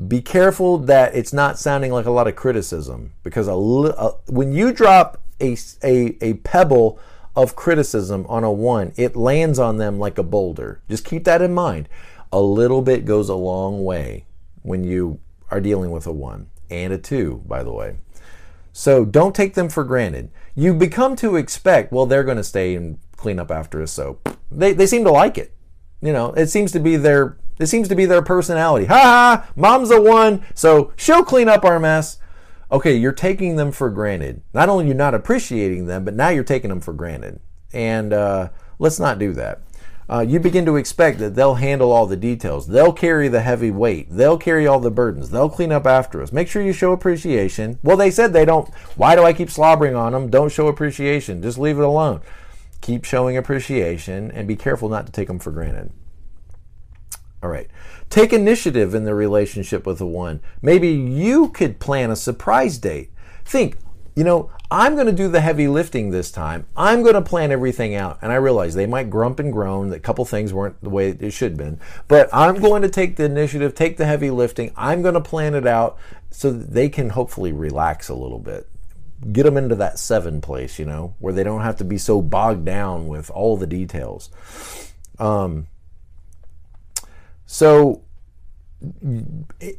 Be 0.07 0.21
careful 0.21 0.79
that 0.79 1.15
it's 1.15 1.33
not 1.33 1.59
sounding 1.59 1.91
like 1.91 2.07
a 2.07 2.13
lot 2.13 2.29
of 2.29 2.37
criticism 2.37 3.13
because 3.25 3.49
a, 3.49 3.53
a, 3.53 4.17
when 4.27 4.53
you 4.53 4.73
drop 4.73 5.21
a, 5.41 5.57
a, 5.83 6.17
a 6.25 6.35
pebble 6.35 7.01
of 7.35 7.57
criticism 7.57 8.25
on 8.29 8.45
a 8.45 8.53
one, 8.53 8.93
it 8.97 9.17
lands 9.17 9.59
on 9.59 9.79
them 9.79 9.99
like 9.99 10.19
a 10.19 10.23
boulder. 10.23 10.81
Just 10.89 11.05
keep 11.05 11.25
that 11.25 11.43
in 11.43 11.53
mind. 11.53 11.89
A 12.33 12.41
little 12.41 12.83
bit 12.83 13.05
goes 13.05 13.29
a 13.29 13.35
long 13.35 13.85
way 13.85 14.27
when 14.63 14.85
you 14.85 15.21
are 15.51 15.61
dealing 15.61 15.91
with 15.91 16.07
a 16.07 16.13
one 16.13 16.51
and 16.71 16.93
a 16.93 16.99
two, 16.99 17.43
by 17.47 17.63
the 17.63 17.73
way. 17.73 17.97
So 18.73 19.05
don't 19.05 19.35
take 19.35 19.55
them 19.55 19.69
for 19.69 19.85
granted. 19.85 20.31
You 20.55 20.75
become 20.75 21.17
to 21.17 21.37
expect, 21.37 21.93
well, 21.93 22.07
they're 22.07 22.25
going 22.25 22.37
to 22.37 22.45
stay 22.45 22.75
and 22.75 22.99
clean 23.17 23.39
up 23.39 23.51
after 23.51 23.83
us. 23.83 23.93
So 23.93 24.21
they, 24.51 24.73
they 24.73 24.87
seem 24.87 25.05
to 25.05 25.11
like 25.11 25.39
it. 25.39 25.55
You 26.01 26.13
know, 26.13 26.33
it 26.33 26.47
seems 26.47 26.71
to 26.73 26.81
be 26.81 26.97
their 26.97 27.37
it 27.59 27.67
seems 27.67 27.89
to 27.89 27.97
be 27.97 28.07
their 28.07 28.23
personality. 28.23 28.87
Ha 28.87 28.95
ha! 28.95 29.51
Mom's 29.57 29.91
a 29.91 30.01
one, 30.01 30.45
so 30.55 30.93
she'll 30.97 31.25
clean 31.25 31.49
up 31.49 31.65
our 31.65 31.81
mess 31.81 32.19
okay, 32.71 32.95
you're 32.95 33.13
taking 33.13 33.57
them 33.57 33.73
for 33.73 33.91
granted. 33.91 34.43
Not 34.53 34.69
only 34.69 34.87
you're 34.87 34.95
not 34.95 35.15
appreciating 35.15 35.87
them, 35.87 36.05
but 36.05 36.15
now 36.15 36.29
you're 36.29 36.45
taking 36.45 36.71
them 36.71 36.81
for 36.81 36.93
granted. 36.93 37.41
And 37.73 38.13
uh, 38.13 38.51
let's 38.79 39.01
not 39.01 39.19
do 39.19 39.33
that. 39.35 39.63
Uh, 40.11 40.21
you 40.21 40.41
begin 40.41 40.65
to 40.65 40.77
expect 40.77 41.19
that 41.19 41.35
they'll 41.35 41.57
handle 41.57 41.93
all 41.93 42.07
the 42.07 42.17
details. 42.17 42.67
They'll 42.67 42.93
carry 42.93 43.29
the 43.29 43.43
heavy 43.43 43.71
weight. 43.71 44.09
They'll 44.11 44.39
carry 44.39 44.67
all 44.67 44.81
the 44.81 44.91
burdens. 44.91 45.31
They'll 45.31 45.51
clean 45.51 45.71
up 45.71 45.87
after 45.87 46.23
us. 46.23 46.33
Make 46.33 46.49
sure 46.49 46.63
you 46.63 46.73
show 46.73 46.93
appreciation. 46.93 47.79
Well, 47.83 47.97
they 47.97 48.11
said 48.11 48.33
they 48.33 48.47
don't. 48.47 48.73
Why 48.97 49.15
do 49.15 49.25
I 49.25 49.35
keep 49.35 49.51
slobbering 49.51 49.95
on 49.95 50.13
them? 50.13 50.31
Don't 50.31 50.51
show 50.51 50.67
appreciation. 50.69 51.43
Just 51.43 51.59
leave 51.59 51.79
it 51.79 51.85
alone. 51.85 52.23
Keep 52.81 53.05
showing 53.05 53.37
appreciation 53.37 54.31
and 54.31 54.49
be 54.49 54.57
careful 54.57 54.89
not 54.89 55.05
to 55.07 55.13
take 55.13 55.29
them 55.29 55.39
for 55.39 55.51
granted. 55.51 55.93
All 57.43 57.51
right. 57.51 57.69
Take 58.09 58.33
initiative 58.33 58.95
in 58.95 59.05
the 59.05 59.15
relationship 59.15 59.85
with 59.85 59.99
the 59.99 60.07
one. 60.07 60.41
Maybe 60.63 60.89
you 60.89 61.49
could 61.51 61.79
plan 61.79 62.11
a 62.11 62.17
surprise 62.17 62.79
date. 62.79 63.11
Think, 63.45 63.77
you 64.19 64.25
know, 64.25 64.51
I'm 64.69 64.97
going 64.97 65.07
to 65.07 65.13
do 65.13 65.29
the 65.29 65.41
heavy 65.41 65.69
lifting 65.69 66.11
this 66.11 66.33
time. 66.33 66.67
I'm 66.77 67.03
going 67.03 67.15
to 67.15 67.23
plan 67.23 67.53
everything 67.53 67.95
out. 67.95 68.19
And 68.21 68.33
I 68.33 68.35
realize 68.35 68.75
they 68.75 68.85
might 68.85 69.11
grump 69.11 69.39
and 69.39 69.53
groan 69.53 69.91
that 69.91 69.99
a 69.99 70.01
couple 70.01 70.25
things 70.25 70.53
weren't 70.53 70.83
the 70.83 70.91
way 70.91 71.11
it 71.11 71.31
should 71.31 71.53
have 71.53 71.57
been. 71.57 71.79
But 72.09 72.29
I'm 72.33 72.57
going 72.57 72.83
to 72.83 72.89
take 72.89 73.15
the 73.15 73.27
initiative, 73.27 73.77
take 73.77 73.97
the 73.97 74.07
heavy 74.07 74.31
lifting. 74.31 74.73
I'm 74.77 75.03
going 75.03 75.15
to 75.15 75.21
plan 75.21 75.55
it 75.55 75.69
out 75.69 75.99
so 76.31 76.51
that 76.51 76.73
they 76.73 76.89
can 76.89 77.11
hopefully 77.11 77.53
relax 77.53 78.09
a 78.09 78.15
little 78.17 78.41
bit. 78.41 78.69
Get 79.31 79.45
them 79.45 79.57
into 79.57 79.77
that 79.77 80.01
seven 80.01 80.41
place, 80.41 80.81
you 80.81 80.85
know, 80.85 81.15
where 81.21 81.33
they 81.33 81.45
don't 81.45 81.63
have 81.63 81.77
to 81.77 81.85
be 81.85 81.97
so 81.97 82.21
bogged 82.21 82.65
down 82.65 83.07
with 83.07 83.31
all 83.31 83.57
the 83.57 83.69
details. 83.69 84.31
Um, 85.21 85.69
so 87.47 88.03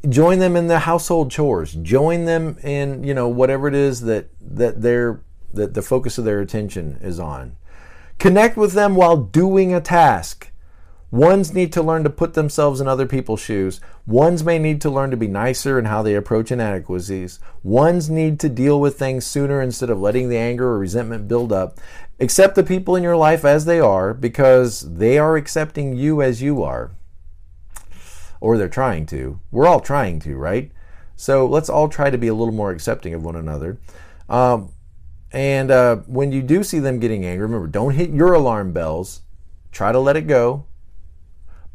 join 0.08 0.38
them 0.38 0.56
in 0.56 0.66
the 0.66 0.80
household 0.80 1.30
chores. 1.30 1.74
Join 1.74 2.26
them 2.26 2.58
in 2.62 3.02
you 3.04 3.14
know 3.14 3.28
whatever 3.28 3.68
it 3.68 3.74
is 3.74 4.02
that 4.02 4.28
that 4.40 4.82
they're 4.82 5.22
that 5.52 5.74
the 5.74 5.82
focus 5.82 6.18
of 6.18 6.24
their 6.24 6.40
attention 6.40 6.98
is 7.00 7.18
on. 7.18 7.56
Connect 8.18 8.56
with 8.56 8.72
them 8.72 8.94
while 8.94 9.16
doing 9.16 9.72
a 9.72 9.80
task. 9.80 10.52
Ones 11.10 11.52
need 11.52 11.72
to 11.72 11.82
learn 11.82 12.04
to 12.04 12.10
put 12.10 12.34
themselves 12.34 12.80
in 12.80 12.86
other 12.86 13.06
people's 13.06 13.40
shoes. 13.40 13.80
Ones 14.06 14.44
may 14.44 14.60
need 14.60 14.80
to 14.82 14.90
learn 14.90 15.10
to 15.10 15.16
be 15.16 15.26
nicer 15.26 15.76
in 15.76 15.86
how 15.86 16.02
they 16.02 16.14
approach 16.14 16.52
inadequacies. 16.52 17.40
Ones 17.64 18.08
need 18.08 18.38
to 18.40 18.48
deal 18.48 18.80
with 18.80 18.96
things 18.96 19.26
sooner 19.26 19.60
instead 19.60 19.90
of 19.90 20.00
letting 20.00 20.28
the 20.28 20.38
anger 20.38 20.68
or 20.68 20.78
resentment 20.78 21.26
build 21.26 21.52
up. 21.52 21.80
Accept 22.20 22.54
the 22.54 22.62
people 22.62 22.94
in 22.94 23.02
your 23.02 23.16
life 23.16 23.44
as 23.44 23.64
they 23.64 23.80
are 23.80 24.14
because 24.14 24.82
they 24.82 25.18
are 25.18 25.36
accepting 25.36 25.96
you 25.96 26.22
as 26.22 26.42
you 26.42 26.62
are 26.62 26.92
or 28.40 28.56
they're 28.56 28.68
trying 28.68 29.06
to. 29.06 29.40
We're 29.50 29.66
all 29.66 29.80
trying 29.80 30.20
to, 30.20 30.36
right? 30.36 30.72
So 31.16 31.46
let's 31.46 31.68
all 31.68 31.88
try 31.88 32.10
to 32.10 32.18
be 32.18 32.28
a 32.28 32.34
little 32.34 32.54
more 32.54 32.70
accepting 32.70 33.14
of 33.14 33.22
one 33.22 33.36
another. 33.36 33.78
Um, 34.28 34.72
and 35.32 35.70
uh, 35.70 35.96
when 36.06 36.32
you 36.32 36.42
do 36.42 36.64
see 36.64 36.78
them 36.78 36.98
getting 36.98 37.24
angry, 37.24 37.42
remember, 37.42 37.66
don't 37.66 37.94
hit 37.94 38.10
your 38.10 38.32
alarm 38.32 38.72
bells. 38.72 39.20
Try 39.70 39.92
to 39.92 40.00
let 40.00 40.16
it 40.16 40.26
go. 40.26 40.64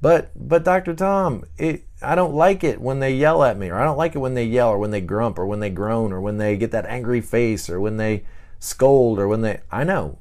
But 0.01 0.31
but 0.35 0.63
Dr. 0.63 0.93
Tom, 0.93 1.45
it, 1.57 1.85
I 2.01 2.15
don't 2.15 2.35
like 2.35 2.63
it 2.63 2.81
when 2.81 2.99
they 2.99 3.13
yell 3.13 3.43
at 3.43 3.57
me, 3.57 3.69
or 3.69 3.75
I 3.75 3.85
don't 3.85 3.97
like 3.97 4.13
it 4.13 4.19
when 4.19 4.33
they 4.33 4.43
yell, 4.43 4.69
or 4.69 4.77
when 4.77 4.91
they 4.91 5.01
grump, 5.01 5.39
or 5.39 5.45
when 5.45 5.61
they 5.61 5.69
groan, 5.69 6.11
or 6.11 6.19
when 6.19 6.37
they 6.37 6.57
get 6.57 6.71
that 6.71 6.85
angry 6.85 7.21
face, 7.21 7.69
or 7.69 7.79
when 7.79 7.97
they 7.97 8.23
scold, 8.59 9.19
or 9.19 9.27
when 9.27 9.41
they. 9.41 9.61
I 9.71 9.83
know. 9.83 10.19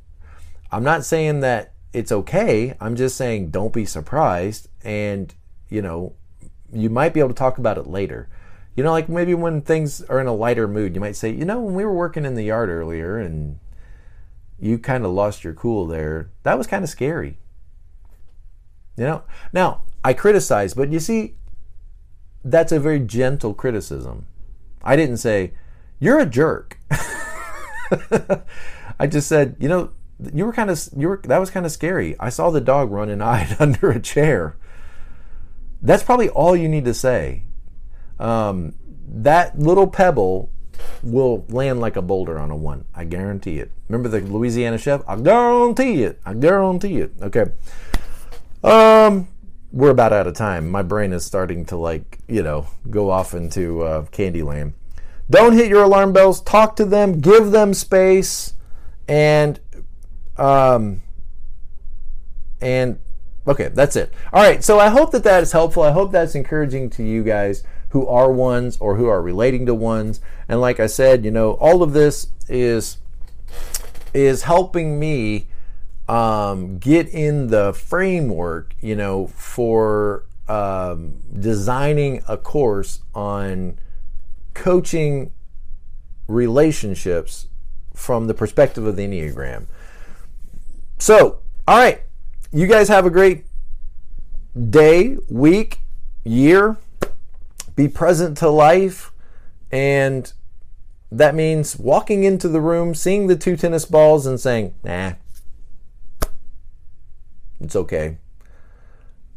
I'm 0.71 0.85
not 0.85 1.05
saying 1.05 1.41
that 1.41 1.73
it's 1.93 2.13
okay. 2.13 2.75
I'm 2.81 2.97
just 2.97 3.17
saying 3.17 3.51
don't 3.51 3.73
be 3.73 3.85
surprised, 3.85 4.69
and 4.83 5.35
you 5.69 5.83
know 5.83 6.15
you 6.75 6.91
might 6.91 7.15
be 7.15 7.21
able 7.21 7.31
to 7.31 7.35
talk 7.35 7.59
about 7.59 7.79
it 7.79 7.87
later. 7.87 8.29
You 8.77 8.83
know, 8.83 8.91
like 8.91 9.09
maybe 9.09 9.35
when 9.35 9.63
things 9.63 10.03
are 10.03 10.21
in 10.21 10.27
a 10.27 10.35
lighter 10.35 10.67
mood, 10.67 10.95
you 10.95 11.01
might 11.01 11.17
say, 11.17 11.31
you 11.31 11.45
know, 11.45 11.61
when 11.61 11.75
we 11.75 11.85
were 11.85 11.95
working 11.95 12.25
in 12.25 12.35
the 12.35 12.43
yard 12.43 12.69
earlier 12.69 13.19
and 13.19 13.59
you 14.59 14.79
kind 14.79 15.05
of 15.05 15.13
lost 15.13 15.45
your 15.45 15.55
cool 15.55 15.87
there, 15.87 16.31
that 16.43 16.59
was 16.59 16.67
kind 16.67 16.83
of 16.83 16.91
scary. 16.91 17.39
You 18.97 19.05
know, 19.05 19.23
now 19.53 19.83
I 20.05 20.13
criticize, 20.13 20.75
but 20.75 20.91
you 20.91 21.01
see, 21.01 21.35
that's 22.45 22.73
a 22.73 22.81
very 22.81 23.01
gentle 23.01 23.55
criticism. 23.55 24.27
I 24.83 24.97
didn't 24.97 25.17
say, 25.19 25.53
you're 25.99 26.19
a 26.19 26.27
jerk. 26.27 26.79
I 28.99 29.07
just 29.07 29.29
said, 29.29 29.57
you 29.59 29.69
know, 29.69 29.91
you 30.33 30.45
were 30.45 30.53
kind 30.53 30.71
of, 30.71 30.89
you 30.97 31.09
were, 31.09 31.21
that 31.25 31.39
was 31.39 31.51
kind 31.51 31.67
of 31.67 31.73
scary. 31.73 32.17
I 32.21 32.29
saw 32.29 32.51
the 32.51 32.61
dog 32.61 32.91
run 32.91 33.09
and 33.09 33.23
hide 33.23 33.57
under 33.59 33.91
a 33.91 34.01
chair. 34.01 34.57
That's 35.85 36.03
probably 36.03 36.31
all 36.31 36.57
you 36.57 36.69
need 36.69 36.87
to 36.87 36.95
say. 36.95 37.43
Um, 38.19 38.75
that 39.07 39.59
little 39.59 39.87
pebble 39.87 40.51
will 41.03 41.45
land 41.49 41.79
like 41.81 41.97
a 41.97 42.03
boulder 42.03 42.39
on 42.39 42.51
a 42.51 42.57
one. 42.57 42.87
I 42.95 43.05
guarantee 43.05 43.59
it. 43.59 43.71
Remember 43.89 44.09
the 44.09 44.21
Louisiana 44.27 44.79
chef? 44.79 45.03
I 45.07 45.17
guarantee 45.17 46.03
it. 46.03 46.21
I 46.25 46.33
guarantee 46.35 47.01
it. 47.01 47.13
Okay. 47.21 47.47
Um, 48.65 49.29
we're 49.73 49.91
about 49.91 50.15
out 50.15 50.27
of 50.27 50.35
time. 50.35 50.71
My 50.71 50.83
brain 50.83 51.13
is 51.13 51.25
starting 51.25 51.67
to 51.67 51.77
like, 51.77 52.19
you 52.29 52.43
know, 52.43 52.67
go 52.89 53.11
off 53.11 53.35
into 53.35 53.83
uh, 53.83 54.05
Candyland. 54.07 54.73
Don't 55.29 55.53
hit 55.53 55.69
your 55.69 55.83
alarm 55.83 56.13
bells. 56.13 56.41
Talk 56.41 56.77
to 56.77 56.85
them. 56.85 57.21
Give 57.21 57.51
them 57.51 57.75
space, 57.75 58.55
and 59.09 59.59
um, 60.37 61.03
and 62.61 62.99
Okay, 63.47 63.69
that's 63.69 63.97
it. 63.97 64.13
All 64.33 64.43
right, 64.43 64.65
so 64.65 64.79
I 64.79 64.89
hope 64.89 65.11
that 65.13 65.25
that 65.25 65.43
is 65.43 65.53
helpful. 65.53 65.83
I 65.83 65.93
hope 65.93 66.13
that's 66.13 66.35
encouraging 66.35 66.89
to 66.91 67.03
you 67.03 67.23
guys 67.23 67.63
who 67.91 68.07
are 68.07 68.33
ones 68.33 68.79
or 68.79 68.97
who 68.97 69.07
are 69.07 69.23
relating 69.23 69.67
to 69.67 69.75
ones. 69.75 70.21
And 70.49 70.61
like 70.61 70.81
I 70.81 70.87
said, 70.87 71.25
you 71.25 71.31
know, 71.31 71.53
all 71.53 71.83
of 71.83 71.93
this 71.93 72.29
is 72.49 72.99
is 74.15 74.43
helping 74.43 74.99
me 74.99 75.49
um, 76.09 76.79
get 76.79 77.09
in 77.09 77.49
the 77.49 77.73
framework, 77.73 78.75
you 78.81 78.95
know, 78.95 79.27
for 79.29 80.25
um, 80.49 81.23
designing 81.39 82.23
a 82.29 82.37
course 82.37 83.01
on 83.15 83.79
coaching 84.55 85.33
relationships 86.29 87.47
from 87.95 88.27
the 88.27 88.35
perspective 88.35 88.87
of 88.87 88.97
the 88.97 89.07
Enneagram. 89.07 89.67
So, 90.99 91.41
all 91.67 91.79
right, 91.79 92.03
you 92.55 92.69
guys 92.69 92.87
have 92.87 93.05
a 93.05 93.11
great 93.11 93.47
day, 94.71 95.19
week, 95.29 95.81
year. 96.23 96.77
Be 97.75 97.89
present 97.89 98.39
to 98.39 98.49
life. 98.49 99.11
And 99.73 100.33
that 101.11 101.35
means 101.35 101.77
walking 101.77 102.23
into 102.23 102.49
the 102.49 102.61
room, 102.61 102.95
seeing 102.95 103.27
the 103.27 103.35
two 103.35 103.57
tennis 103.57 103.85
balls, 103.85 104.25
and 104.25 104.39
saying, 104.39 104.73
nah, 104.85 105.15
it's 107.61 107.75
okay. 107.75 108.19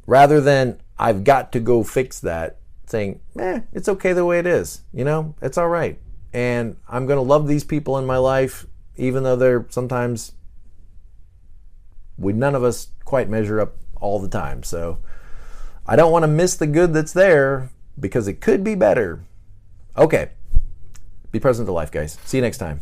Rather 0.05 0.39
than, 0.39 0.79
I've 0.99 1.23
got 1.23 1.51
to 1.53 1.59
go 1.59 1.83
fix 1.83 2.19
that, 2.19 2.57
saying, 2.85 3.19
eh, 3.39 3.61
it's 3.73 3.89
okay 3.89 4.13
the 4.13 4.25
way 4.25 4.37
it 4.37 4.45
is. 4.45 4.81
You 4.93 5.05
know, 5.05 5.33
it's 5.41 5.57
all 5.57 5.69
right. 5.69 5.97
And 6.33 6.77
I'm 6.87 7.07
going 7.07 7.17
to 7.17 7.23
love 7.23 7.47
these 7.47 7.63
people 7.63 7.97
in 7.97 8.05
my 8.05 8.17
life, 8.17 8.67
even 8.95 9.23
though 9.23 9.35
they're 9.35 9.65
sometimes 9.69 10.33
we 12.17 12.33
none 12.33 12.55
of 12.55 12.63
us 12.63 12.89
quite 13.07 13.29
measure 13.29 13.61
up 13.61 13.77
all 14.01 14.19
the 14.19 14.27
time. 14.27 14.61
So 14.61 14.99
I 15.87 15.95
don't 15.95 16.11
want 16.11 16.23
to 16.23 16.27
miss 16.27 16.55
the 16.55 16.67
good 16.67 16.93
that's 16.93 17.13
there 17.13 17.69
because 17.97 18.27
it 18.27 18.41
could 18.41 18.63
be 18.63 18.75
better. 18.75 19.23
Okay. 19.97 20.31
Be 21.31 21.39
present 21.39 21.67
to 21.67 21.71
life, 21.71 21.89
guys. 21.89 22.17
See 22.25 22.37
you 22.37 22.41
next 22.41 22.57
time. 22.57 22.81